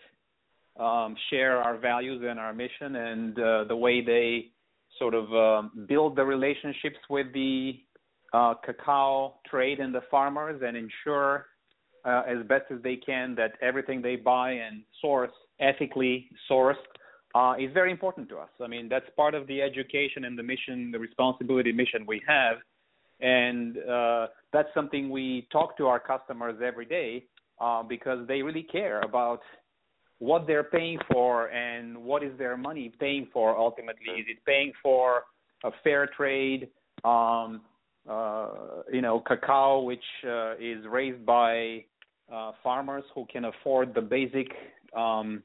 um, 0.80 1.16
share 1.30 1.58
our 1.58 1.78
values 1.78 2.24
and 2.28 2.40
our 2.40 2.54
mission, 2.54 2.96
and 2.96 3.40
uh, 3.40 3.64
the 3.68 3.76
way 3.76 4.04
they 4.04 4.52
sort 5.00 5.14
of 5.14 5.34
um, 5.34 5.86
build 5.88 6.16
the 6.16 6.24
relationships 6.24 6.98
with 7.10 7.28
the 7.34 7.80
uh, 8.34 8.54
cacao 8.66 9.36
trade 9.50 9.80
and 9.80 9.94
the 9.94 10.02
farmers, 10.12 10.62
and 10.66 10.76
ensure 10.78 11.48
uh, 12.06 12.24
as 12.28 12.46
best 12.48 12.66
as 12.72 12.82
they 12.84 12.96
can 12.96 13.36
that 13.36 13.54
everything 13.62 14.02
they 14.02 14.16
buy 14.16 14.52
and 14.52 14.84
source 15.02 15.32
ethically 15.60 16.30
sourced 16.50 16.76
uh, 17.34 17.56
is 17.60 17.72
very 17.74 17.92
important 17.92 18.30
to 18.30 18.38
us. 18.38 18.50
I 18.64 18.68
mean, 18.68 18.88
that's 18.88 19.06
part 19.16 19.36
of 19.36 19.48
the 19.48 19.62
education 19.62 20.26
and 20.26 20.38
the 20.38 20.44
mission, 20.44 20.92
the 20.92 21.00
responsibility 21.00 21.72
mission 21.72 22.06
we 22.08 22.22
have, 22.28 22.58
and 23.20 23.78
uh, 23.78 24.28
that's 24.54 24.70
something 24.74 25.10
we 25.10 25.48
talk 25.52 25.78
to 25.78 25.88
our 25.88 26.00
customers 26.00 26.62
every 26.64 26.86
day 26.86 27.26
uh, 27.60 27.84
because 27.84 28.28
they 28.28 28.42
really 28.42 28.64
care 28.64 29.02
about 29.02 29.42
what 30.20 30.48
they're 30.48 30.64
paying 30.64 31.00
for 31.12 31.48
and 31.48 31.98
what 31.98 32.24
is 32.24 32.38
their 32.38 32.56
money 32.56 32.92
paying 33.00 33.28
for 33.34 33.58
ultimately. 33.58 34.14
Is 34.18 34.26
it 34.30 34.38
paying 34.46 34.72
for 34.82 35.24
a 35.64 35.72
fair 35.84 36.08
trade, 36.08 36.70
um, 37.04 37.62
uh, 38.10 38.48
you 38.92 39.02
know, 39.02 39.20
cacao 39.20 39.82
which 39.82 40.04
uh, 40.28 40.54
is 40.56 40.86
raised 40.88 41.26
by 41.26 41.84
uh, 42.32 42.52
farmers 42.64 43.04
who 43.14 43.26
can 43.32 43.46
afford 43.46 43.94
the 43.94 44.02
basic, 44.02 44.48
um, 44.96 45.44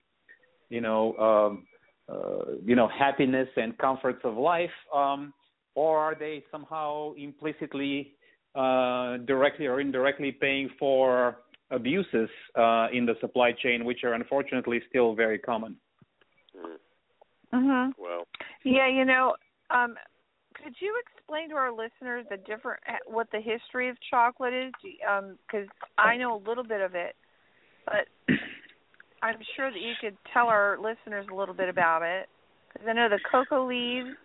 you 0.69 0.81
know, 0.81 1.17
um, 1.17 1.67
uh, 2.09 2.53
you 2.65 2.75
know, 2.75 2.89
happiness 2.89 3.49
and 3.57 3.77
comforts 3.79 4.21
of 4.25 4.37
life, 4.37 4.71
um, 4.95 5.33
or 5.75 5.99
are 5.99 6.15
they 6.15 6.43
somehow 6.51 7.13
implicitly, 7.17 8.15
uh, 8.55 9.17
directly 9.27 9.67
or 9.67 9.81
indirectly 9.81 10.33
paying 10.33 10.69
for 10.79 11.37
abuses 11.71 12.29
uh, 12.57 12.89
in 12.93 13.07
the 13.07 13.15
supply 13.21 13.53
chain, 13.53 13.85
which 13.85 14.03
are 14.03 14.15
unfortunately 14.15 14.81
still 14.89 15.15
very 15.15 15.39
common? 15.39 15.77
Mm. 16.57 16.79
Mhm. 17.53 17.93
Well, 17.97 18.27
Yeah, 18.65 18.89
you 18.89 19.05
know, 19.05 19.35
um 19.71 19.97
could 20.63 20.75
you 20.81 20.95
explain 21.17 21.49
to 21.51 21.57
our 21.57 21.71
listeners 21.71 22.27
the 22.31 22.37
different 22.39 22.81
eh, 22.87 22.97
what 23.07 23.29
the 23.33 23.41
history 23.41 23.89
of 23.89 23.97
chocolate 24.11 24.53
is? 24.53 24.73
Um 25.09 25.39
cuz 25.51 25.69
I 25.99 26.17
know 26.17 26.37
a 26.37 26.43
little 26.49 26.65
bit 26.65 26.81
of 26.81 26.95
it, 26.95 27.17
but 27.87 28.09
I'm 29.23 29.39
sure 29.57 29.71
that 29.71 29.81
you 29.81 29.95
could 30.01 30.17
tell 30.33 30.49
our 30.49 30.79
listeners 30.79 31.27
a 31.31 31.35
little 31.35 31.55
bit 31.55 31.69
about 31.69 32.03
it. 32.03 32.29
Cuz 32.77 32.87
I 32.89 32.93
know 32.93 33.09
the 33.09 33.21
cocoa 33.31 33.65
leaves 33.67 34.17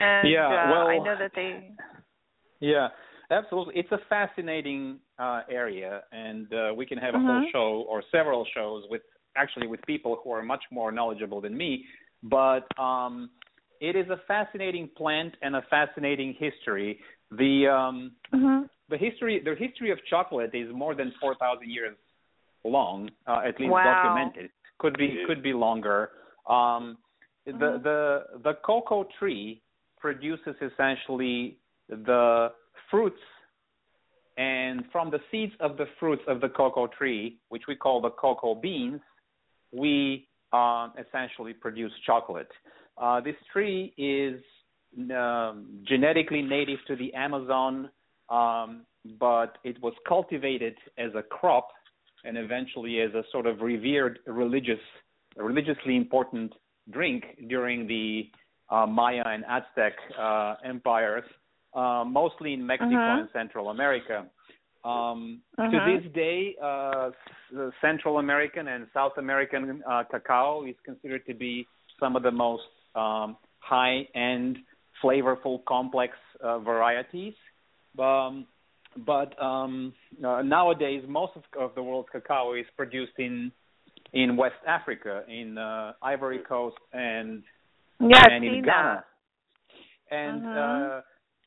And 0.00 0.28
Yeah, 0.28 0.48
uh, 0.48 0.70
well- 0.72 0.86
I 0.88 0.98
know 0.98 1.16
that 1.18 1.32
they 1.34 1.70
Yeah, 2.60 2.88
absolutely. 3.30 3.74
It's 3.76 3.90
a 3.92 3.98
fascinating 4.08 5.00
uh, 5.18 5.40
area, 5.50 6.02
and 6.12 6.46
uh, 6.54 6.72
we 6.76 6.86
can 6.86 6.96
have 6.98 7.14
a 7.14 7.18
whole 7.18 7.40
Mhm. 7.40 7.52
show 7.52 7.84
or 7.88 8.02
several 8.12 8.44
shows 8.54 8.84
with 8.88 9.02
actually 9.36 9.66
with 9.66 9.80
people 9.86 10.20
who 10.22 10.30
are 10.30 10.42
much 10.42 10.62
more 10.70 10.92
knowledgeable 10.92 11.40
than 11.40 11.56
me. 11.56 11.84
But 12.22 12.66
um, 12.78 13.30
it 13.82 13.96
is 13.96 14.08
a 14.10 14.20
fascinating 14.28 14.88
plant 14.96 15.34
and 15.42 15.56
a 15.56 15.62
fascinating 15.68 16.34
history. 16.38 17.00
The 17.32 17.66
um, 17.66 18.12
Mhm. 18.32 18.70
the 18.88 18.96
history 18.96 19.40
the 19.40 19.56
history 19.56 19.90
of 19.90 19.98
chocolate 20.06 20.54
is 20.54 20.72
more 20.72 20.94
than 20.94 21.10
four 21.20 21.34
thousand 21.34 21.68
years 21.68 21.96
long, 22.64 23.10
uh, 23.26 23.42
at 23.44 23.58
least 23.58 23.72
Wow. 23.72 23.82
documented. 23.82 24.50
Could 24.78 24.96
be 24.96 25.24
could 25.26 25.42
be 25.42 25.52
longer. 25.52 26.12
Um, 26.46 26.96
the 27.44 27.52
Mhm. 27.52 27.82
the 27.82 28.00
the 28.46 28.54
cocoa 28.68 29.02
tree 29.18 29.62
produces 29.98 30.54
essentially 30.60 31.58
the 31.88 32.52
fruits, 32.88 33.24
and 34.36 34.90
from 34.92 35.10
the 35.10 35.20
seeds 35.30 35.54
of 35.58 35.76
the 35.76 35.86
fruits 35.98 36.24
of 36.28 36.40
the 36.40 36.48
cocoa 36.48 36.86
tree, 36.86 37.38
which 37.48 37.66
we 37.66 37.74
call 37.74 38.00
the 38.00 38.10
cocoa 38.10 38.54
beans, 38.54 39.00
we 39.72 40.28
um, 40.52 40.92
essentially 40.98 41.54
produce 41.54 41.94
chocolate. 42.00 42.52
Uh, 42.96 43.20
this 43.20 43.36
tree 43.52 43.92
is 43.96 44.40
um, 45.16 45.66
genetically 45.88 46.42
native 46.42 46.78
to 46.86 46.96
the 46.96 47.12
Amazon, 47.14 47.90
um, 48.28 48.84
but 49.18 49.58
it 49.64 49.80
was 49.82 49.94
cultivated 50.06 50.74
as 50.98 51.10
a 51.14 51.22
crop 51.22 51.68
and 52.24 52.36
eventually 52.36 53.00
as 53.00 53.12
a 53.14 53.22
sort 53.32 53.46
of 53.46 53.60
revered 53.60 54.20
religious, 54.26 54.78
religiously 55.36 55.96
important 55.96 56.52
drink 56.90 57.24
during 57.48 57.86
the 57.86 58.30
uh, 58.70 58.86
Maya 58.86 59.22
and 59.26 59.44
Aztec 59.48 59.94
uh, 60.18 60.54
empires, 60.64 61.24
uh, 61.74 62.04
mostly 62.06 62.52
in 62.52 62.64
Mexico 62.64 62.94
Mhm. 62.94 63.20
and 63.20 63.28
Central 63.32 63.70
America. 63.70 64.26
Um, 64.84 65.42
Mhm. 65.58 65.70
To 65.70 65.80
this 65.80 66.12
day, 66.12 66.56
uh, 66.60 67.10
Central 67.80 68.18
American 68.18 68.68
and 68.68 68.88
South 68.92 69.16
American 69.18 69.82
uh, 69.86 70.04
cacao 70.04 70.64
is 70.64 70.76
considered 70.84 71.24
to 71.26 71.34
be 71.34 71.66
some 72.00 72.16
of 72.16 72.22
the 72.22 72.30
most 72.30 72.64
um, 72.94 73.36
high-end, 73.60 74.58
flavorful, 75.02 75.64
complex 75.64 76.14
uh, 76.42 76.58
varieties. 76.58 77.34
Um, 77.98 78.46
but 79.06 79.40
um, 79.42 79.92
uh, 80.24 80.42
nowadays, 80.42 81.02
most 81.08 81.32
of, 81.36 81.42
of 81.58 81.74
the 81.74 81.82
world's 81.82 82.08
cacao 82.12 82.54
is 82.54 82.66
produced 82.76 83.12
in 83.18 83.52
in 84.12 84.36
West 84.36 84.56
Africa, 84.66 85.22
in 85.26 85.56
uh, 85.56 85.92
Ivory 86.02 86.40
Coast, 86.46 86.76
and 86.92 87.42
Yeah, 88.00 88.26
and 88.28 88.44
in 88.44 88.62
Ghana. 88.62 89.04
that. 90.10 90.14
And 90.14 90.42
Mhm. 90.42 90.98
uh, 90.98 91.02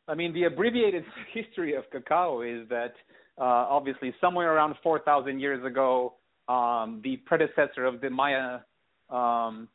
I 0.08 0.16
mean, 0.16 0.34
the 0.34 0.46
abbreviated 0.46 1.06
history 1.34 1.76
of 1.76 1.90
cacao 1.92 2.42
is 2.42 2.68
that 2.70 2.96
uh, 3.38 3.44
obviously 3.70 4.14
somewhere 4.22 4.54
around 4.54 4.76
4,000 4.82 5.40
years 5.40 5.64
ago, 5.66 6.16
um, 6.48 7.02
the 7.04 7.18
predecessor 7.26 7.86
of 7.86 8.02
the 8.02 8.10
Maya 8.10 8.60
um, 9.10 9.68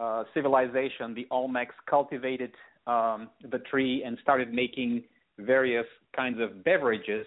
uh, 0.00 0.24
civilization, 0.34 1.14
the 1.14 1.26
Olmecs, 1.30 1.76
cultivated 1.88 2.52
um, 2.86 3.30
the 3.50 3.58
tree 3.70 4.02
and 4.04 4.18
started 4.22 4.52
making 4.52 5.04
various 5.38 5.86
kinds 6.14 6.40
of 6.40 6.64
beverages, 6.64 7.26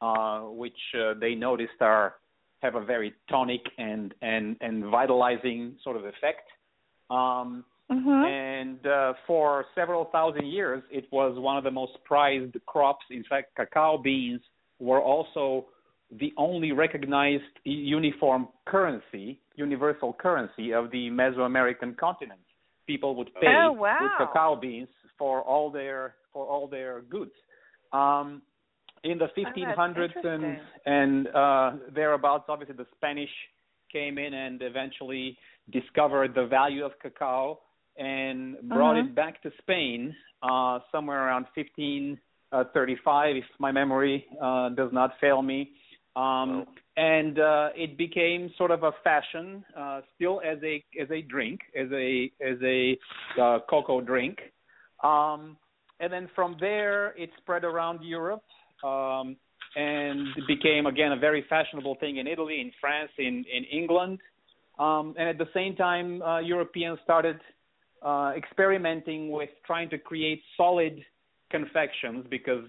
uh, 0.00 0.40
which 0.40 0.78
uh, 0.98 1.14
they 1.20 1.34
noticed 1.34 1.80
are 1.80 2.14
have 2.60 2.76
a 2.76 2.84
very 2.84 3.12
tonic 3.28 3.60
and 3.78 4.14
and 4.22 4.56
and 4.60 4.84
vitalizing 4.84 5.76
sort 5.82 5.96
of 5.96 6.04
effect. 6.04 6.48
Um, 7.10 7.64
Mhm. 7.90 8.24
and 8.24 8.86
uh, 8.86 9.12
for 9.26 9.66
several 9.74 10.06
thousand 10.06 10.46
years, 10.46 10.82
it 10.90 11.04
was 11.12 11.38
one 11.38 11.58
of 11.58 11.64
the 11.64 11.70
most 11.70 11.92
prized 12.04 12.56
crops. 12.64 13.04
In 13.10 13.24
fact, 13.24 13.54
cacao 13.54 13.98
beans 13.98 14.40
were 14.78 15.02
also 15.02 15.66
the 16.18 16.32
only 16.36 16.72
recognized 16.72 17.44
uniform 17.64 18.48
currency, 18.66 19.40
universal 19.56 20.12
currency 20.12 20.72
of 20.72 20.90
the 20.90 21.08
Mesoamerican 21.10 21.96
continent. 21.96 22.40
People 22.86 23.14
would 23.16 23.32
pay 23.40 23.54
Oh, 23.56 23.72
wow. 23.72 23.98
with 24.00 24.10
cacao 24.18 24.56
beans 24.56 24.88
for 25.18 25.40
all 25.42 25.70
their 25.70 26.14
for 26.32 26.46
all 26.46 26.66
their 26.66 27.02
goods. 27.02 27.32
Um, 27.92 28.42
in 29.04 29.18
the 29.18 29.28
1500s 29.36 30.14
and 30.24 30.44
interesting. 30.44 30.60
and 30.86 31.28
uh, 31.28 31.72
thereabouts, 31.94 32.44
obviously 32.48 32.76
the 32.76 32.86
Spanish 32.96 33.30
came 33.92 34.16
in 34.18 34.32
and 34.32 34.62
eventually 34.62 35.36
discovered 35.70 36.34
the 36.34 36.46
value 36.46 36.84
of 36.84 36.92
cacao 37.00 37.60
and 37.98 38.56
brought 38.68 38.96
Mhm. 38.96 39.08
it 39.10 39.14
back 39.14 39.42
to 39.42 39.50
Spain 39.58 40.14
uh, 40.42 40.80
somewhere 40.90 41.26
around 41.26 41.46
1535, 41.54 43.36
if 43.36 43.44
my 43.58 43.70
memory 43.72 44.26
uh, 44.40 44.70
does 44.70 44.92
not 44.92 45.10
fail 45.20 45.42
me. 45.42 45.72
Um. 46.16 46.66
And 46.94 47.38
uh, 47.38 47.70
it 47.74 47.96
became 47.96 48.50
sort 48.58 48.70
of 48.70 48.82
a 48.82 48.92
fashion, 49.02 49.64
uh, 49.74 50.02
still 50.14 50.42
as 50.44 50.58
a 50.62 50.84
as 51.00 51.10
a 51.10 51.22
drink, 51.22 51.60
as 51.74 51.88
a 51.90 52.30
as 52.46 52.58
a 52.62 52.98
uh, 53.40 53.60
cocoa 53.68 54.02
drink. 54.02 54.38
Um, 55.02 55.56
and 56.00 56.12
then 56.12 56.28
from 56.34 56.56
there, 56.60 57.16
it 57.16 57.30
spread 57.38 57.64
around 57.64 58.04
Europe 58.04 58.42
um, 58.84 59.36
and 59.74 60.28
became 60.46 60.84
again 60.84 61.12
a 61.12 61.16
very 61.16 61.46
fashionable 61.48 61.94
thing 61.94 62.18
in 62.18 62.26
Italy, 62.26 62.60
in 62.60 62.72
France, 62.78 63.10
in 63.16 63.44
in 63.50 63.64
England. 63.72 64.18
Um, 64.78 65.14
and 65.18 65.28
at 65.28 65.38
the 65.38 65.48
same 65.54 65.74
time, 65.76 66.20
uh, 66.20 66.40
Europeans 66.40 66.98
started 67.04 67.40
uh, 68.02 68.32
experimenting 68.36 69.30
with 69.30 69.50
trying 69.64 69.88
to 69.90 69.98
create 69.98 70.42
solid 70.58 71.02
confections 71.50 72.26
because 72.28 72.64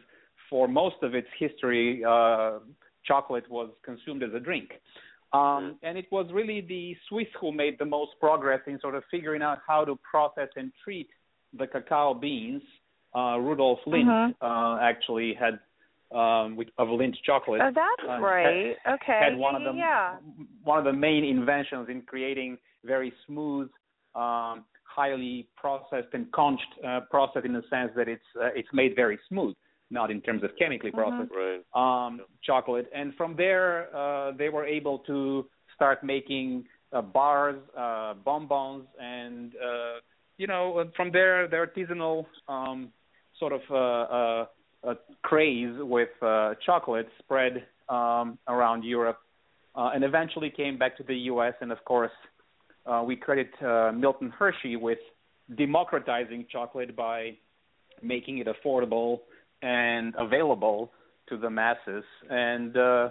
for 0.50 0.68
most 0.68 0.98
of 1.02 1.16
its 1.16 1.28
history, 1.38 2.04
uh, 2.08 2.60
chocolate 3.06 3.50
was 3.50 3.70
consumed 3.84 4.24
as 4.24 4.34
a 4.34 4.40
drink. 4.40 4.72
Um, 5.34 5.78
and 5.82 5.98
it 5.98 6.06
was 6.12 6.28
really 6.32 6.62
the 6.62 6.96
Swiss 7.10 7.28
who 7.42 7.52
made 7.52 7.78
the 7.80 7.86
most 7.86 8.12
progress 8.20 8.62
in 8.68 8.80
sort 8.80 8.94
of 8.96 9.04
figuring 9.10 9.42
out 9.42 9.60
how 9.68 9.84
to 9.84 9.98
process 10.10 10.50
and 10.56 10.72
treat 10.84 11.08
the 11.58 11.66
cacao 11.66 12.14
beans. 12.14 12.62
Uh, 13.16 13.38
Rudolf 13.40 13.80
Lindt 13.86 14.08
Mhm. 14.08 14.36
uh, 14.42 14.80
actually 14.82 15.34
had 15.34 15.60
um, 16.12 16.56
with, 16.56 16.68
of 16.78 16.90
Lindt 16.90 17.16
chocolate 17.24 17.60
Oh, 17.62 17.72
that's 17.72 18.04
uh, 18.08 18.20
great. 18.20 18.78
okay. 18.88 19.20
had 19.20 19.36
one 19.36 19.56
of 19.56 19.64
the 19.64 19.74
yeah. 19.76 20.18
one 20.64 20.78
of 20.78 20.86
the 20.86 20.94
main 20.94 21.24
inventions 21.24 21.90
in 21.90 22.04
creating 22.04 22.60
very 22.86 23.12
smooth, 23.26 23.68
um, 24.14 24.64
highly 24.84 25.48
processed 25.56 26.14
and 26.14 26.32
conched 26.32 26.72
uh, 26.86 27.00
process 27.10 27.42
in 27.46 27.54
the 27.54 27.64
sense 27.68 27.92
that 27.96 28.08
it's 28.08 28.24
uh, 28.40 28.50
it's 28.54 28.70
made 28.74 28.96
very 28.96 29.18
smooth, 29.28 29.56
not 29.94 30.10
in 30.12 30.20
terms 30.22 30.42
of 30.44 30.50
chemically 30.60 30.92
processed 30.92 31.32
Right. 31.44 31.62
um, 31.84 32.22
chocolate. 32.44 32.88
And 33.00 33.14
from 33.20 33.36
there, 33.44 33.96
uh, 33.96 34.32
they 34.40 34.50
were 34.50 34.66
able 34.66 34.98
to 35.12 35.46
start 35.76 36.04
making 36.04 36.66
uh, 36.92 37.02
bars, 37.02 37.60
uh, 37.78 38.14
bonbons, 38.26 38.86
and 39.00 39.54
uh, 39.56 40.00
you 40.38 40.48
know, 40.48 40.64
from 40.98 41.12
there, 41.12 41.48
the 41.48 41.58
artisanal 41.66 42.26
um, 42.48 42.80
sort 43.40 43.54
of 43.54 43.62
uh, 43.70 43.76
uh, 43.76 44.46
uh, 44.90 44.96
craze 45.22 45.76
with 45.96 46.10
uh, 46.22 46.54
chocolate 46.66 47.08
spread 47.20 47.54
um, 47.88 48.38
around 48.48 48.84
Europe, 48.84 49.20
uh, 49.76 49.92
and 49.94 50.04
eventually 50.04 50.50
came 50.50 50.78
back 50.78 50.98
to 50.98 51.04
the 51.04 51.16
U.S. 51.32 51.54
And 51.62 51.72
of 51.72 51.84
course, 51.86 52.12
uh, 52.86 53.04
we 53.06 53.16
credit 53.16 53.52
uh, 53.62 53.92
Milton 53.94 54.30
Hershey 54.40 54.76
with 54.76 55.00
democratizing 55.56 56.46
chocolate 56.52 56.96
by 56.96 57.38
making 58.02 58.40
it 58.40 58.48
affordable 58.48 59.20
and 59.64 60.14
available 60.18 60.92
to 61.30 61.38
the 61.38 61.50
masses. 61.50 62.04
And 62.30 62.76
uh, 62.78 63.10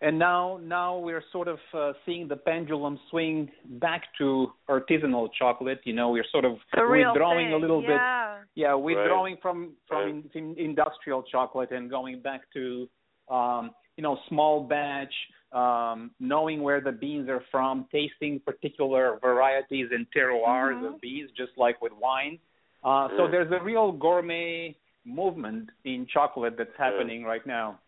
and 0.00 0.18
now 0.18 0.58
now 0.62 0.96
we're 0.98 1.22
sort 1.32 1.48
of 1.48 1.58
uh, 1.74 1.92
seeing 2.06 2.26
the 2.28 2.36
pendulum 2.36 2.98
swing 3.10 3.50
back 3.86 4.02
to 4.18 4.52
artisanal 4.68 5.28
chocolate. 5.38 5.80
You 5.84 5.92
know, 5.92 6.08
we're 6.10 6.30
sort 6.32 6.44
of 6.46 6.54
The 6.74 6.84
real 6.84 7.10
withdrawing 7.12 7.48
thing. 7.48 7.54
a 7.54 7.58
little 7.58 7.82
bit 7.82 7.90
yeah. 7.90 8.38
yeah, 8.54 8.74
withdrawing 8.74 9.36
from 9.42 9.58
from 9.88 9.98
Right. 9.98 10.24
in, 10.34 10.54
in 10.56 10.58
industrial 10.70 11.22
chocolate 11.24 11.70
and 11.72 11.90
going 11.90 12.20
back 12.22 12.42
to 12.54 12.88
um, 13.28 13.72
you 13.96 14.02
know 14.02 14.16
small 14.30 14.62
batch, 14.64 15.12
um, 15.52 16.12
knowing 16.18 16.62
where 16.62 16.80
the 16.80 16.92
beans 16.92 17.28
are 17.28 17.44
from, 17.50 17.86
tasting 17.92 18.40
particular 18.50 19.18
varieties 19.20 19.88
and 19.92 20.06
terroirs 20.16 20.78
Mhm. 20.80 20.94
of 20.94 21.00
beans, 21.00 21.30
just 21.36 21.52
like 21.58 21.76
with 21.82 21.92
wine. 21.92 22.38
Uh, 22.82 23.08
so 23.16 23.22
Mm. 23.26 23.30
there's 23.32 23.52
a 23.52 23.62
real 23.62 23.92
gourmet 23.92 24.74
movement 25.04 25.70
in 25.84 26.06
chocolate 26.12 26.54
that's 26.56 26.70
happening 26.78 27.24
right 27.24 27.46
now. 27.46 27.78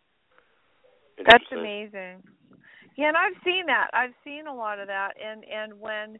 That's 1.18 1.44
amazing. 1.52 2.22
Yeah, 2.96 3.08
and 3.08 3.16
I've 3.16 3.40
seen 3.44 3.66
that. 3.66 3.88
I've 3.92 4.14
seen 4.24 4.46
a 4.46 4.54
lot 4.54 4.78
of 4.78 4.88
that. 4.88 5.10
And 5.22 5.44
and 5.44 5.80
when 5.80 6.18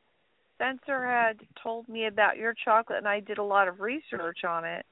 Spencer 0.54 1.04
had 1.04 1.40
told 1.62 1.88
me 1.88 2.06
about 2.06 2.36
your 2.36 2.54
chocolate, 2.64 2.98
and 2.98 3.08
I 3.08 3.20
did 3.20 3.38
a 3.38 3.42
lot 3.42 3.68
of 3.68 3.80
research 3.80 4.44
on 4.46 4.64
it, 4.64 4.86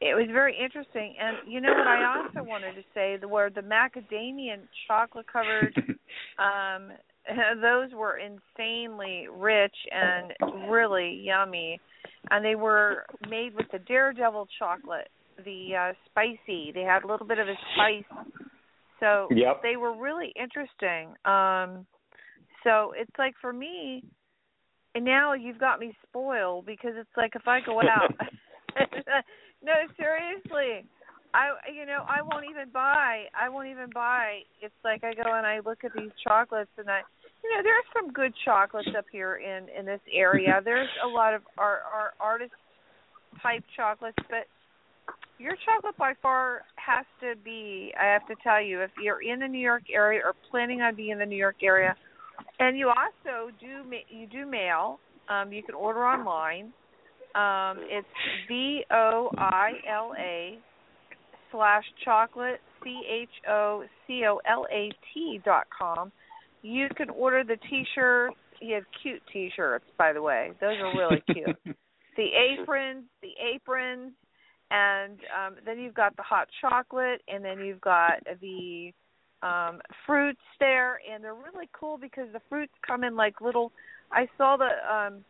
it 0.00 0.14
was 0.14 0.26
very 0.32 0.56
interesting. 0.58 1.14
And 1.20 1.36
you 1.46 1.60
know 1.60 1.72
what? 1.72 1.86
I 1.86 2.22
also 2.24 2.48
wanted 2.48 2.74
to 2.74 2.82
say 2.94 3.16
the 3.20 3.28
where 3.28 3.50
the 3.50 3.60
macadamia 3.60 4.56
chocolate 4.88 5.26
covered, 5.30 5.74
um, 6.38 6.92
those 7.60 7.92
were 7.92 8.18
insanely 8.18 9.26
rich 9.30 9.76
and 9.92 10.32
really 10.68 11.20
yummy. 11.22 11.78
and 12.30 12.44
they 12.44 12.54
were 12.54 13.04
made 13.28 13.54
with 13.54 13.66
the 13.72 13.78
Daredevil 13.78 14.48
chocolate, 14.58 15.08
the 15.44 15.74
uh 15.76 15.92
spicy. 16.06 16.72
They 16.72 16.82
had 16.82 17.04
a 17.04 17.06
little 17.06 17.26
bit 17.26 17.38
of 17.38 17.48
a 17.48 17.54
spice. 17.74 18.26
So 19.00 19.28
Yep. 19.30 19.62
they 19.62 19.76
were 19.76 19.96
really 19.96 20.32
interesting. 20.40 21.14
Um 21.24 21.86
so 22.64 22.92
it's 22.96 23.10
like 23.18 23.34
for 23.40 23.52
me 23.52 24.04
and 24.94 25.04
now 25.04 25.32
you've 25.34 25.58
got 25.58 25.78
me 25.80 25.94
spoiled 26.08 26.66
because 26.66 26.92
it's 26.96 27.16
like 27.16 27.32
if 27.34 27.46
I 27.46 27.60
go 27.64 27.80
out 27.82 28.10
No, 29.62 29.72
seriously. 29.96 30.86
I 31.32 31.52
you 31.72 31.86
know, 31.86 32.02
I 32.08 32.22
won't 32.22 32.46
even 32.50 32.70
buy 32.72 33.24
I 33.38 33.48
won't 33.48 33.68
even 33.68 33.90
buy 33.94 34.40
it's 34.60 34.74
like 34.84 35.04
I 35.04 35.14
go 35.14 35.34
and 35.34 35.46
I 35.46 35.60
look 35.64 35.84
at 35.84 35.92
these 35.94 36.10
chocolates 36.26 36.70
and 36.78 36.90
I 36.90 37.00
you 37.42 37.56
know, 37.56 37.62
there's 37.62 37.84
some 37.94 38.12
good 38.12 38.34
chocolates 38.44 38.90
up 38.96 39.06
here 39.10 39.36
in 39.36 39.68
in 39.78 39.86
this 39.86 40.00
area. 40.12 40.60
There's 40.64 40.88
a 41.04 41.08
lot 41.08 41.34
of 41.34 41.42
our 41.56 41.80
our 41.92 42.12
artist 42.20 42.52
type 43.42 43.62
chocolates, 43.76 44.18
but 44.28 44.46
your 45.40 45.54
chocolate 45.64 45.96
by 45.96 46.12
far 46.22 46.62
has 46.76 47.06
to 47.20 47.34
be 47.42 47.92
I 48.00 48.06
have 48.12 48.26
to 48.28 48.34
tell 48.42 48.62
you 48.62 48.80
if 48.82 48.90
you're 49.02 49.22
in 49.22 49.40
the 49.40 49.48
New 49.48 49.60
York 49.60 49.84
area 49.92 50.20
or 50.24 50.34
planning 50.50 50.80
on 50.82 50.94
being 50.94 51.10
in 51.10 51.18
the 51.18 51.26
New 51.26 51.36
York 51.36 51.56
area 51.62 51.96
and 52.58 52.78
you 52.78 52.88
also 52.88 53.50
do 53.60 53.84
you 54.08 54.26
do 54.26 54.46
mail 54.46 55.00
um 55.28 55.52
you 55.52 55.62
can 55.62 55.74
order 55.74 56.04
online 56.04 56.72
um 57.34 57.78
it's 57.88 58.06
v 58.48 58.84
o 58.90 59.30
i 59.38 59.72
l 59.88 60.12
a 60.18 60.58
slash 61.50 61.84
chocolate 62.04 62.60
c 62.82 63.02
h 63.08 63.28
o 63.48 63.84
c 64.06 64.24
o 64.26 64.40
l 64.46 64.66
a 64.70 64.90
t 65.12 65.40
dot 65.44 65.66
com. 65.76 66.12
You 66.62 66.88
can 66.96 67.10
order 67.10 67.42
the 67.44 67.56
t-shirts. 67.68 68.36
You 68.60 68.74
have 68.74 68.84
cute 69.02 69.22
t-shirts 69.32 69.84
by 69.98 70.12
the 70.12 70.22
way. 70.22 70.52
Those 70.60 70.76
are 70.80 70.96
really 70.96 71.22
cute. 71.32 71.56
The 72.16 72.26
aprons 72.52 73.04
the 73.22 73.32
aprons 73.54 74.12
and 74.70 75.18
um 75.36 75.56
then 75.64 75.78
you've 75.78 75.94
got 75.94 76.16
the 76.16 76.22
hot 76.22 76.48
chocolate 76.60 77.22
and 77.28 77.44
then 77.44 77.58
you've 77.58 77.80
got 77.80 78.14
the 78.40 78.92
um 79.42 79.80
fruits 80.06 80.40
there 80.58 81.00
and 81.12 81.22
they're 81.24 81.34
really 81.34 81.68
cool 81.72 81.98
because 81.98 82.26
the 82.32 82.40
fruits 82.48 82.72
come 82.86 83.04
in 83.04 83.16
like 83.16 83.40
little 83.40 83.72
I 84.12 84.28
saw 84.36 84.56
the 84.56 84.70
um 84.92 85.24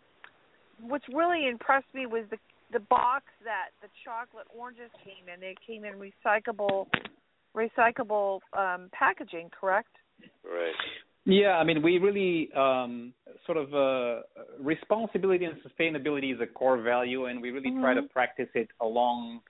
what's 0.81 1.05
really 1.13 1.49
impressed 1.49 1.93
me 1.95 2.07
was 2.07 2.25
the 2.31 2.39
the 2.73 2.81
box 2.81 3.25
that 3.43 3.71
the 3.83 3.89
chocolate 4.05 4.47
oranges 4.57 4.91
came 5.05 5.29
in. 5.33 5.41
They 5.41 5.57
came 5.67 5.85
in 5.85 5.95
recyclable 5.95 6.87
recyclable 7.57 8.41
um 8.53 8.89
packaging, 8.93 9.51
correct? 9.59 9.91
Right. 10.45 10.75
Yeah, 11.31 11.59
I 11.59 11.65
mean, 11.65 11.81
we 11.81 11.99
really 11.99 12.53
um, 12.55 13.13
sort 13.47 13.57
of 13.57 13.73
uh, 13.73 14.23
responsibility 14.59 15.45
and 15.45 15.55
sustainability 15.63 16.35
is 16.35 16.41
a 16.41 16.47
core 16.47 16.83
value, 16.83 17.27
and 17.27 17.41
we 17.41 17.51
really 17.53 17.71
try 17.81 17.95
to 17.95 18.03
Mhm. 18.03 18.11
practice 18.11 18.49
it 18.55 18.69
along 18.81 19.41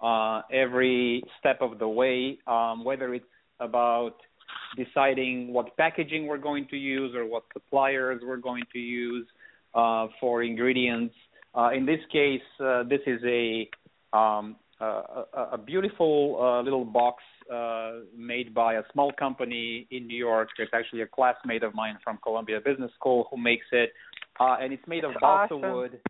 uh, 0.00 0.42
every 0.52 1.22
step 1.40 1.60
of 1.60 1.78
the 1.80 1.88
way. 1.88 2.38
Um, 2.46 2.84
whether 2.84 3.12
it's 3.14 3.34
about 3.58 4.16
deciding 4.76 5.52
what 5.52 5.76
packaging 5.76 6.26
we're 6.28 6.44
going 6.50 6.66
to 6.68 6.76
use 6.76 7.14
or 7.16 7.24
what 7.26 7.42
suppliers 7.52 8.20
we're 8.24 8.36
going 8.50 8.64
to 8.72 8.78
use 8.78 9.26
uh, 9.74 10.06
for 10.20 10.42
ingredients. 10.44 11.14
Uh, 11.56 11.70
in 11.78 11.84
this 11.84 12.00
case, 12.12 12.42
uh, 12.60 12.82
this 12.84 13.00
is 13.06 13.20
a 13.24 13.68
um, 14.16 14.56
a, 14.80 14.84
a- 15.40 15.48
a 15.52 15.58
beautiful 15.58 16.14
uh, 16.40 16.60
little 16.62 16.84
box 16.84 17.16
uh, 17.52 18.00
made 18.16 18.54
by 18.54 18.74
a 18.74 18.82
small 18.92 19.12
company 19.12 19.86
in 19.90 20.06
New 20.06 20.16
York. 20.16 20.48
It's 20.58 20.70
actually 20.74 21.02
a 21.02 21.06
classmate 21.06 21.62
of 21.62 21.74
mine 21.74 21.98
from 22.02 22.18
Columbia 22.22 22.60
Business 22.64 22.90
School 22.94 23.26
who 23.30 23.36
makes 23.36 23.66
it, 23.72 23.92
uh, 24.40 24.56
and 24.60 24.72
it's 24.72 24.86
made 24.86 25.04
of 25.04 25.12
balsa 25.20 25.54
awesome. 25.54 25.72
wood. 25.72 26.00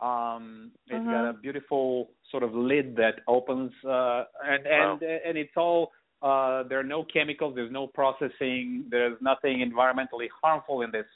Um, 0.00 0.72
it's 0.86 1.04
Mhm. 1.04 1.10
got 1.10 1.28
a 1.28 1.32
beautiful 1.32 2.12
sort 2.30 2.42
of 2.42 2.54
lid 2.54 2.94
that 2.96 3.20
opens, 3.26 3.72
uh, 3.84 4.24
and 4.44 4.66
and 4.66 5.02
and 5.02 5.38
it's 5.38 5.56
all. 5.56 5.92
Uh, 6.20 6.64
there 6.64 6.80
are 6.80 6.90
no 6.96 7.04
chemicals. 7.04 7.54
There's 7.54 7.70
no 7.70 7.86
processing. 7.86 8.84
There's 8.88 9.20
nothing 9.20 9.58
environmentally 9.58 10.28
harmful 10.42 10.82
in 10.82 10.90
this 10.90 11.06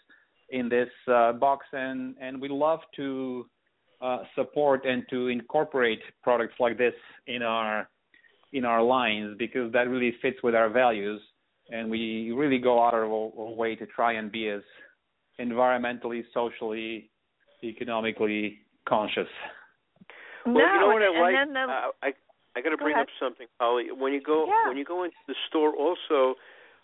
in 0.51 0.69
this 0.69 0.91
uh, 1.09 1.33
box, 1.33 1.67
and 1.73 2.17
and 2.21 2.41
we 2.41 2.49
love 2.49 2.81
to 2.97 3.49
uh, 4.01 4.25
support 4.35 4.85
and 4.85 5.09
to 5.11 5.29
incorporate 5.29 6.03
products 6.23 6.55
like 6.59 6.77
this 6.77 6.95
in 7.27 7.43
our 7.43 7.89
in 8.53 8.65
our 8.65 8.83
lines 8.83 9.37
because 9.39 9.73
that 9.73 9.89
really 9.89 10.15
fits 10.23 10.37
with 10.43 10.55
our 10.55 10.69
values, 10.69 11.21
and 11.71 11.91
we 11.91 12.31
really 12.33 12.59
go 12.59 12.83
out 12.85 12.95
of 12.95 13.11
our 13.11 13.31
our 13.39 13.55
way 13.55 13.75
to 13.77 13.87
try 13.87 14.13
and 14.15 14.31
be 14.31 14.49
as 14.49 14.63
environmentally, 15.41 16.23
socially, 16.35 17.11
economically 17.65 18.59
conscious. 18.89 19.29
Well, 20.45 20.55
no, 20.55 20.61
you 20.61 20.81
know 20.81 20.87
what 20.89 21.03
and, 21.03 21.17
I 21.17 21.21
like? 21.21 21.35
then 21.35 21.53
the 21.55 21.61
uh, 21.61 21.91
I 22.03 22.13
I 22.55 22.61
got 22.61 22.71
to 22.71 22.77
Go 22.77 22.85
bring 22.85 22.95
ahead. 22.95 23.07
up 23.09 23.15
something, 23.21 23.47
Holly. 23.61 23.87
When 23.97 24.13
you 24.13 24.21
go 24.21 24.47
Yeah. 24.47 24.69
when 24.69 24.77
you 24.77 24.85
go 24.85 25.05
into 25.05 25.17
the 25.27 25.35
store, 25.49 25.75
also, 25.75 26.37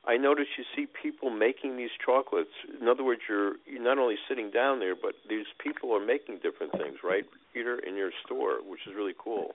I 0.06 0.16
notice 0.16 0.46
you 0.56 0.64
see 0.74 0.86
people 0.86 1.28
making 1.30 1.76
these 1.76 1.90
chocolates. 2.04 2.54
In 2.80 2.88
other 2.88 3.04
words, 3.04 3.22
you're 3.28 3.56
you're 3.66 3.82
not 3.82 3.98
only 3.98 4.16
sitting 4.28 4.50
down 4.50 4.78
there, 4.78 4.94
but 4.94 5.14
these 5.28 5.46
people 5.58 5.94
are 5.94 6.04
making 6.04 6.38
different 6.42 6.72
things, 6.72 6.98
right, 7.04 7.24
Peter, 7.52 7.78
in 7.78 7.96
your 7.96 8.10
store, 8.24 8.58
which 8.66 8.80
is 8.86 8.94
really 8.96 9.14
cool. 9.18 9.54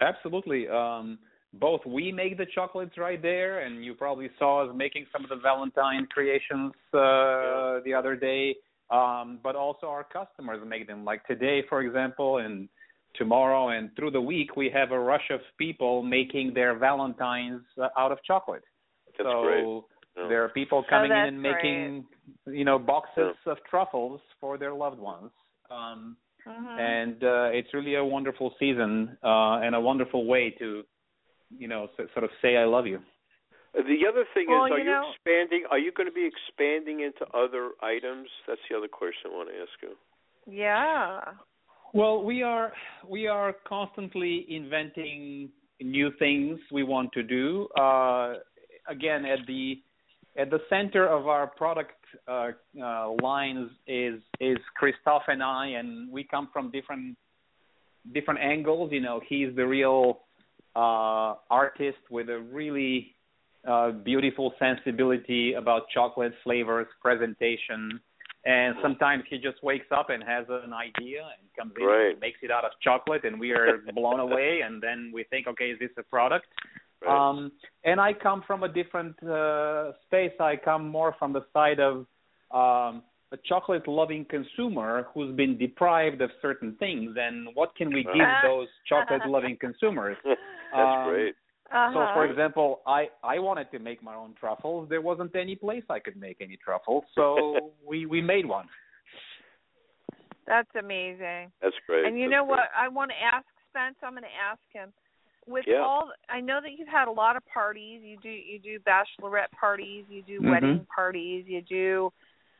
Absolutely. 0.00 0.68
Um, 0.68 1.18
both 1.54 1.80
we 1.86 2.12
make 2.12 2.36
the 2.36 2.46
chocolates 2.54 2.98
right 2.98 3.20
there, 3.20 3.60
and 3.60 3.84
you 3.84 3.94
probably 3.94 4.30
saw 4.38 4.68
us 4.68 4.74
making 4.76 5.06
some 5.12 5.24
of 5.24 5.30
the 5.30 5.36
Valentine 5.36 6.06
creations 6.10 6.72
uh, 6.92 7.80
the 7.84 7.94
other 7.96 8.16
day. 8.16 8.56
Um, 8.90 9.38
but 9.42 9.54
also 9.54 9.86
our 9.88 10.02
customers 10.04 10.60
make 10.66 10.86
them. 10.86 11.04
Like 11.04 11.26
today, 11.26 11.62
for 11.68 11.82
example, 11.82 12.38
and 12.38 12.70
tomorrow, 13.16 13.68
and 13.68 13.94
through 13.96 14.12
the 14.12 14.20
week, 14.20 14.56
we 14.56 14.70
have 14.70 14.92
a 14.92 14.98
rush 14.98 15.28
of 15.30 15.40
people 15.58 16.02
making 16.02 16.54
their 16.54 16.74
Valentines 16.78 17.60
uh, 17.78 17.88
out 17.98 18.12
of 18.12 18.18
chocolate. 18.24 18.62
That's 19.18 19.28
so 19.28 19.42
great. 19.42 20.22
Yeah. 20.22 20.28
there 20.28 20.44
are 20.44 20.48
people 20.48 20.84
coming 20.88 21.10
in 21.10 21.16
that's 21.16 21.28
and 21.28 21.42
making, 21.42 22.06
you 22.46 22.64
know, 22.64 22.78
boxes 22.78 23.36
of 23.46 23.58
truffles 23.68 24.20
for 24.40 24.56
their 24.58 24.72
loved 24.72 24.98
ones. 24.98 25.30
Um, 25.70 26.16
Mhm. 26.46 26.78
and 26.78 27.24
uh, 27.24 27.50
it's 27.52 27.74
really 27.74 27.96
a 27.96 28.04
wonderful 28.04 28.54
season 28.58 29.18
uh, 29.22 29.56
and 29.62 29.74
a 29.74 29.80
wonderful 29.80 30.24
way 30.24 30.50
to, 30.58 30.82
you 31.56 31.68
know, 31.68 31.88
sort 31.96 32.24
of 32.24 32.30
say 32.42 32.56
I 32.56 32.64
love 32.64 32.86
you. 32.86 33.00
Uh, 33.76 33.82
The 33.82 34.06
other 34.08 34.24
thing 34.34 34.46
Well, 34.48 34.66
is, 34.66 34.72
are 34.72 34.78
you 34.78 34.90
you, 34.90 35.02
expanding? 35.10 35.64
Are 35.70 35.78
you 35.78 35.92
going 35.92 36.08
to 36.08 36.12
be 36.12 36.28
expanding 36.28 37.00
into 37.00 37.26
other 37.34 37.70
items? 37.82 38.28
That's 38.46 38.60
the 38.70 38.76
other 38.76 38.88
question 38.88 39.30
I 39.32 39.36
want 39.36 39.48
to 39.50 39.60
ask 39.60 39.82
you. 39.82 39.96
Yeah. 40.50 41.20
Well, 41.94 42.22
we 42.22 42.42
are 42.42 42.72
we 43.08 43.26
are 43.26 43.54
constantly 43.66 44.46
inventing 44.48 45.50
new 45.80 46.10
things 46.18 46.58
we 46.72 46.82
want 46.82 47.12
to 47.12 47.22
do. 47.22 47.68
Uh, 47.78 48.34
again, 48.88 49.24
at 49.24 49.40
the 49.46 49.80
at 50.36 50.50
the 50.50 50.60
center 50.68 51.06
of 51.06 51.26
our 51.26 51.46
product 51.46 51.92
uh, 52.26 52.50
uh, 52.82 53.10
lines 53.22 53.70
is 53.86 54.20
is 54.40 54.58
Christophe 54.76 55.28
and 55.28 55.42
I, 55.42 55.68
and 55.78 56.12
we 56.12 56.24
come 56.24 56.48
from 56.52 56.70
different 56.70 57.16
different 58.12 58.40
angles. 58.40 58.90
You 58.92 59.00
know, 59.00 59.20
he's 59.26 59.54
the 59.56 59.66
real 59.66 60.20
uh, 60.76 61.34
artist 61.50 61.98
with 62.10 62.28
a 62.28 62.38
really 62.38 63.14
uh, 63.66 63.90
beautiful 63.90 64.54
sensibility 64.58 65.54
about 65.54 65.82
chocolate 65.92 66.32
flavors, 66.44 66.86
presentation, 67.02 68.00
and 68.44 68.76
sometimes 68.80 69.24
he 69.28 69.36
just 69.38 69.62
wakes 69.62 69.86
up 69.90 70.10
and 70.10 70.22
has 70.22 70.46
an 70.48 70.72
idea 70.72 71.22
and 71.22 71.48
comes 71.58 71.72
in 71.78 71.84
Right. 71.84 72.10
and 72.12 72.20
makes 72.20 72.38
it 72.42 72.50
out 72.50 72.64
of 72.64 72.70
chocolate, 72.82 73.24
and 73.24 73.38
we 73.38 73.50
are 73.52 73.78
blown 73.94 74.20
away. 74.20 74.60
And 74.64 74.80
then 74.80 75.10
we 75.12 75.24
think, 75.24 75.46
okay, 75.48 75.70
is 75.70 75.78
this 75.78 75.90
a 75.98 76.02
product? 76.04 76.46
Right. 77.02 77.30
Um, 77.30 77.52
and 77.84 78.00
I 78.00 78.12
come 78.12 78.42
from 78.46 78.62
a 78.62 78.68
different 78.68 79.20
uh, 79.22 79.92
space. 80.06 80.32
I 80.40 80.56
come 80.56 80.88
more 80.88 81.14
from 81.18 81.32
the 81.32 81.44
side 81.52 81.80
of 81.80 82.06
um, 82.52 83.02
a 83.32 83.36
chocolate 83.48 83.86
loving 83.86 84.24
consumer 84.24 85.06
who's 85.12 85.34
been 85.36 85.58
deprived 85.58 86.20
of 86.22 86.30
certain 86.40 86.74
things. 86.78 87.14
And 87.20 87.48
what 87.54 87.74
can 87.76 87.92
we 87.92 88.02
give 88.04 88.28
those 88.42 88.68
chocolate 88.88 89.26
loving 89.26 89.56
consumers? 89.60 90.16
That's 90.24 90.36
Um, 90.72 91.04
great. 91.08 91.34
Uh-huh. 91.70 91.92
So, 91.92 92.12
for 92.14 92.24
example, 92.24 92.80
I 92.86 93.10
I 93.22 93.38
wanted 93.38 93.70
to 93.72 93.78
make 93.78 94.02
my 94.02 94.14
own 94.14 94.32
truffles. 94.40 94.88
There 94.88 95.02
wasn't 95.02 95.36
any 95.36 95.54
place 95.54 95.84
I 95.90 95.98
could 95.98 96.16
make 96.16 96.38
any 96.40 96.56
truffles, 96.56 97.04
so 97.14 97.72
we 97.86 98.06
we 98.06 98.22
made 98.22 98.46
one. 98.46 98.66
That's 100.46 100.70
amazing. 100.78 101.52
That's 101.60 101.76
great. 101.86 102.06
And 102.06 102.18
you 102.18 102.24
That's 102.24 102.32
know 102.40 102.44
great. 102.46 102.56
what? 102.56 102.68
I 102.76 102.88
want 102.88 103.10
to 103.10 103.16
ask 103.22 103.44
Spence. 103.68 103.96
I'm 104.02 104.12
going 104.12 104.22
to 104.22 104.28
ask 104.50 104.60
him. 104.72 104.92
With 105.46 105.64
Yeah. 105.66 105.80
all, 105.80 106.10
I 106.28 106.40
know 106.40 106.60
that 106.62 106.72
you've 106.76 106.88
had 106.88 107.08
a 107.08 107.10
lot 107.10 107.36
of 107.36 107.44
parties. 107.46 108.00
You 108.02 108.16
do 108.22 108.30
you 108.30 108.58
do 108.58 108.78
bachelorette 108.80 109.50
parties. 109.58 110.04
You 110.08 110.22
do 110.22 110.40
Mhm. 110.40 110.50
wedding 110.50 110.86
parties. 110.94 111.44
You 111.46 111.60
do, 111.62 112.12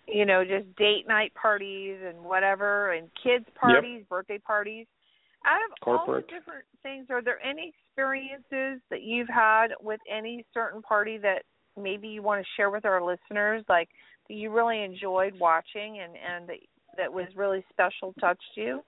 you 0.08 0.24
know, 0.24 0.44
just 0.44 0.74
date 0.76 1.06
night 1.06 1.32
parties 1.34 1.98
and 2.06 2.18
whatever, 2.22 2.92
and 2.92 3.08
kids 3.22 3.44
parties, 3.54 4.04
birthday 4.08 4.38
parties. 4.38 4.86
Out 5.46 5.60
of 5.64 5.70
all 5.86 6.04
Corporate. 6.04 6.26
the 6.26 6.34
different 6.34 6.64
things, 6.82 7.06
are 7.10 7.22
there 7.22 7.38
any 7.44 7.72
experiences 7.72 8.82
that 8.90 9.02
you've 9.02 9.28
had 9.28 9.68
with 9.80 10.00
any 10.10 10.44
certain 10.52 10.82
party 10.82 11.16
that 11.18 11.42
maybe 11.80 12.08
you 12.08 12.22
want 12.22 12.42
to 12.42 12.48
share 12.56 12.70
with 12.70 12.84
our 12.84 13.00
listeners, 13.02 13.64
like 13.68 13.88
that 14.28 14.34
you 14.34 14.50
really 14.52 14.82
enjoyed 14.82 15.34
watching 15.38 16.00
and 16.02 16.14
and 16.16 16.48
that 16.48 16.56
that 16.96 17.12
was 17.12 17.26
really 17.36 17.64
special, 17.70 18.12
touched 18.20 18.42
you? 18.56 18.82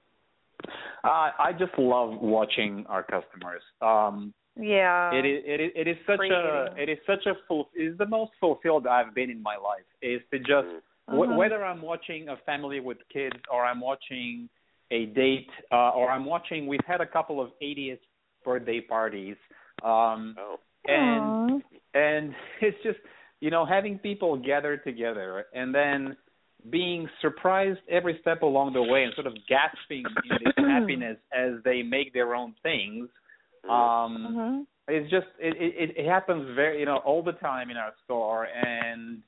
Uh, 1.04 1.30
I 1.38 1.52
just 1.58 1.72
love 1.78 2.18
watching 2.20 2.84
our 2.88 3.02
customers. 3.04 3.62
Um, 3.80 4.34
Yeah. 4.58 5.12
it 5.14 5.24
is 5.24 5.42
it 5.46 5.60
is 5.60 5.70
it 5.76 5.88
is 5.88 5.96
such 6.06 6.16
a 6.16 6.18
Creating. 6.18 6.78
it 6.78 6.88
is 6.90 6.98
such 7.06 7.26
a 7.26 7.34
full 7.46 7.70
it 7.74 7.82
is 7.92 7.98
the 7.98 8.06
most 8.06 8.32
fulfilled 8.40 8.86
I've 8.88 9.14
been 9.14 9.30
in 9.30 9.40
my 9.40 9.56
life. 9.56 9.86
Is 10.02 10.20
to 10.32 10.38
just 10.40 10.68
Wh- 11.10 11.28
Mhm. 11.28 11.36
whether 11.36 11.64
I'm 11.64 11.82
watching 11.82 12.28
a 12.28 12.36
family 12.38 12.80
with 12.80 12.98
kids 13.08 13.36
or 13.50 13.64
I'm 13.64 13.80
watching 13.80 14.48
a 14.90 15.06
date 15.06 15.50
uh, 15.70 15.90
or 15.90 16.10
I'm 16.10 16.24
watching 16.24 16.66
we've 16.66 16.84
had 16.86 17.00
a 17.00 17.06
couple 17.06 17.40
of 17.40 17.50
80th 17.60 18.00
birthday 18.44 18.80
parties. 18.80 19.36
Um, 19.82 20.36
Oh. 20.38 20.58
and 20.88 21.32
Aw. 21.32 21.60
and 21.94 22.34
it's 22.60 22.82
just 22.82 22.98
you 23.40 23.50
know 23.50 23.64
having 23.66 23.98
people 23.98 24.36
gather 24.36 24.76
together 24.76 25.46
and 25.54 25.74
then 25.74 26.16
being 26.70 27.08
surprised 27.20 27.80
every 27.88 28.18
step 28.20 28.42
along 28.42 28.72
the 28.74 28.82
way 28.82 29.04
and 29.04 29.14
sort 29.14 29.26
of 29.26 29.34
gasping 29.48 30.04
in 30.24 30.38
this 30.44 30.54
happiness 30.74 31.18
as 31.32 31.52
they 31.64 31.82
make 31.82 32.12
their 32.12 32.34
own 32.34 32.54
things 32.62 33.08
Mm. 33.66 33.70
um 33.70 34.12
Mhm. 34.26 34.66
it's 34.88 35.10
just 35.10 35.26
it, 35.38 35.54
it 35.60 35.90
it 36.02 36.06
happens 36.06 36.44
very 36.56 36.80
you 36.80 36.86
know 36.86 36.96
all 37.08 37.22
the 37.22 37.32
time 37.34 37.70
in 37.70 37.76
our 37.76 37.92
store 38.04 38.44
and 38.46 39.22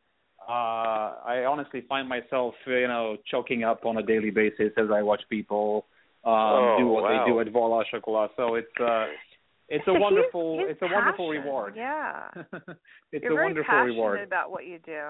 uh 0.48 1.14
i 1.24 1.44
honestly 1.48 1.82
find 1.88 2.08
myself 2.08 2.54
you 2.66 2.88
know 2.88 3.16
choking 3.30 3.62
up 3.64 3.84
on 3.84 3.98
a 3.98 4.02
daily 4.02 4.30
basis 4.30 4.72
as 4.76 4.90
i 4.92 5.02
watch 5.02 5.22
people 5.28 5.86
um 6.24 6.32
Oh, 6.34 6.76
do 6.78 6.86
what 6.88 7.02
wow. 7.02 7.24
they 7.26 7.30
do 7.32 7.40
at 7.40 7.48
Voila 7.52 7.82
Chocolat 7.90 8.30
so 8.36 8.54
it's 8.54 8.68
uh 8.80 9.06
it's 9.68 9.84
a 9.88 9.92
wonderful 9.94 10.56
he's- 10.58 10.68
he's 10.68 10.72
it's 10.76 10.82
a 10.82 10.94
wonderful 10.94 11.28
passionate. 11.28 11.44
reward 11.44 11.74
Yeah. 11.76 12.28
it's 13.12 13.22
You're 13.24 13.32
a 13.32 13.34
very 13.34 13.46
wonderful 13.46 13.64
passionate 13.66 13.84
reward 13.94 14.20
about 14.22 14.50
what 14.50 14.66
you 14.66 14.78
do. 14.84 15.00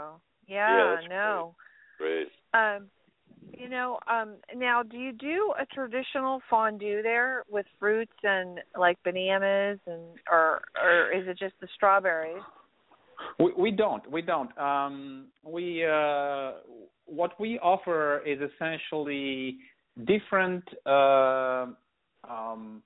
Yeah, 0.47 1.01
Yeah, 1.01 1.09
no. 1.09 1.55
Great. 1.99 2.28
Um 2.55 2.89
you 3.59 3.68
know, 3.68 3.99
um 4.11 4.37
now 4.57 4.83
do 4.83 4.97
you 4.97 5.12
do 5.12 5.53
a 5.61 5.66
traditional 5.66 6.41
fondue 6.49 7.03
there 7.03 7.45
with 7.51 7.66
fruits 7.78 8.12
and 8.22 8.61
like 8.78 8.97
bananas 9.03 9.78
and 9.87 10.03
or 10.30 10.62
or 10.83 11.12
is 11.12 11.26
it 11.28 11.39
just 11.39 11.55
the 11.61 11.68
strawberries? 11.74 12.43
We 13.39 13.53
we 13.57 13.71
don't. 13.71 14.09
We 14.11 14.23
don't. 14.23 14.57
Um, 14.59 15.27
we 15.45 15.85
uh, 15.85 16.53
what 17.07 17.39
we 17.39 17.59
offer 17.59 18.23
is 18.27 18.39
essentially 18.41 19.59
different, 20.07 20.65
uh, 20.87 21.67
um, 22.29 22.83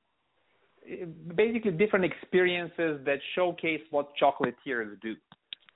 basically 1.34 1.72
different 1.72 2.04
experiences 2.04 3.00
that 3.04 3.18
showcase 3.34 3.82
what 3.90 4.10
chocolatiers 4.20 5.00
do. 5.00 5.14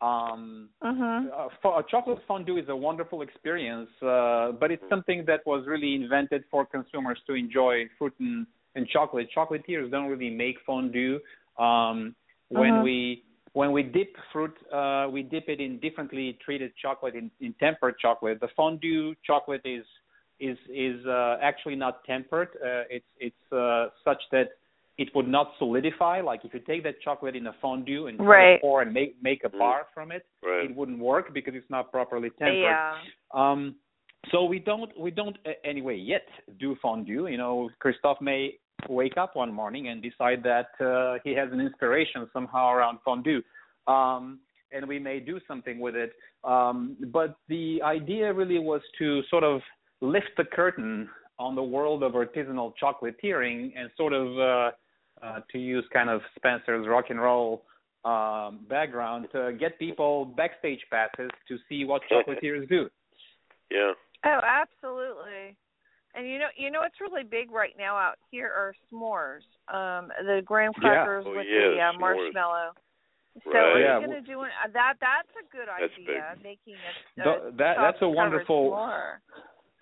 Um, 0.01 0.70
Mhm. 0.82 1.30
uh, 1.30 1.48
fo- 1.62 1.78
a 1.78 1.82
chocolate 1.82 2.22
fondue 2.26 2.57
is 2.57 2.68
a 2.68 2.76
wonderful 2.76 3.20
experience, 3.20 3.90
uh, 4.03 4.53
but 4.53 4.70
it's 4.70 4.88
something 4.88 5.24
that 5.26 5.44
was 5.44 5.66
really 5.66 5.94
invented 5.94 6.44
for 6.51 6.64
consumers 6.64 7.20
to 7.26 7.34
enjoy 7.34 7.86
fruit 7.98 8.14
and, 8.18 8.46
and 8.76 8.88
chocolate. 8.88 9.28
Chocolatiers 9.36 9.90
don't 9.90 10.09
really 10.09 10.30
make 10.30 10.57
fondue. 10.64 11.20
Um, 11.59 12.16
when 12.48 12.74
Uh-huh. 12.76 12.82
we 12.82 13.24
when 13.53 13.72
we 13.72 13.82
dip 13.82 14.14
fruit, 14.32 14.55
uh, 14.72 15.09
we 15.11 15.22
dip 15.22 15.48
it 15.48 15.61
in 15.61 15.78
differently 15.80 16.38
treated 16.44 16.72
chocolate, 16.80 17.14
in, 17.14 17.30
in 17.40 17.53
tempered 17.55 17.98
chocolate. 17.98 18.40
The 18.40 18.48
fondue 18.57 19.14
chocolate 19.24 19.62
is 19.64 19.84
is 20.38 20.57
is 20.72 21.05
uh, 21.07 21.36
actually 21.42 21.76
not 21.76 22.05
tempered. 22.05 22.48
Uh, 22.64 22.84
it's 22.88 23.05
it's 23.18 23.53
uh, 23.53 23.88
such 24.05 24.22
that 24.32 24.51
it 24.98 25.09
would 25.14 25.28
not 25.28 25.53
solidify. 25.59 26.20
Like 26.20 26.44
if 26.44 26.55
you 26.55 26.61
take 26.61 26.82
that 26.84 27.01
chocolate 27.03 27.34
in 27.36 27.46
a 27.46 27.55
fondue 27.61 28.07
and 28.07 28.18
Right. 28.20 28.61
pour 28.61 28.82
and 28.82 28.92
make 28.92 29.16
make 29.22 29.44
a 29.44 29.48
Mm. 29.48 29.59
bar 29.59 29.86
from 29.94 30.12
it, 30.12 30.24
Right. 30.42 30.64
it 30.70 30.76
wouldn't 30.76 30.98
work 30.98 31.32
because 31.34 31.55
it's 31.55 31.70
not 31.70 31.90
properly 31.90 32.30
tempered. 32.30 32.57
Yeah. 32.62 32.98
Um, 33.32 33.76
so 34.30 34.44
we 34.44 34.59
don't 34.59 34.96
we 34.98 35.11
don't 35.11 35.36
uh, 35.46 35.53
anyway 35.64 35.96
yet 35.96 36.26
do 36.59 36.76
fondue. 36.76 37.26
You 37.26 37.38
know, 37.38 37.70
Christophe 37.78 38.20
may 38.20 38.59
wake 38.88 39.16
up 39.16 39.36
one 39.36 39.52
morning 39.52 39.88
and 39.88 40.02
decide 40.02 40.42
that 40.42 40.68
uh, 40.84 41.18
he 41.24 41.34
has 41.34 41.48
an 41.52 41.60
inspiration 41.60 42.28
somehow 42.32 42.72
around 42.72 42.98
fondue, 43.04 43.42
um, 43.86 44.40
and 44.72 44.86
we 44.86 44.98
may 44.98 45.20
do 45.20 45.40
something 45.46 45.78
with 45.80 45.94
it. 45.94 46.12
Um, 46.44 46.96
but 47.12 47.36
the 47.48 47.80
idea 47.82 48.32
really 48.32 48.58
was 48.58 48.80
to 48.98 49.22
sort 49.30 49.44
of 49.44 49.60
lift 50.00 50.30
the 50.36 50.44
curtain 50.44 51.08
on 51.38 51.54
the 51.54 51.62
world 51.62 52.02
of 52.02 52.12
artisanal 52.12 52.72
chocolatiering 52.82 53.72
and 53.76 53.90
sort 53.96 54.12
of 54.12 54.38
uh, 54.38 54.70
uh, 55.22 55.40
to 55.50 55.58
use 55.58 55.84
kind 55.92 56.08
of 56.08 56.20
Spencer's 56.36 56.86
rock 56.86 57.06
and 57.10 57.20
roll 57.20 57.64
um, 58.04 58.60
background 58.68 59.28
to 59.32 59.52
get 59.58 59.78
people 59.78 60.24
backstage 60.36 60.80
passes 60.90 61.30
to 61.48 61.56
see 61.68 61.84
what 61.84 62.02
chocolatiers 62.10 62.68
do. 62.68 62.88
Yeah. 63.70 63.92
Oh, 64.24 64.40
absolutely. 64.42 65.56
And 66.14 66.28
you 66.28 66.38
know, 66.38 66.48
you 66.56 66.70
know, 66.70 66.82
it's 66.82 67.00
really 67.00 67.22
big 67.24 67.50
right 67.52 67.74
now 67.78 67.96
out 67.96 68.16
here 68.30 68.46
are 68.48 68.74
s'mores. 68.92 69.42
Um, 69.72 70.08
the 70.26 70.42
graham 70.44 70.72
Yeah. 70.76 70.80
crackers 71.04 71.24
Oh, 71.26 71.36
with 71.36 71.46
yeah, 71.48 71.68
the 71.70 71.80
uh, 71.80 71.92
marshmallow. 71.98 72.72
So 73.44 73.50
Right. 73.52 73.56
are 73.62 73.78
you 73.78 73.84
Yeah, 73.84 73.98
going 74.00 74.11
to 74.11 74.20
do 74.20 74.40
an, 74.42 74.50
uh, 74.64 74.68
that? 74.72 74.94
That's 75.00 75.28
a 75.38 75.56
good 75.56 75.68
That's 75.68 75.92
idea. 75.94 76.32
big. 76.36 76.42
Making 76.42 76.74
a, 76.74 77.20
a 77.20 77.24
Th- 77.24 77.54
that- 77.58 77.76
that's 77.76 78.02
a 78.02 78.08
wonderful- 78.08 78.72
s'more. 78.72 79.18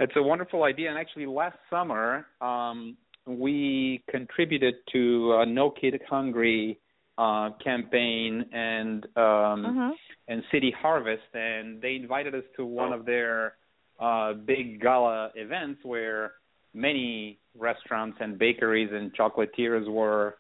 It's 0.01 0.15
a 0.17 0.23
wonderful 0.23 0.63
idea, 0.65 0.91
and 0.91 0.99
actually, 0.99 1.27
last 1.27 1.57
summer 1.71 2.27
um, 2.41 2.97
we 3.27 4.05
contributed 4.09 4.75
to 4.93 5.35
a 5.41 5.47
No 5.47 5.71
Kid 5.71 6.01
Hungry 6.09 6.79
uh, 7.17 7.51
campaign 7.65 8.49
and 8.53 9.05
um, 9.17 9.65
Mhm. 9.67 9.97
and 10.29 10.45
City 10.53 10.71
Harvest, 10.71 11.35
and 11.35 11.81
they 11.83 11.97
invited 11.97 12.35
us 12.35 12.45
to 12.57 12.65
one 12.65 12.93
Oh. 12.93 12.97
of 12.97 13.07
their 13.07 13.57
uh, 13.99 14.33
big 14.35 14.81
gala 14.81 15.31
events 15.35 15.81
where 15.85 16.33
many 16.75 17.39
restaurants 17.59 18.19
and 18.21 18.39
bakeries 18.39 18.91
and 18.93 19.15
chocolatiers 19.17 19.89
were 19.91 20.37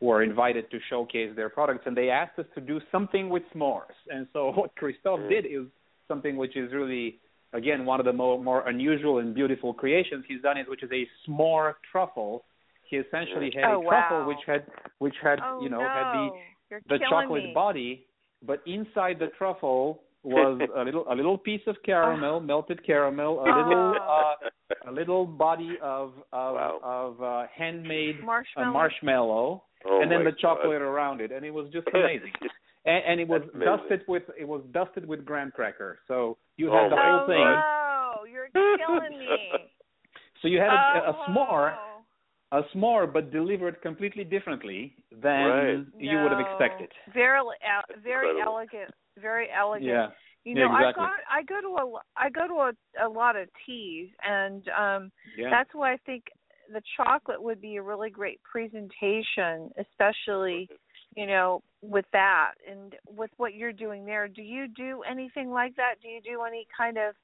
were 0.00 0.24
invited 0.24 0.68
to 0.72 0.78
showcase 0.90 1.30
their 1.36 1.48
products, 1.48 1.84
and 1.86 1.96
they 1.96 2.08
asked 2.10 2.36
us 2.36 2.46
to 2.56 2.60
do 2.60 2.80
something 2.90 3.28
with 3.28 3.44
s'mores. 3.54 3.94
And 4.10 4.26
so 4.32 4.50
what 4.56 4.74
Christophe 4.76 5.20
Mm. 5.20 5.28
did 5.30 5.46
is 5.46 5.66
something 6.08 6.36
which 6.36 6.56
is 6.56 6.72
really 6.72 7.18
again 7.52 7.84
one 7.84 8.00
of 8.00 8.06
the 8.06 8.12
more 8.12 8.42
more 8.42 8.66
unusual 8.68 9.18
and 9.18 9.34
beautiful 9.34 9.72
creations 9.74 10.24
he's 10.26 10.42
done 10.42 10.58
is 10.58 10.66
which 10.68 10.82
is 10.82 10.90
a 10.92 11.06
s'more 11.28 11.74
truffle. 11.90 12.44
He 12.88 12.96
essentially 12.96 13.50
had 13.54 13.64
Oh, 13.64 13.80
a 13.80 13.84
truffle 13.88 14.18
wow. 14.20 14.28
which 14.28 14.42
had 14.46 14.66
which 14.98 15.14
had 15.22 15.38
Oh 15.42 15.60
you 15.62 15.68
know 15.68 15.80
no! 15.80 15.88
had 15.88 16.06
the 16.18 16.28
You're 16.70 16.80
the 16.88 16.98
chocolate 17.08 17.44
me. 17.44 17.52
body, 17.54 18.06
but 18.44 18.60
inside 18.66 19.18
the 19.18 19.28
truffle 19.38 20.02
was 20.22 20.60
a 20.76 20.82
little 20.84 21.04
a 21.10 21.14
little 21.14 21.38
piece 21.38 21.62
of 21.66 21.76
caramel, 21.84 22.40
melted 22.40 22.84
caramel, 22.86 23.40
a 23.40 23.42
little 23.42 23.94
Oh. 24.00 24.34
uh, 24.86 24.90
a 24.90 24.92
little 24.92 25.26
body 25.26 25.76
of 25.82 26.12
of 26.32 26.54
Wow. 26.54 26.80
of 26.82 27.22
uh, 27.22 27.46
handmade 27.54 28.16
uh, 28.22 28.24
Marshmallow. 28.24 28.72
marshmallow, 28.72 29.64
Oh 29.84 30.00
and 30.00 30.10
then 30.10 30.24
my 30.24 30.30
the 30.30 30.36
chocolate 30.40 30.80
around 30.82 31.20
it, 31.20 31.32
and 31.32 31.44
it 31.44 31.50
was 31.52 31.68
just 31.72 31.86
amazing. 31.94 32.32
and, 32.84 33.04
and 33.06 33.20
it 33.20 33.28
was 33.28 33.42
That's 33.42 33.54
amazing. 33.54 33.76
dusted 33.78 34.00
with 34.08 34.22
it 34.38 34.46
was 34.48 34.62
dusted 34.72 35.06
with 35.06 35.24
graham 35.24 35.50
cracker. 35.50 35.98
So 36.08 36.38
you 36.56 36.70
Oh 36.70 36.74
had 36.82 36.92
the 36.92 36.96
whole 36.96 37.20
oh 37.22 37.26
thing. 37.26 37.44
no! 37.44 38.24
You're 38.32 38.48
killing 38.78 39.18
me. 39.18 39.28
So 40.42 40.48
you 40.48 40.58
had 40.58 40.70
a, 40.70 41.10
a 41.10 41.12
oh, 41.16 41.30
s'more, 41.30 41.74
a 42.50 42.62
s'more, 42.74 43.06
but 43.12 43.30
delivered 43.30 43.80
completely 43.80 44.24
differently 44.24 44.96
than 45.12 45.46
Right. 45.46 45.86
you 45.98 46.18
would 46.20 46.32
have 46.32 46.40
expected. 46.40 46.88
Very, 47.14 47.38
el- 47.38 48.00
very 48.02 48.30
Incredible. 48.30 48.58
elegant. 48.58 48.90
Very 49.20 49.48
elegant. 49.50 49.88
Yeah. 49.88 50.08
You 50.44 50.56
Yeah, 50.56 50.66
know, 50.66 50.76
exactly. 50.76 51.04
I 51.04 51.06
got 51.06 51.20
I 51.30 51.42
go 51.42 51.60
to 51.60 51.82
a 51.82 52.00
I 52.16 52.30
go 52.30 52.48
to 52.48 52.54
a, 52.54 53.06
a 53.06 53.08
lot 53.08 53.36
of 53.36 53.48
teas, 53.64 54.08
and 54.22 54.66
um 54.68 55.12
Yeah. 55.36 55.50
that's 55.50 55.70
why 55.72 55.92
I 55.92 55.96
think 55.98 56.24
the 56.72 56.82
chocolate 56.96 57.42
would 57.42 57.60
be 57.60 57.76
a 57.76 57.82
really 57.82 58.10
great 58.10 58.40
presentation, 58.42 59.70
especially 59.78 60.68
you 61.14 61.26
know 61.26 61.62
with 61.82 62.06
that 62.12 62.52
and 62.68 62.94
with 63.08 63.30
what 63.36 63.54
you're 63.54 63.72
doing 63.72 64.04
there. 64.04 64.26
Do 64.28 64.42
you 64.42 64.66
do 64.68 65.02
anything 65.08 65.50
like 65.50 65.76
that? 65.76 65.96
Do 66.02 66.08
you 66.08 66.20
do 66.22 66.42
any 66.42 66.66
kind 66.76 66.96
of 66.98 67.14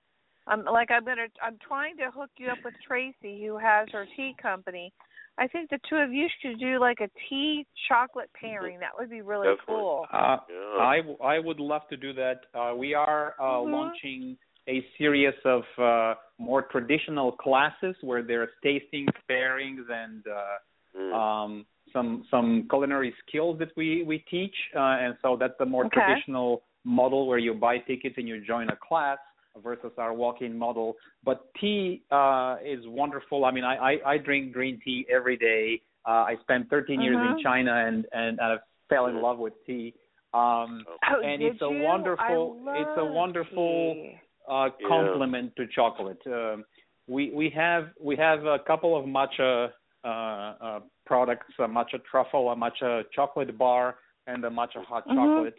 um 0.47 0.65
like 0.65 0.91
I'm 0.91 1.05
gonna 1.05 1.27
I'm 1.43 1.59
trying 1.67 1.97
to 1.97 2.11
hook 2.11 2.31
you 2.39 2.51
up 2.51 2.59
with 2.65 2.75
Tracy 2.87 3.45
who 3.45 3.59
has 3.59 3.89
her 3.93 4.07
tea 4.17 4.35
company. 4.41 4.93
I 5.39 5.47
think 5.47 5.71
the 5.71 5.79
two 5.89 5.97
of 5.97 6.13
you 6.13 6.27
should 6.43 6.59
do 6.59 6.79
like 6.81 6.99
a 7.01 7.09
tea 7.29 7.65
chocolate 7.89 8.31
pairing. 8.39 8.81
That 8.81 8.91
would 8.99 9.09
be 9.09 9.21
really 9.23 9.47
Definitely. 9.49 9.75
cool. 9.75 10.07
Uh, 10.13 10.39
Yeah. 10.51 10.83
I 10.83 10.97
w- 10.99 11.19
I 11.23 11.39
would 11.39 11.61
love 11.61 11.83
to 11.91 11.97
do 11.97 12.13
that. 12.15 12.47
Uh, 12.55 12.75
we 12.77 12.95
are 12.95 13.35
uh, 13.39 13.45
Mhm. 13.61 13.71
launching 13.71 14.37
a 14.69 14.85
series 14.99 15.35
of 15.45 15.65
uh, 15.79 16.15
more 16.39 16.63
traditional 16.63 17.33
classes 17.33 17.97
where 18.03 18.23
there's 18.23 18.51
tastings, 18.65 19.15
pairings, 19.31 19.89
and 19.91 20.27
uh, 20.27 20.59
Mm. 20.97 21.13
um, 21.15 21.67
some 21.93 22.25
some 22.31 22.67
culinary 22.69 23.15
skills 23.23 23.59
that 23.59 23.71
we 23.77 24.03
we 24.03 24.19
teach. 24.31 24.57
Uh, 24.75 25.05
and 25.05 25.17
so 25.23 25.37
that's 25.37 25.57
the 25.59 25.67
more 25.67 25.85
Okay. 25.87 26.01
traditional 26.01 26.63
model 26.85 27.27
where 27.29 27.39
you 27.39 27.55
buy 27.55 27.79
tickets 27.79 28.17
and 28.19 28.27
you 28.27 28.41
join 28.45 28.69
a 28.71 28.77
class 28.77 29.19
versus 29.63 29.93
our 29.99 30.13
walk-in 30.13 30.57
model. 30.59 30.97
But 31.25 31.47
tea 31.61 32.03
uh, 32.11 32.57
is 32.65 32.81
wonderful. 32.87 33.45
I 33.45 33.51
mean, 33.51 33.65
I, 33.65 33.77
I 33.77 34.13
I 34.13 34.19
drink 34.19 34.53
green 34.53 34.81
tea 34.85 35.07
every 35.11 35.37
day. 35.37 35.81
Uh, 36.07 36.25
I 36.31 36.37
spent 36.43 36.71
13 36.71 37.01
years 37.01 37.17
in 37.17 37.35
Mhm. 37.37 37.43
China 37.43 37.75
and 37.87 38.07
and 38.13 38.41
I 38.41 38.57
fell 38.89 39.07
in 39.07 39.21
love 39.21 39.39
with 39.39 39.55
tea. 39.67 39.95
Um, 40.35 40.85
Oh, 41.11 41.21
and 41.25 41.41
did 41.41 41.53
it's 41.55 41.63
a 41.63 41.71
you? 41.71 41.83
wonderful 41.83 42.61
I 42.69 42.79
it's 42.79 42.97
a 42.99 43.05
wonderful 43.05 43.95
tea. 43.95 44.21
uh, 44.49 44.69
Yeah. 44.81 44.89
complement 44.89 45.55
to 45.57 45.67
chocolate. 45.67 46.23
Um, 46.27 46.65
we 47.09 47.31
we 47.31 47.51
have 47.51 47.85
we 48.01 48.15
have 48.17 48.45
a 48.47 48.59
couple 48.61 48.97
of 48.97 49.05
matcha 49.07 49.71
uh, 50.05 50.09
uh, 50.09 50.81
products, 51.07 51.53
a 51.59 51.63
matcha 51.67 51.99
truffle, 52.11 52.51
a 52.53 52.57
matcha 52.57 53.05
chocolate 53.15 53.57
bar, 53.59 53.97
and 54.27 54.45
a 54.45 54.51
matcha 54.51 54.83
hot 54.85 55.07
Mhm. 55.09 55.15
chocolate. 55.17 55.59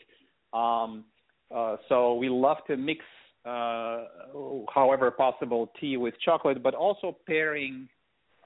Um, 0.54 1.06
uh, 1.54 1.78
so 1.90 2.14
we 2.16 2.30
love 2.30 2.58
to 2.68 2.78
mix, 2.78 3.04
uh, 3.04 3.18
however 3.46 5.12
possible, 5.12 5.72
tea 5.80 5.98
with 5.98 6.14
chocolate, 6.24 6.62
but 6.62 6.74
also 6.74 7.18
pairing 7.26 7.88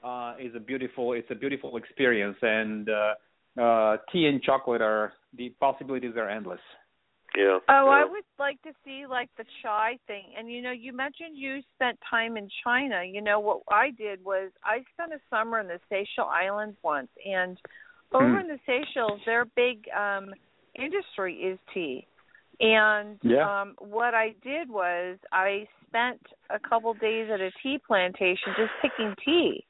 uh, 0.02 0.34
is 0.38 0.54
a 0.54 0.60
beautiful 0.60 1.12
it's 1.14 1.30
a 1.30 1.34
beautiful 1.34 1.76
experience, 1.76 2.36
and 2.42 2.88
uh, 2.88 3.14
uh, 3.60 3.96
tea 4.12 4.26
and 4.26 4.42
chocolate 4.42 4.82
are 4.82 5.12
the 5.36 5.50
possibilities 5.60 6.12
are 6.16 6.28
endless. 6.28 6.60
Yeah. 7.36 7.58
Oh, 7.68 7.88
I 7.88 8.04
would 8.04 8.24
like 8.38 8.60
to 8.62 8.72
see 8.84 9.06
like 9.08 9.30
the 9.36 9.44
chai 9.62 9.98
thing. 10.06 10.24
And 10.38 10.50
you 10.50 10.62
know, 10.62 10.70
you 10.70 10.92
mentioned 10.92 11.36
you 11.36 11.60
spent 11.74 11.98
time 12.08 12.36
in 12.36 12.48
China. 12.62 13.02
You 13.04 13.22
know 13.22 13.40
what 13.40 13.62
I 13.70 13.90
did 13.90 14.24
was 14.24 14.52
I 14.62 14.82
spent 14.92 15.12
a 15.12 15.20
summer 15.30 15.60
in 15.60 15.66
the 15.66 15.80
Seychelles 15.88 16.30
Islands 16.30 16.76
once 16.82 17.08
and 17.24 17.58
over 18.12 18.38
Hmm. 18.38 18.40
in 18.40 18.48
the 18.48 18.60
Seychelles 18.66 19.20
their 19.26 19.46
big 19.56 19.86
um 19.96 20.34
industry 20.76 21.34
is 21.36 21.58
tea. 21.72 22.06
And 22.60 23.18
Yeah. 23.22 23.60
um 23.60 23.74
what 23.78 24.14
I 24.14 24.34
did 24.42 24.68
was 24.68 25.18
I 25.32 25.66
spent 25.88 26.20
a 26.50 26.58
couple 26.58 26.94
days 26.94 27.28
at 27.32 27.40
a 27.40 27.50
tea 27.62 27.78
plantation 27.86 28.52
just 28.56 28.70
picking 28.82 29.14
tea. 29.24 29.64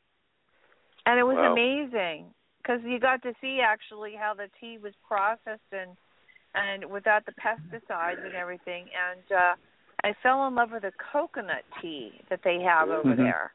And 1.07 1.19
it 1.19 1.23
was 1.23 1.37
Wow. 1.37 1.53
amazing 1.53 2.27
because 2.59 2.81
you 2.85 2.99
got 2.99 3.23
to 3.23 3.33
see 3.41 3.61
actually 3.61 4.15
how 4.19 4.35
the 4.35 4.49
tea 4.61 4.79
was 4.79 4.93
processed 5.07 5.71
and 5.73 5.97
and 6.55 6.85
without 6.91 7.27
the 7.27 7.33
pesticides 7.33 8.25
and 8.25 8.35
everything. 8.35 8.87
And 8.95 9.39
uh 9.39 9.55
I 10.03 10.15
fell 10.23 10.47
in 10.47 10.55
love 10.55 10.71
with 10.73 10.83
the 10.83 10.93
coconut 11.13 11.65
tea 11.81 12.21
that 12.29 12.41
they 12.45 12.61
have 12.61 12.91
over 12.91 13.15
Mhm. 13.15 13.17
there. 13.17 13.55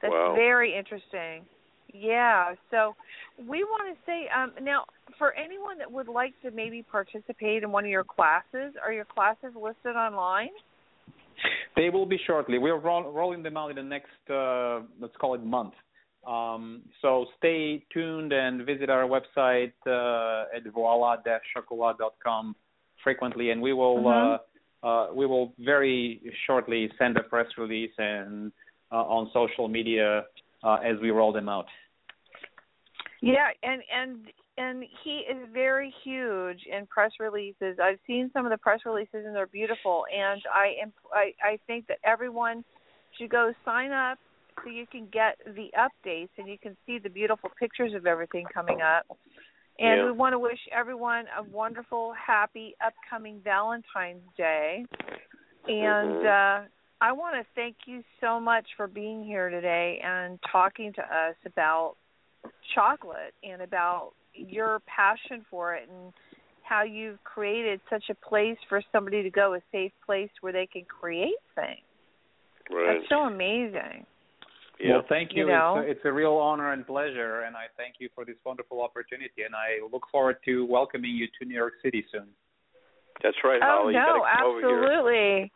That's 0.00 0.12
Wow. 0.14 0.34
very 0.34 0.74
interesting. 0.74 1.46
Yeah. 1.92 2.54
So 2.70 2.94
we 3.38 3.64
want 3.64 3.94
to 3.94 4.00
say 4.06 4.28
um 4.34 4.52
now 4.62 4.84
for 5.18 5.34
anyone 5.34 5.78
that 5.78 5.90
would 5.90 6.08
like 6.08 6.34
to 6.42 6.50
maybe 6.50 6.82
participate 6.82 7.62
in 7.62 7.70
one 7.70 7.84
of 7.84 7.90
your 7.90 8.04
classes, 8.04 8.74
are 8.82 8.92
your 8.92 9.04
classes 9.04 9.54
listed 9.54 9.96
online? 9.96 10.50
They 11.76 11.90
will 11.90 12.06
be 12.06 12.18
shortly. 12.26 12.58
We're 12.58 12.78
roll, 12.78 13.10
rolling 13.10 13.42
them 13.42 13.56
out 13.56 13.70
in 13.70 13.76
the 13.76 13.82
next, 13.82 14.30
uh, 14.30 14.80
let's 15.00 15.16
call 15.20 15.34
it 15.34 15.42
month. 15.42 15.74
Um, 16.26 16.82
so 17.00 17.26
stay 17.38 17.84
tuned 17.92 18.32
and 18.32 18.64
visit 18.64 18.90
our 18.90 19.08
website 19.08 19.72
uh, 19.86 20.44
at 20.56 20.64
voila-chocolat.com 20.72 22.56
frequently, 23.02 23.50
and 23.50 23.60
we 23.60 23.72
will 23.72 24.04
Mhm. 24.04 24.34
uh, 24.34 24.38
uh, 24.86 25.08
we 25.12 25.26
will 25.26 25.52
very 25.58 26.20
shortly 26.46 26.90
send 26.98 27.16
a 27.16 27.22
press 27.22 27.46
release 27.56 27.92
and 27.98 28.52
uh, 28.90 29.04
on 29.16 29.30
social 29.32 29.68
media 29.68 30.26
uh, 30.64 30.74
as 30.82 30.98
we 31.00 31.10
roll 31.10 31.32
them 31.32 31.48
out. 31.48 31.66
Yeah, 33.22 33.50
and 33.62 33.82
and 33.94 34.26
and 34.58 34.84
he 35.04 35.18
is 35.30 35.48
very 35.54 35.94
huge 36.02 36.60
in 36.66 36.86
press 36.86 37.12
releases. 37.20 37.78
I've 37.80 38.00
seen 38.04 38.30
some 38.32 38.44
of 38.44 38.50
the 38.50 38.58
press 38.58 38.80
releases 38.84 39.24
and 39.24 39.34
they're 39.34 39.46
beautiful. 39.46 40.04
And 40.14 40.42
I 40.52 40.74
am 40.82 40.92
I 41.14 41.32
I 41.42 41.58
think 41.68 41.86
that 41.86 41.98
everyone 42.04 42.64
should 43.16 43.30
go 43.30 43.52
sign 43.64 43.92
up 43.92 44.18
so 44.64 44.70
you 44.70 44.86
can 44.88 45.06
get 45.12 45.38
the 45.46 45.70
updates 45.78 46.30
and 46.36 46.48
you 46.48 46.58
can 46.58 46.76
see 46.84 46.98
the 46.98 47.08
beautiful 47.08 47.48
pictures 47.58 47.94
of 47.94 48.06
everything 48.06 48.44
coming 48.52 48.80
up. 48.80 49.06
And 49.78 50.00
Yeah. 50.00 50.04
we 50.04 50.10
want 50.12 50.32
to 50.32 50.38
wish 50.40 50.58
everyone 50.72 51.26
a 51.38 51.44
wonderful, 51.44 52.12
happy 52.14 52.74
upcoming 52.84 53.40
Valentine's 53.44 54.22
Day. 54.36 54.84
And 55.68 56.10
Mhm. 56.10 56.24
uh 56.24 56.68
I 57.00 57.12
want 57.12 57.34
to 57.36 57.44
thank 57.54 57.76
you 57.86 58.02
so 58.20 58.40
much 58.40 58.66
for 58.76 58.88
being 58.88 59.24
here 59.24 59.48
today 59.48 60.00
and 60.04 60.40
talking 60.50 60.92
to 60.94 61.02
us 61.02 61.36
about 61.46 61.96
chocolate 62.74 63.34
and 63.42 63.62
about 63.62 64.12
your 64.34 64.80
passion 64.86 65.44
for 65.50 65.74
it 65.74 65.88
and 65.92 66.12
how 66.62 66.82
you've 66.84 67.22
created 67.24 67.80
such 67.90 68.04
a 68.10 68.14
place 68.14 68.56
for 68.68 68.80
somebody 68.92 69.22
to 69.22 69.30
go, 69.30 69.54
a 69.54 69.60
safe 69.72 69.92
place 70.06 70.30
where 70.40 70.52
they 70.52 70.66
can 70.66 70.84
create 70.84 71.34
things. 71.54 71.80
Right. 72.70 72.98
That's 72.98 73.08
so 73.08 73.20
amazing. 73.26 74.06
yeah. 74.80 74.92
Well, 74.94 75.04
thank 75.08 75.30
you. 75.34 75.44
You 75.46 75.52
know? 75.52 75.76
It's, 75.78 75.88
a, 75.88 75.90
it's 75.90 76.00
a 76.04 76.12
real 76.12 76.34
honor 76.34 76.72
and 76.72 76.86
pleasure, 76.86 77.42
and 77.42 77.56
I 77.56 77.64
thank 77.76 77.96
you 77.98 78.08
for 78.14 78.24
this 78.24 78.36
wonderful 78.46 78.80
opportunity. 78.80 79.42
And 79.44 79.54
I 79.54 79.84
look 79.92 80.04
forward 80.10 80.36
to 80.46 80.64
welcoming 80.66 81.10
you 81.10 81.26
to 81.40 81.44
New 81.46 81.54
York 81.54 81.74
City 81.82 82.04
soon. 82.12 82.28
That's 83.22 83.36
right, 83.44 83.60
Oh 83.62 83.80
Holly. 83.82 83.94
you 83.94 84.00
no, 84.00 84.22
gotta 84.22 84.38
come 84.38 84.46
over 84.46 84.60
here. 84.60 84.84
absolutely. 84.84 85.52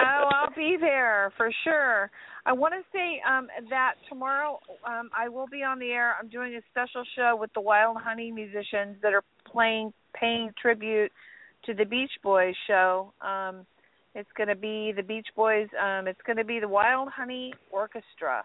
Oh, 0.00 0.28
I'll 0.32 0.54
be 0.54 0.76
there 0.80 1.32
for 1.36 1.50
sure. 1.64 2.10
I 2.46 2.52
want 2.52 2.74
to 2.74 2.82
say 2.92 3.20
um 3.28 3.48
that 3.68 3.94
tomorrow 4.08 4.60
um 4.86 5.10
I 5.16 5.28
will 5.28 5.46
be 5.46 5.62
on 5.62 5.78
the 5.78 5.90
air. 5.90 6.14
I'm 6.20 6.28
doing 6.28 6.54
a 6.54 6.60
special 6.70 7.04
show 7.16 7.36
with 7.38 7.52
the 7.54 7.60
Wild 7.60 7.96
Honey 7.98 8.30
musicians 8.30 8.96
that 9.02 9.12
are 9.12 9.24
playing 9.50 9.92
paying 10.14 10.50
tribute 10.60 11.12
to 11.66 11.74
the 11.74 11.84
Beach 11.84 12.12
Boys 12.22 12.54
show. 12.66 13.12
Um 13.20 13.66
it's 14.14 14.30
going 14.36 14.48
to 14.48 14.56
be 14.56 14.92
the 14.96 15.02
Beach 15.02 15.28
Boys 15.36 15.68
um 15.80 16.08
it's 16.08 16.20
going 16.26 16.38
to 16.38 16.44
be 16.44 16.60
the 16.60 16.68
Wild 16.68 17.08
Honey 17.10 17.52
Orchestra. 17.70 18.44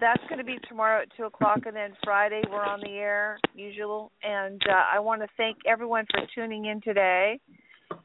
That's 0.00 0.22
going 0.28 0.38
to 0.38 0.44
be 0.44 0.58
tomorrow 0.68 1.00
at 1.02 1.08
two 1.16 1.24
o'clock, 1.24 1.60
and 1.64 1.74
then 1.74 1.94
Friday 2.04 2.42
we're 2.50 2.62
on 2.62 2.80
the 2.80 2.90
air, 2.90 3.38
usual. 3.54 4.12
And 4.22 4.60
uh, 4.68 4.84
I 4.94 5.00
want 5.00 5.22
to 5.22 5.28
thank 5.38 5.56
everyone 5.66 6.04
for 6.10 6.20
tuning 6.34 6.66
in 6.66 6.82
today 6.82 7.40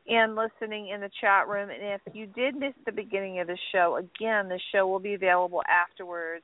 and 0.08 0.36
listening 0.36 0.90
in 0.90 1.02
the 1.02 1.10
chat 1.22 1.48
room. 1.48 1.70
And 1.70 1.82
if 1.82 2.02
you 2.14 2.28
did 2.28 2.56
miss 2.56 2.74
the 2.86 2.92
beginning 2.92 3.40
of 3.40 3.48
the 3.48 3.58
show, 3.72 3.98
again, 3.98 4.50
the 4.50 4.60
show 4.72 4.88
will 4.88 5.00
be 5.00 5.14
available 5.14 5.62
afterwards 5.70 6.44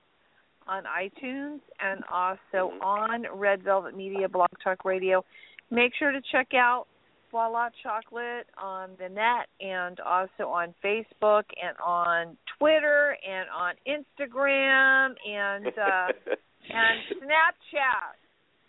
on 0.67 0.83
iTunes 0.83 1.59
and 1.79 2.03
also 2.11 2.73
on 2.81 3.25
Red 3.33 3.63
Velvet 3.63 3.95
Media 3.95 4.29
Blog 4.29 4.49
Talk 4.63 4.85
Radio. 4.85 5.25
Make 5.71 5.93
sure 5.97 6.11
to 6.11 6.21
check 6.31 6.53
out 6.53 6.85
Voila 7.31 7.69
Chocolate 7.83 8.47
on 8.57 8.91
the 8.99 9.09
net 9.09 9.47
and 9.61 9.99
also 9.99 10.49
on 10.49 10.73
Facebook 10.83 11.43
and 11.61 11.77
on 11.83 12.37
Twitter 12.57 13.15
and 13.27 13.47
on 13.49 13.73
Instagram 13.87 15.13
and 15.27 15.67
uh, 15.67 16.07
and 16.69 17.21
Snapchat. 17.21 18.17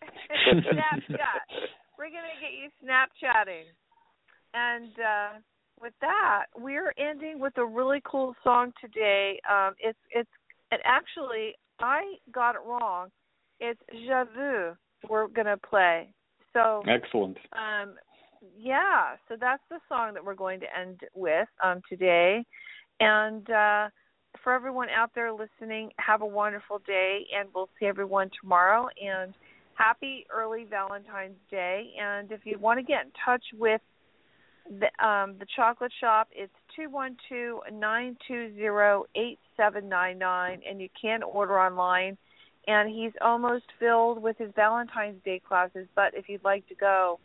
Snapchat. 0.52 1.40
We're 1.98 2.08
gonna 2.08 2.36
get 2.40 2.52
you 2.52 2.68
Snapchatting. 2.84 3.64
And 4.54 4.92
uh 4.98 5.38
with 5.80 5.94
that, 6.00 6.46
we're 6.56 6.92
ending 6.98 7.40
with 7.40 7.56
a 7.56 7.64
really 7.64 8.02
cool 8.04 8.34
song 8.44 8.72
today. 8.80 9.40
Um 9.50 9.74
it's 9.78 9.98
it's 10.10 10.30
it 10.72 10.80
actually 10.84 11.54
I 11.80 12.14
got 12.32 12.54
it 12.54 12.60
wrong. 12.66 13.08
It's 13.60 13.80
Je 13.92 14.24
veux 14.36 14.76
we're 15.08 15.28
gonna 15.28 15.56
play. 15.56 16.12
So 16.52 16.82
Excellent. 16.88 17.38
um 17.52 17.94
yeah, 18.58 19.16
so 19.28 19.36
that's 19.38 19.62
the 19.70 19.78
song 19.88 20.14
that 20.14 20.24
we're 20.24 20.34
going 20.34 20.60
to 20.60 20.66
end 20.78 21.00
with 21.14 21.48
um 21.62 21.80
today. 21.88 22.44
And 23.00 23.48
uh 23.50 23.88
for 24.44 24.52
everyone 24.52 24.88
out 24.90 25.10
there 25.14 25.32
listening, 25.32 25.90
have 25.98 26.22
a 26.22 26.26
wonderful 26.26 26.80
day 26.86 27.26
and 27.36 27.48
we'll 27.54 27.68
see 27.78 27.86
everyone 27.86 28.30
tomorrow 28.40 28.88
and 29.02 29.34
happy 29.74 30.26
early 30.32 30.66
Valentine's 30.68 31.38
Day. 31.50 31.92
And 32.00 32.30
if 32.30 32.40
you 32.44 32.58
want 32.58 32.78
to 32.78 32.84
get 32.84 33.06
in 33.06 33.12
touch 33.24 33.42
with 33.58 33.80
the 34.68 35.04
um 35.04 35.36
the 35.38 35.46
chocolate 35.56 35.92
shop, 36.00 36.28
it's 36.32 36.52
two 36.76 36.90
one 36.90 37.16
two 37.28 37.60
nine 37.72 38.16
two 38.26 38.52
zero 38.54 39.04
eight 39.16 39.38
seven 39.56 39.88
nine 39.88 40.18
nine 40.18 40.60
and 40.68 40.80
you 40.80 40.88
can 41.00 41.22
order 41.22 41.58
online 41.58 42.16
and 42.66 42.90
he's 42.90 43.12
almost 43.20 43.64
filled 43.78 44.22
with 44.22 44.36
his 44.38 44.50
Valentine's 44.54 45.22
Day 45.24 45.40
classes, 45.46 45.86
but 45.96 46.14
if 46.14 46.28
you'd 46.28 46.44
like 46.44 46.66
to 46.68 46.74
go, 46.74 47.18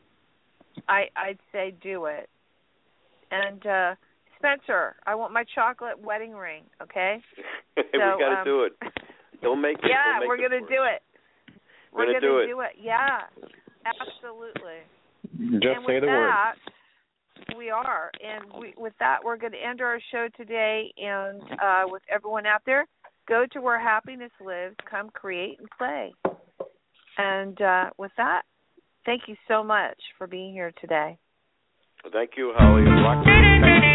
I 0.87 1.05
I'd 1.15 1.39
say 1.51 1.73
do 1.81 2.05
it. 2.05 2.29
And 3.31 3.65
uh 3.65 3.95
Spencer, 4.37 4.95
I 5.05 5.15
want 5.15 5.33
my 5.33 5.43
chocolate 5.55 5.99
wedding 5.99 6.33
ring, 6.33 6.63
okay? 6.81 7.21
we 7.77 7.83
So, 7.93 8.19
gotta 8.19 8.39
um, 8.39 8.45
do 8.45 8.63
it. 8.63 8.73
Don't 9.41 9.61
make 9.61 9.77
it. 9.79 9.89
Yeah, 9.89 10.19
They'll 10.19 10.19
make 10.21 10.27
we're 10.29 10.37
gonna 10.37 10.61
for 10.61 10.67
do 10.67 10.83
it. 10.83 11.01
We're 11.93 12.05
Gonna 12.07 12.19
gonna 12.19 12.47
do 12.47 12.59
it. 12.59 12.71
Yeah, 12.81 13.21
absolutely. 13.85 14.83
Just 15.63 15.65
and 15.65 15.85
say 15.87 15.93
with 15.95 16.03
the 16.03 16.07
word. 16.07 16.31
We 17.57 17.69
are, 17.69 18.11
and 18.23 18.45
we, 18.59 18.73
with 18.77 18.93
that, 18.99 19.19
we're 19.23 19.37
going 19.37 19.53
to 19.53 19.63
end 19.63 19.81
our 19.81 19.99
show 20.11 20.27
today. 20.37 20.93
And 20.97 21.41
uh, 21.41 21.83
with 21.85 22.01
everyone 22.13 22.45
out 22.45 22.61
there, 22.65 22.85
go 23.27 23.45
to 23.53 23.61
where 23.61 23.79
happiness 23.79 24.31
lives. 24.43 24.75
Come 24.89 25.09
create 25.09 25.59
and 25.59 25.67
play. 25.77 26.13
And 27.17 27.61
uh, 27.61 27.89
with 27.97 28.11
that, 28.17 28.43
thank 29.05 29.23
you 29.27 29.35
so 29.47 29.63
much 29.63 29.97
for 30.17 30.27
being 30.27 30.53
here 30.53 30.73
today. 30.81 31.17
Thank 32.11 32.31
you, 32.37 32.53
Holly. 32.55 33.94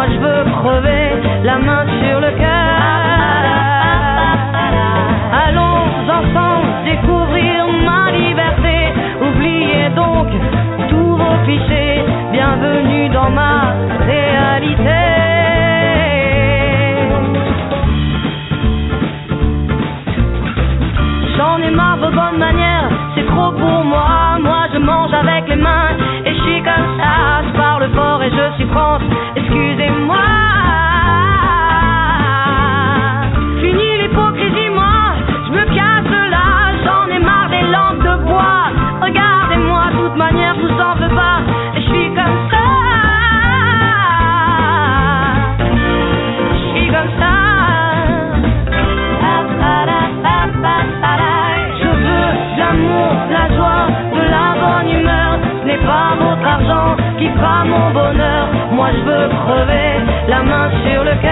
Moi 0.00 0.08
je 0.08 0.18
veux 0.18 0.44
crever 0.62 1.10
la 1.44 1.58
main 1.58 1.84
sur 2.00 2.20
le 2.20 2.30
cœur. 2.30 3.42
Allons 5.44 5.82
ensemble 6.18 6.68
découvrir 6.86 7.66
ma 7.84 8.10
liberté. 8.10 8.94
Oubliez 9.20 9.90
donc 9.90 10.28
tous 10.88 11.16
vos 11.20 11.36
clichés. 11.44 12.02
Bienvenue 12.32 13.10
dans 13.10 13.28
ma 13.28 13.74
réalité. 14.06 15.00
J'en 21.36 21.58
ai 21.60 21.70
marre 21.70 21.98
de 21.98 22.06
vos 22.06 22.12
bonnes 22.12 22.38
manières, 22.38 22.88
c'est 23.14 23.26
trop 23.26 23.52
pour 23.52 23.84
moi. 23.84 24.38
Moi 24.40 24.62
je 24.72 24.78
mange 24.78 25.12
avec 25.12 25.46
les 25.46 25.56
mains 25.56 25.92
et 26.24 26.32
je 26.32 26.40
suis 26.40 26.62
comme 26.62 26.88
ça. 26.98 27.59
Je 28.32 28.56
suis 28.56 28.66
France, 28.70 29.02
excusez-moi. 29.36 30.16
Fini 33.60 33.98
l'hypocrisie, 34.02 34.70
moi, 34.72 35.14
je 35.46 35.50
me 35.52 35.64
casse 35.74 36.30
là. 36.30 36.72
J'en 36.84 37.06
ai 37.14 37.18
marre 37.18 37.50
des 37.50 37.62
lampes 37.62 38.02
de 38.02 38.24
bois. 38.24 38.70
Regardez-moi, 39.02 39.82
de 39.92 39.96
toute 40.08 40.16
manière, 40.16 40.54
je 40.54 40.60
vous 40.60 40.80
en 40.80 40.94
veux 40.94 41.14
pas. 41.14 41.40
Je 41.74 41.80
suis 41.80 42.08
comme 42.14 42.38
ça. 42.50 42.66
Je 46.52 46.78
suis 46.78 46.86
comme 46.86 47.12
ça. 47.18 47.36
Je 51.82 51.86
veux 51.86 52.32
l'amour, 52.58 53.12
la 53.30 53.44
joie, 53.56 53.86
de 54.14 54.22
la 54.34 54.46
bonne 54.60 54.90
humeur. 55.00 55.38
N'est 55.66 55.78
pas 55.78 56.14
votre 56.18 56.46
argent 56.46 56.99
mon 57.64 57.90
bonheur. 57.90 58.48
Moi 58.72 58.88
je 58.92 59.02
veux 59.02 59.28
crever 59.28 59.90
la 60.28 60.42
main 60.42 60.70
sur 60.84 61.04
le 61.04 61.14
cœur. 61.22 61.29